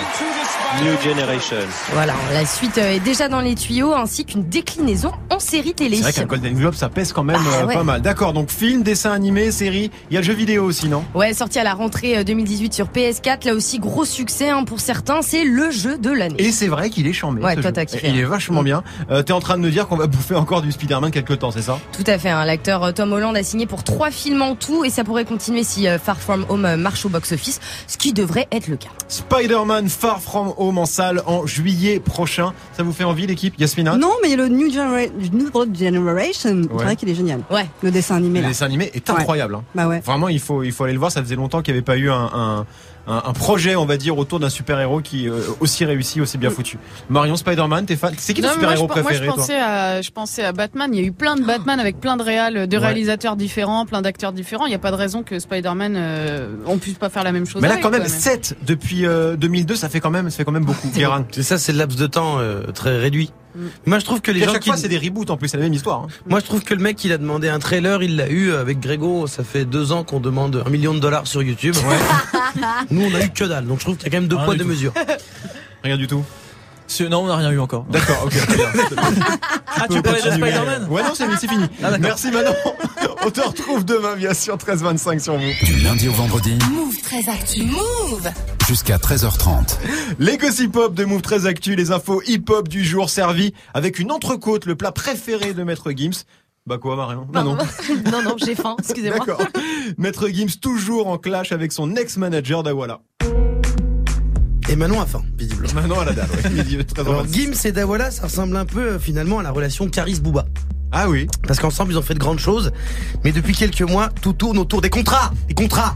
New 0.81 0.99
Generation. 1.03 1.57
Voilà, 1.93 2.13
la 2.33 2.45
suite 2.45 2.77
euh, 2.79 2.95
est 2.95 2.99
déjà 2.99 3.27
dans 3.29 3.41
les 3.41 3.53
tuyaux 3.55 3.93
ainsi 3.93 4.25
qu'une 4.25 4.43
déclinaison 4.49 5.12
en 5.29 5.39
série 5.39 5.73
télé. 5.73 5.97
C'est 5.97 6.01
vrai 6.03 6.13
qu'un 6.13 6.25
Golden 6.25 6.55
Globe, 6.55 6.73
ça 6.73 6.89
pèse 6.89 7.13
quand 7.13 7.23
même 7.23 7.39
Ah, 7.39 7.62
euh, 7.62 7.65
ouais. 7.67 7.73
pas 7.75 7.83
mal. 7.83 8.01
D'accord, 8.01 8.33
donc 8.33 8.49
film, 8.49 8.81
dessin 8.81 9.12
animé, 9.12 9.51
série. 9.51 9.91
Il 10.09 10.13
y 10.15 10.17
a 10.17 10.21
le 10.21 10.25
jeu 10.25 10.33
vidéo 10.33 10.63
aussi, 10.63 10.88
non? 10.89 11.03
Ouais, 11.13 11.33
sorti 11.33 11.59
à 11.59 11.63
la 11.63 11.73
rentrée 11.75 12.17
euh, 12.17 12.23
2018 12.23 12.73
sur 12.73 12.88
PS4, 12.88 13.45
là 13.45 13.53
aussi 13.53 13.77
gros 13.79 14.03
succès 14.03 14.49
hein, 14.49 14.63
pour 14.63 14.79
certains, 14.79 15.21
c'est 15.21 15.43
le 15.43 15.69
jeu 15.69 15.97
de 15.97 16.09
l'année. 16.09 16.36
Et 16.39 16.51
c'est 16.51 16.67
vrai 16.67 16.89
qu'il 16.89 17.05
est 17.07 17.13
chambé. 17.13 17.41
Ouais, 17.43 17.55
toi, 17.55 17.71
t'as 17.71 17.86
kiffé, 17.86 18.09
Il 18.09 18.17
est 18.19 18.23
hein. 18.23 18.29
vachement 18.29 18.63
bien. 18.63 18.83
Euh, 19.12 19.21
T'es 19.21 19.33
en 19.33 19.39
train 19.41 19.57
de 19.57 19.62
me 19.63 19.69
dire 19.69 19.88
qu'on 19.88 19.97
va 19.97 20.07
bouffer 20.07 20.36
encore 20.36 20.62
du 20.63 20.71
Spider-Man 20.71 21.12
quelque 21.12 21.33
temps, 21.33 21.51
c'est 21.51 21.62
ça? 21.62 21.77
Tout 21.95 22.03
à 22.07 22.17
fait, 22.17 22.29
hein, 22.29 22.43
l'acteur 22.45 22.83
euh, 22.83 22.91
Tom 22.91 23.13
Holland 23.13 23.36
a 23.38 23.43
signé 23.43 23.67
pour 23.67 23.83
trois 23.83 24.09
films 24.12 24.41
en 24.41 24.55
tout 24.55 24.83
et 24.86 24.89
ça 24.89 25.03
pourrait 25.03 25.25
continuer 25.25 25.63
si 25.63 25.88
euh, 25.88 25.99
Far 25.99 26.17
From 26.19 26.45
Home 26.49 26.65
euh, 26.65 26.77
marche 26.77 27.05
au 27.05 27.09
box-office, 27.09 27.59
ce 27.88 27.97
qui 27.97 28.12
devrait 28.13 28.47
être 28.51 28.67
le 28.67 28.77
cas. 28.77 28.89
Spider-Man 29.07 29.88
Far 29.89 30.19
From 30.21 30.47
Home 30.57 30.62
en 30.71 30.86
salle 30.86 31.21
en 31.26 31.45
juillet 31.45 31.99
prochain. 31.99 32.54
Ça 32.76 32.84
vous 32.84 32.91
fait 32.93 33.04
envie 33.04 33.28
l'équipe 33.28 33.54
Yasmina? 33.60 33.97
Non, 33.97 34.12
mais 34.23 34.36
le 34.36 34.47
New, 34.47 34.71
Genera- 34.71 35.08
New 35.32 35.52
Generation, 35.78 36.62
c'est 36.63 36.73
Ouais. 36.73 36.84
vrai 36.84 36.95
qu'il 36.95 37.10
est 37.10 37.15
génial. 37.15 37.41
Ouais. 37.52 37.65
Le 37.82 37.91
dessin 37.91 38.15
animé 38.15 38.39
Le 38.39 38.43
là. 38.43 38.47
dessin 38.49 38.65
animé 38.65 38.91
est 38.93 39.10
Ouais. 39.10 39.15
incroyable. 39.19 39.56
hein. 39.56 39.63
Bah 39.76 39.88
ouais. 39.88 39.99
Vraiment, 40.02 40.30
il 40.30 40.39
faut, 40.39 40.63
il 40.63 40.71
faut 40.71 40.84
aller 40.86 40.93
le 40.93 40.99
voir. 40.99 41.12
Ça 41.12 41.21
faisait 41.21 41.36
longtemps 41.36 41.62
qu'il 41.62 41.73
n'y 41.73 41.78
avait 41.80 41.86
pas 41.86 41.97
eu 41.97 42.10
un, 42.10 42.30
un, 42.34 42.65
un- 43.08 43.22
un 43.26 43.34
projet, 43.34 43.76
on 43.76 43.86
va 43.86 43.98
dire, 43.98 44.18
autour 44.18 44.39
d'un 44.39 44.50
super-héros 44.50 45.02
qui 45.02 45.28
euh, 45.28 45.42
aussi 45.60 45.84
réussi, 45.86 46.22
aussi 46.22 46.38
bien 46.38 46.50
foutu. 46.50 46.78
Marion 47.10 47.36
Spider-Man, 47.36 47.86
t'es 47.86 47.96
fan 47.96 48.13
C'est 48.18 48.34
qui 48.34 48.42
ton 48.42 48.48
moi, 48.48 48.54
super-héros 48.56 48.88
je, 48.89 48.94
moi, 48.94 49.04
préféré, 49.04 49.26
je 49.26 49.30
toi? 49.30 49.36
pensais 49.36 49.60
à, 49.60 50.02
je 50.02 50.10
pensais 50.12 50.44
à 50.44 50.52
Batman. 50.54 50.89
Il 50.94 51.00
y 51.02 51.04
a 51.04 51.08
eu 51.08 51.12
plein 51.12 51.36
de 51.36 51.44
Batman 51.44 51.80
avec 51.80 52.00
plein 52.00 52.16
de 52.18 52.24
réals, 52.24 52.68
de 52.68 52.78
Ouais. 52.78 52.84
réalisateurs 52.86 53.36
différents, 53.36 53.86
plein 53.86 54.02
d'acteurs 54.02 54.32
différents. 54.32 54.66
Il 54.66 54.70
n'y 54.70 54.76
a 54.76 54.80
pas 54.80 54.92
de 54.92 54.96
raison 54.96 55.22
que 55.24 55.38
Spider-Man, 55.39 55.96
euh, 55.98 56.56
on 56.66 56.78
puisse 56.78 56.94
pas 56.98 57.10
faire 57.10 57.24
la 57.24 57.32
même 57.32 57.46
chose. 57.46 57.62
Mais 57.62 57.68
là, 57.68 57.74
avec, 57.74 57.84
quand 57.84 57.89
même, 57.92 58.02
quoi, 58.02 58.10
7 58.10 58.56
depuis 58.66 59.06
euh, 59.06 59.36
2002, 59.36 59.76
ça 59.76 59.89
fait 59.89 60.00
quand 60.00 60.12
même, 60.12 60.30
ça 60.30 60.38
fait 60.38 60.46
quand 60.46 60.52
même 60.52 60.66
beaucoup. 60.66 60.88
C'est 61.32 61.44
ça, 61.44 61.58
c'est 61.58 61.72
le 61.74 61.78
laps 61.80 61.98
de 62.00 62.08
temps 62.08 62.39
euh, 62.39 62.62
très 62.74 62.98
réduit. 63.00 63.32
Moi, 63.86 64.00
je 64.00 64.06
trouve 64.06 64.22
que 64.22 64.32
les 64.32 64.39
Puis 64.39 64.44
à 64.44 64.48
gens 64.48 64.54
chaque 64.54 64.63
qui... 64.63 64.70
fois, 64.70 64.78
c'est 64.78 64.88
des 64.88 64.98
reboots 64.98 65.30
en 65.30 65.38
plus, 65.38 65.48
c'est 65.48 65.58
la 65.58 65.63
même 65.63 65.74
histoire. 65.74 66.02
hein. 66.02 66.08
Moi, 66.28 66.39
je 66.39 66.46
trouve 66.46 66.63
que 66.63 66.74
le 66.74 66.82
mec, 66.82 67.04
il 67.04 67.12
a 67.12 67.18
demandé 67.18 67.50
un 67.50 67.60
trailer, 67.60 68.02
il 68.04 68.16
l'a 68.16 68.30
eu 68.30 68.52
avec 68.54 68.80
Grégo. 68.80 69.28
Ça 69.28 69.44
fait 69.44 69.66
deux 69.66 69.92
ans 69.92 70.04
qu'on 70.04 70.20
demande 70.20 70.63
un 70.66 70.70
million 70.70 70.94
de 70.94 71.00
dollars 71.00 71.28
sur 71.28 71.44
YouTube. 71.44 71.76
Nous, 72.92 73.02
on 73.02 73.13
a 73.16 73.24
eu 73.24 73.30
que 73.30 73.44
dalle. 73.44 73.66
Donc, 73.68 73.80
je 73.80 73.84
trouve 73.86 73.98
qu'il 73.98 74.06
y 74.06 74.10
a 74.10 74.12
quand 74.12 74.22
même 74.22 74.28
deux 74.30 74.36
Rien 74.36 74.46
poids, 74.46 74.56
deux 74.56 74.63
tout. 74.63 74.70
mesures. 74.70 74.94
Rien 75.84 75.98
du 75.98 76.08
tout. 76.08 76.24
Non, 77.10 77.22
on 77.24 77.28
n'a 77.28 77.38
rien 77.38 77.52
eu 77.52 77.60
encore. 77.60 77.86
D'accord, 77.89 78.24
ok. 78.26 78.32
très 78.36 78.56
bien. 78.56 78.66
Ah, 79.76 79.88
tu 79.89 80.02
parlais 80.04 80.22
de. 80.22 80.30
Spider-Man 80.30 80.88
Ouais, 80.89 81.02
non, 81.02 81.10
c'est 81.16 81.26
c'est 81.39 81.48
fini. 81.50 81.66
Ah. 81.84 81.98
Merci 82.00 82.30
Manon. 82.30 82.54
On 83.25 83.31
te 83.31 83.39
retrouve 83.41 83.86
demain, 83.86 84.15
bien 84.15 84.33
sûr, 84.33 84.57
13-25 84.57 85.19
sur 85.19 85.38
vous. 85.38 85.65
Du 85.65 85.79
lundi 85.79 86.09
au 86.09 86.12
vendredi, 86.12 86.57
Move 86.71 86.97
très 87.01 87.29
actu. 87.29 87.63
Move 87.63 88.29
jusqu'à 88.67 88.97
13h30. 88.97 89.77
Les 90.19 90.38
gossip 90.38 90.75
hop 90.75 90.93
de 90.93 91.05
Move 91.05 91.21
très 91.21 91.45
Actu, 91.45 91.75
les 91.75 91.91
infos 91.91 92.21
hip-hop 92.25 92.67
du 92.67 92.83
jour 92.83 93.09
servis 93.09 93.53
avec 93.73 93.99
une 93.99 94.12
entrecôte, 94.12 94.65
le 94.65 94.75
plat 94.75 94.91
préféré 94.91 95.53
de 95.53 95.63
Maître 95.63 95.91
Gims. 95.91 96.23
Bah 96.65 96.77
quoi, 96.77 96.95
Marion 96.95 97.25
Bah 97.29 97.43
non. 97.43 97.55
non, 98.12 98.23
non, 98.23 98.36
j'ai 98.38 98.55
faim, 98.55 98.75
excusez-moi. 98.79 99.19
D'accord. 99.19 99.41
Maître 99.97 100.27
Gims 100.29 100.59
toujours 100.62 101.07
en 101.07 101.17
clash 101.17 101.51
avec 101.51 101.71
son 101.71 101.95
ex-manager 101.95 102.63
Dawala. 102.63 103.01
Et 104.69 104.76
Manon 104.76 105.02
a 105.02 105.06
faim, 105.06 105.23
visiblement. 105.38 105.73
Manon 105.73 105.99
à 105.99 106.06
la 106.06 106.13
dalle, 106.13 106.28
oui. 106.45 106.78
Alors. 106.97 107.26
Gims 107.28 107.54
et 107.65 107.71
Dawala, 107.71 108.12
ça 108.12 108.23
ressemble 108.23 108.56
un 108.56 108.65
peu 108.65 108.93
euh, 108.93 108.99
finalement 108.99 109.39
à 109.39 109.43
la 109.43 109.52
relation 109.52 109.88
Caris-Bouba. 109.89 110.45
Ah 110.91 111.10
oui. 111.10 111.28
Parce 111.47 111.60
qu'ensemble, 111.60 111.91
ils 111.91 111.97
ont 111.97 112.04
fait 112.04 112.13
de 112.13 112.19
grandes 112.19 112.39
choses. 112.39 112.71
Mais 113.23 113.32
depuis 113.32 113.54
quelques 113.56 113.82
mois, 113.82 114.10
tout 114.21 114.34
tourne 114.34 114.60
autour 114.60 114.80
des 114.80 114.91
contrats. 114.91 115.34
Des 115.47 115.56
contrats. 115.56 115.95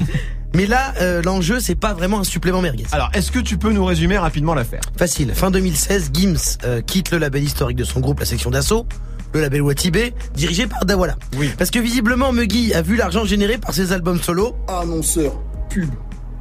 mais 0.54 0.66
là, 0.66 0.92
euh, 1.00 1.22
l'enjeu, 1.22 1.60
c'est 1.60 1.76
pas 1.76 1.94
vraiment 1.94 2.20
un 2.20 2.24
supplément 2.24 2.60
merguez. 2.60 2.84
Alors, 2.90 3.08
est-ce 3.14 3.30
que 3.30 3.38
tu 3.38 3.56
peux 3.56 3.72
nous 3.72 3.84
résumer 3.84 4.18
rapidement 4.18 4.54
l'affaire? 4.54 4.82
Facile. 4.96 5.32
Fin 5.32 5.52
2016, 5.52 6.10
Gims 6.12 6.58
euh, 6.64 6.80
quitte 6.80 7.12
le 7.12 7.18
label 7.18 7.44
historique 7.44 7.76
de 7.76 7.84
son 7.84 8.00
groupe, 8.00 8.18
la 8.18 8.26
section 8.26 8.50
d'assaut. 8.50 8.86
Le 9.32 9.40
label 9.40 9.62
Watibé, 9.62 10.12
dirigé 10.34 10.66
par 10.66 10.84
Dawala. 10.84 11.16
Oui. 11.38 11.50
Parce 11.56 11.70
que 11.70 11.78
visiblement, 11.78 12.32
Muggy 12.32 12.74
a 12.74 12.82
vu 12.82 12.96
l'argent 12.96 13.24
généré 13.24 13.58
par 13.58 13.72
ses 13.72 13.92
albums 13.92 14.20
solo. 14.20 14.56
Annonceurs, 14.68 15.40
pub, 15.70 15.88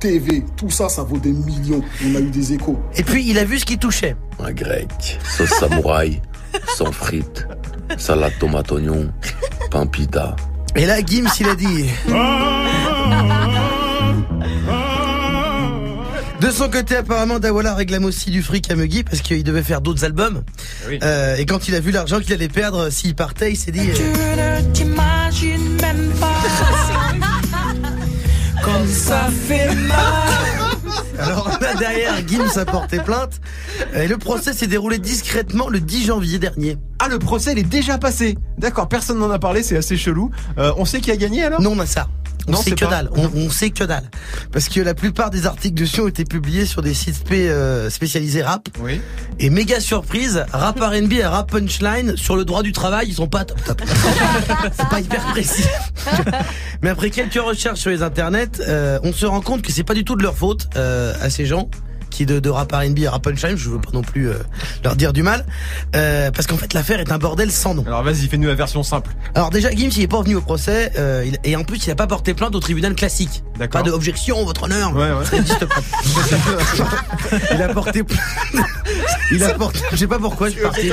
TV, 0.02 0.44
tout 0.58 0.70
ça, 0.70 0.90
ça 0.90 1.04
vaut 1.04 1.20
des 1.20 1.32
millions. 1.32 1.82
On 2.06 2.16
a 2.16 2.20
eu 2.20 2.30
des 2.32 2.54
échos. 2.54 2.78
Et 2.96 3.04
puis, 3.04 3.24
il 3.30 3.38
a 3.38 3.46
vu 3.46 3.60
ce 3.60 3.66
qui 3.66 3.78
touchait. 3.78 4.16
Un 4.40 4.52
grec, 4.52 5.20
sauce 5.38 5.50
samouraï, 5.52 6.22
sans 6.76 6.92
frites, 6.92 7.48
salade 7.98 8.34
tomate 8.40 8.72
oignon, 8.72 9.12
pain 9.70 9.86
pita. 9.86 10.36
Et 10.76 10.86
là, 10.88 11.00
Gims, 11.06 11.30
il 11.40 11.48
a 11.50 11.56
dit. 11.56 11.86
De 16.40 16.50
son 16.50 16.70
côté, 16.70 16.96
apparemment, 16.96 17.38
Dawala 17.38 17.76
réclame 17.76 18.06
aussi 18.06 18.32
du 18.32 18.42
fric 18.42 18.72
à 18.72 18.76
Muggy 18.76 19.04
parce 19.04 19.22
qu'il 19.22 19.44
devait 19.44 19.62
faire 19.62 19.80
d'autres 19.82 20.04
albums. 20.04 20.42
Oui. 20.90 20.98
Euh, 21.04 21.36
et 21.36 21.46
quand 21.46 21.68
il 21.68 21.76
a 21.76 21.80
vu 21.80 21.92
l'argent 21.92 22.20
qu'il 22.20 22.34
allait 22.34 22.48
perdre 22.48 22.90
s'il 22.90 23.14
partait, 23.14 23.52
il 23.52 23.56
s'est 23.58 23.72
dit. 23.72 23.80
euh, 23.92 24.62
ne 24.62 24.72
t'imagines 24.74 25.76
même 25.82 26.10
pas 26.20 26.34
ça 28.92 29.30
fait 29.48 29.74
mal 29.76 29.98
Alors 31.20 31.50
là, 31.62 31.76
derrière, 31.76 32.16
Gims 32.28 32.58
a 32.58 32.66
porté 32.66 33.00
plainte. 33.00 33.40
Et 33.94 34.08
le 34.08 34.18
procès 34.18 34.54
s'est 34.54 34.68
déroulé 34.68 34.98
discrètement 34.98 35.70
le 35.70 35.80
10 35.80 36.06
janvier 36.06 36.40
dernier. 36.40 36.78
Ah, 37.00 37.08
le 37.08 37.20
procès, 37.20 37.54
il 37.54 37.60
est 37.60 37.64
déjà 37.64 37.98
passé. 37.98 38.38
D'accord, 38.58 38.88
personne 38.88 39.20
n'en 39.20 39.30
a 39.32 39.40
parlé, 39.40 39.64
c'est 39.64 39.78
assez 39.78 39.98
chelou. 39.98 40.32
Euh, 40.58 40.74
on 40.78 40.86
sait 40.86 41.00
qui 41.00 41.12
a 41.12 41.18
gagné 41.18 41.44
alors? 41.44 41.62
Non, 41.62 41.74
on 41.76 41.80
a 41.80 41.86
ça. 41.86 42.08
On 42.48 42.52
Non, 42.54 42.58
sait 42.58 42.72
c'est 42.72 42.76
que 42.76 42.86
pas- 42.86 42.92
dalle. 42.92 43.10
On, 43.16 43.30
on 43.36 43.50
sait 43.50 43.70
que 43.70 43.84
dalle. 43.84 44.10
Parce 44.52 44.68
que 44.70 44.80
la 44.82 44.94
plupart 44.94 45.30
des 45.30 45.46
articles 45.46 45.80
dessus 45.80 46.02
ont 46.02 46.08
été 46.08 46.26
publiés 46.26 46.66
sur 46.66 46.82
des 46.82 46.94
sites 46.94 47.16
spé- 47.16 47.50
euh, 47.50 47.90
spécialisés 47.90 48.42
rap. 48.42 48.68
Oui. 48.80 49.00
Et 49.40 49.50
méga 49.50 49.80
surprise, 49.80 50.44
rap 50.52 50.80
R&B 50.80 51.14
et 51.14 51.26
rap 51.26 51.52
punchline 51.52 52.16
sur 52.18 52.36
le 52.36 52.46
droit 52.46 52.64
du 52.64 52.72
travail, 52.72 53.08
ils 53.10 53.16
sont 53.16 53.28
pas 53.28 53.46
top 53.46 53.64
top. 53.64 53.82
c'est 54.78 54.90
pas 54.90 55.00
hyper 55.00 55.24
précis. 55.28 55.66
Mais 56.82 56.90
après 56.90 57.10
quelques 57.10 57.34
recherches 57.42 57.80
sur 57.80 57.90
les 57.92 58.04
internets, 58.04 58.60
euh, 58.68 59.00
on 59.04 59.14
se 59.14 59.26
rend 59.26 59.42
compte 59.42 59.62
que 59.62 59.72
c'est 59.72 59.84
pas 59.84 59.94
du 59.94 60.04
tout 60.04 60.16
de 60.16 60.24
leur 60.24 60.36
faute 60.36 60.68
euh, 60.76 61.14
à 61.22 61.30
ces 61.30 61.46
gens 61.46 61.70
qui 62.12 62.26
de, 62.28 62.40
de 62.40 62.50
rap 62.50 62.72
R&B 62.72 63.00
et 63.00 63.08
rap 63.08 63.24
punchline, 63.24 63.58
je 63.58 63.70
veux 63.70 63.80
pas 63.82 63.90
non 63.94 64.02
plus 64.04 64.30
euh, 64.30 64.36
leur 64.84 64.96
dire 64.96 65.14
du 65.14 65.24
mal, 65.24 65.46
euh, 65.96 66.30
parce 66.32 66.46
qu'en 66.48 66.58
fait 66.58 66.74
l'affaire 66.74 67.00
est 67.00 67.12
un 67.12 67.18
bordel 67.18 67.52
sans 67.52 67.74
nom. 67.74 67.84
Alors 67.88 68.04
vas-y, 68.04 68.28
fais-nous 68.28 68.48
la 68.48 68.56
version 68.56 68.84
simple. 68.84 69.10
Alors 69.34 69.50
déjà, 69.50 69.72
Gims, 69.72 69.90
il 69.96 70.02
est 70.04 70.08
pas 70.08 70.22
venu 70.22 70.36
au 70.36 70.42
procès, 70.42 70.92
euh, 70.98 71.24
il- 71.26 71.38
et 71.44 71.56
en 71.56 71.64
plus, 71.64 71.84
il 71.86 71.92
a 71.92 71.96
pas 71.96 72.08
porté 72.08 72.34
plainte 72.34 72.54
au 72.56 72.60
tribunal 72.60 72.94
classique. 72.94 73.44
D'accord. 73.58 73.82
Pas 73.82 73.88
de 73.90 73.94
objection, 73.94 74.44
votre 74.46 74.64
honneur. 74.64 74.96
Ouais, 74.96 75.12
ouais. 75.12 75.26
Ça 75.26 75.38
n'existe 75.38 75.66
pas. 75.66 75.82
il 77.54 77.62
a 77.62 77.70
porté 77.70 78.04
plainte. 78.04 78.20
Il 79.34 79.42
a 79.46 79.54
porté, 79.54 79.80
je 79.92 79.96
sais 79.96 80.08
pas 80.08 80.20
pourquoi, 80.20 80.50
je 80.50 80.56
suis 80.56 80.62
parti 80.62 80.92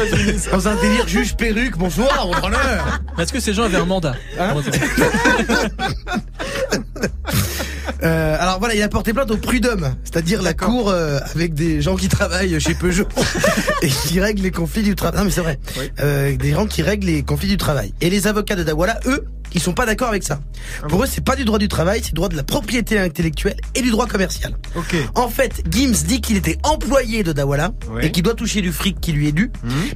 dans 0.53 0.69
un 0.69 0.77
délire 0.77 1.09
juge 1.09 1.35
perruque, 1.35 1.77
bonsoir, 1.77 2.25
votre 2.29 2.45
honneur. 2.45 3.01
Est-ce 3.19 3.33
que 3.33 3.41
ces 3.41 3.53
gens 3.53 3.65
avaient 3.65 3.79
un 3.79 3.85
mandat? 3.85 4.15
Hein? 4.39 4.55
Euh, 8.03 8.37
alors 8.39 8.59
voilà, 8.59 8.75
il 8.75 8.83
a 8.83 8.89
porté 8.89 9.13
plainte 9.13 9.31
au 9.31 9.37
prud'homme, 9.37 9.95
c'est-à-dire 10.05 10.41
la 10.43 10.55
cour 10.55 10.89
euh, 10.89 11.19
avec 11.35 11.55
des 11.55 11.81
gens 11.83 11.97
qui 11.97 12.09
travaillent 12.09 12.61
chez 12.61 12.75
Peugeot 12.75 13.09
et 13.83 13.89
qui 13.89 14.21
règlent 14.21 14.43
les 14.43 14.51
conflits 14.53 14.83
du 14.85 14.95
travail. 14.95 15.19
Non 15.19 15.25
mais 15.25 15.31
c'est 15.33 15.41
vrai, 15.41 15.59
Euh, 16.01 16.37
des 16.37 16.53
gens 16.53 16.67
qui 16.67 16.83
règlent 16.83 17.07
les 17.07 17.23
conflits 17.23 17.49
du 17.49 17.57
travail. 17.57 17.93
Et 18.01 18.09
les 18.11 18.27
avocats 18.29 18.55
de 18.55 18.63
Dawala, 18.63 19.01
eux, 19.07 19.25
ils 19.53 19.61
sont 19.61 19.73
pas 19.73 19.85
d'accord 19.87 20.09
avec 20.09 20.23
ça. 20.23 20.41
Pour 20.89 21.03
eux, 21.03 21.07
c'est 21.11 21.25
pas 21.25 21.35
du 21.35 21.45
droit 21.45 21.59
du 21.59 21.69
travail, 21.69 22.01
c'est 22.03 22.11
du 22.11 22.15
droit 22.15 22.29
de 22.29 22.37
la 22.37 22.45
propriété 22.45 22.99
intellectuelle 23.01 23.57
et 23.75 23.83
du 23.83 23.91
droit 23.91 24.07
commercial. 24.07 24.57
Ok. 24.77 24.95
En 25.17 25.29
fait, 25.29 25.63
Gims 25.69 26.05
dit 26.07 26.21
qu'il 26.21 26.37
était 26.37 26.59
employé 26.63 27.25
de 27.25 27.33
Dawala 27.33 27.73
et 28.03 28.13
qu'il 28.13 28.23
doit 28.23 28.35
toucher 28.35 28.61
du 28.61 28.71
fric 28.73 29.01
qui 29.01 29.11
lui 29.13 29.27
est 29.27 29.33
dû. 29.33 29.51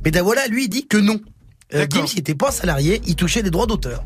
Mais 0.05 0.11
Dawala, 0.11 0.47
lui, 0.49 0.69
dit 0.69 0.87
que 0.89 0.97
non. 0.97 1.21
Euh. 1.75 1.87
Gims, 1.89 2.07
il 2.15 2.19
était 2.19 2.35
pas 2.35 2.51
salarié, 2.51 3.01
il 3.07 3.15
touchait 3.15 3.43
des 3.45 3.51
droits 3.51 3.67
d'auteur. 3.67 4.03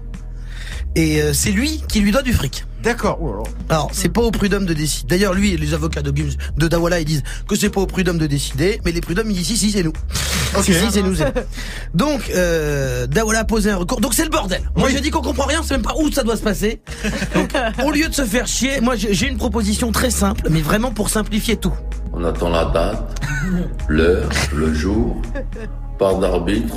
Et 0.96 1.22
euh, 1.22 1.32
c'est 1.32 1.50
lui 1.50 1.82
qui 1.88 2.00
lui 2.00 2.10
doit 2.12 2.22
du 2.22 2.32
fric. 2.34 2.65
D'accord. 2.82 3.18
Oh. 3.20 3.42
Alors, 3.68 3.88
c'est 3.92 4.08
pas 4.08 4.20
au 4.20 4.30
prud'homme 4.30 4.64
de 4.66 4.72
décider. 4.74 5.06
D'ailleurs, 5.08 5.34
lui 5.34 5.52
et 5.54 5.56
les 5.56 5.74
avocats 5.74 6.02
de, 6.02 6.10
Gims- 6.12 6.36
de 6.56 6.68
Dawala, 6.68 7.00
ils 7.00 7.04
disent 7.04 7.22
que 7.48 7.56
c'est 7.56 7.68
pas 7.70 7.80
au 7.80 7.86
prud'homme 7.86 8.18
de 8.18 8.26
décider, 8.26 8.80
mais 8.84 8.92
les 8.92 9.00
prud'hommes, 9.00 9.30
ils 9.30 9.34
disent 9.36 9.46
si, 9.46 9.56
si, 9.56 9.70
c'est 9.72 9.82
nous. 9.82 9.92
Si, 10.62 10.72
si, 10.72 10.90
c'est 10.92 11.02
nous. 11.02 11.14
c'est 11.16 11.24
nous. 11.34 11.42
Donc, 11.94 12.30
euh, 12.34 13.06
Dawala 13.08 13.40
a 13.40 13.44
posé 13.44 13.70
un 13.70 13.76
recours. 13.76 14.00
Donc, 14.00 14.14
c'est 14.14 14.22
le 14.24 14.30
bordel. 14.30 14.62
Moi, 14.76 14.86
Oui. 14.88 14.94
je 14.96 15.02
dis 15.02 15.10
qu'on 15.10 15.20
comprend 15.22 15.46
rien, 15.46 15.60
on 15.60 15.62
sait 15.64 15.74
même 15.74 15.82
pas 15.82 15.94
où 15.98 16.10
ça 16.12 16.22
doit 16.22 16.36
se 16.36 16.42
passer. 16.42 16.80
Donc, 17.34 17.50
au 17.84 17.90
lieu 17.90 18.08
de 18.08 18.14
se 18.14 18.24
faire 18.24 18.46
chier, 18.46 18.80
moi, 18.80 18.94
j'ai 18.96 19.26
une 19.28 19.36
proposition 19.38 19.90
très 19.90 20.10
simple, 20.10 20.46
mais 20.50 20.60
vraiment 20.60 20.92
pour 20.92 21.08
simplifier 21.10 21.56
tout. 21.56 21.72
On 22.12 22.24
attend 22.24 22.50
la 22.50 22.66
date, 22.66 23.20
l'heure, 23.88 24.28
le 24.54 24.72
jour, 24.72 25.20
part 25.98 26.18
d'arbitre, 26.18 26.76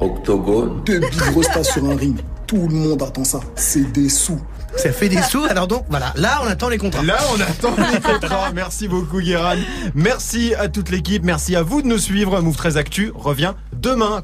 octogone. 0.00 0.82
Deux 0.84 1.00
big 1.00 1.62
sur 1.62 1.84
un 1.86 1.96
ring. 1.96 2.16
Tout 2.46 2.68
le 2.68 2.74
monde 2.74 3.02
attend 3.02 3.24
ça. 3.24 3.40
C'est 3.56 3.90
des 3.92 4.08
sous. 4.08 4.40
Ça 4.76 4.92
fait 4.92 5.08
des 5.08 5.22
sous. 5.22 5.44
Alors 5.44 5.66
donc, 5.66 5.84
voilà. 5.88 6.12
Là, 6.16 6.40
on 6.44 6.46
attend 6.46 6.68
les 6.68 6.78
contrats. 6.78 7.02
Là, 7.02 7.18
on 7.34 7.40
attend 7.40 7.74
les 7.92 8.00
contrats. 8.20 8.50
Merci 8.54 8.88
beaucoup, 8.88 9.20
Guéran. 9.20 9.54
Merci 9.94 10.54
à 10.54 10.68
toute 10.68 10.90
l'équipe. 10.90 11.24
Merci 11.24 11.56
à 11.56 11.62
vous 11.62 11.82
de 11.82 11.86
nous 11.86 11.98
suivre. 11.98 12.40
Move 12.40 12.56
13 12.56 12.76
Actu 12.76 13.12
revient 13.14 13.52
demain. 13.72 14.22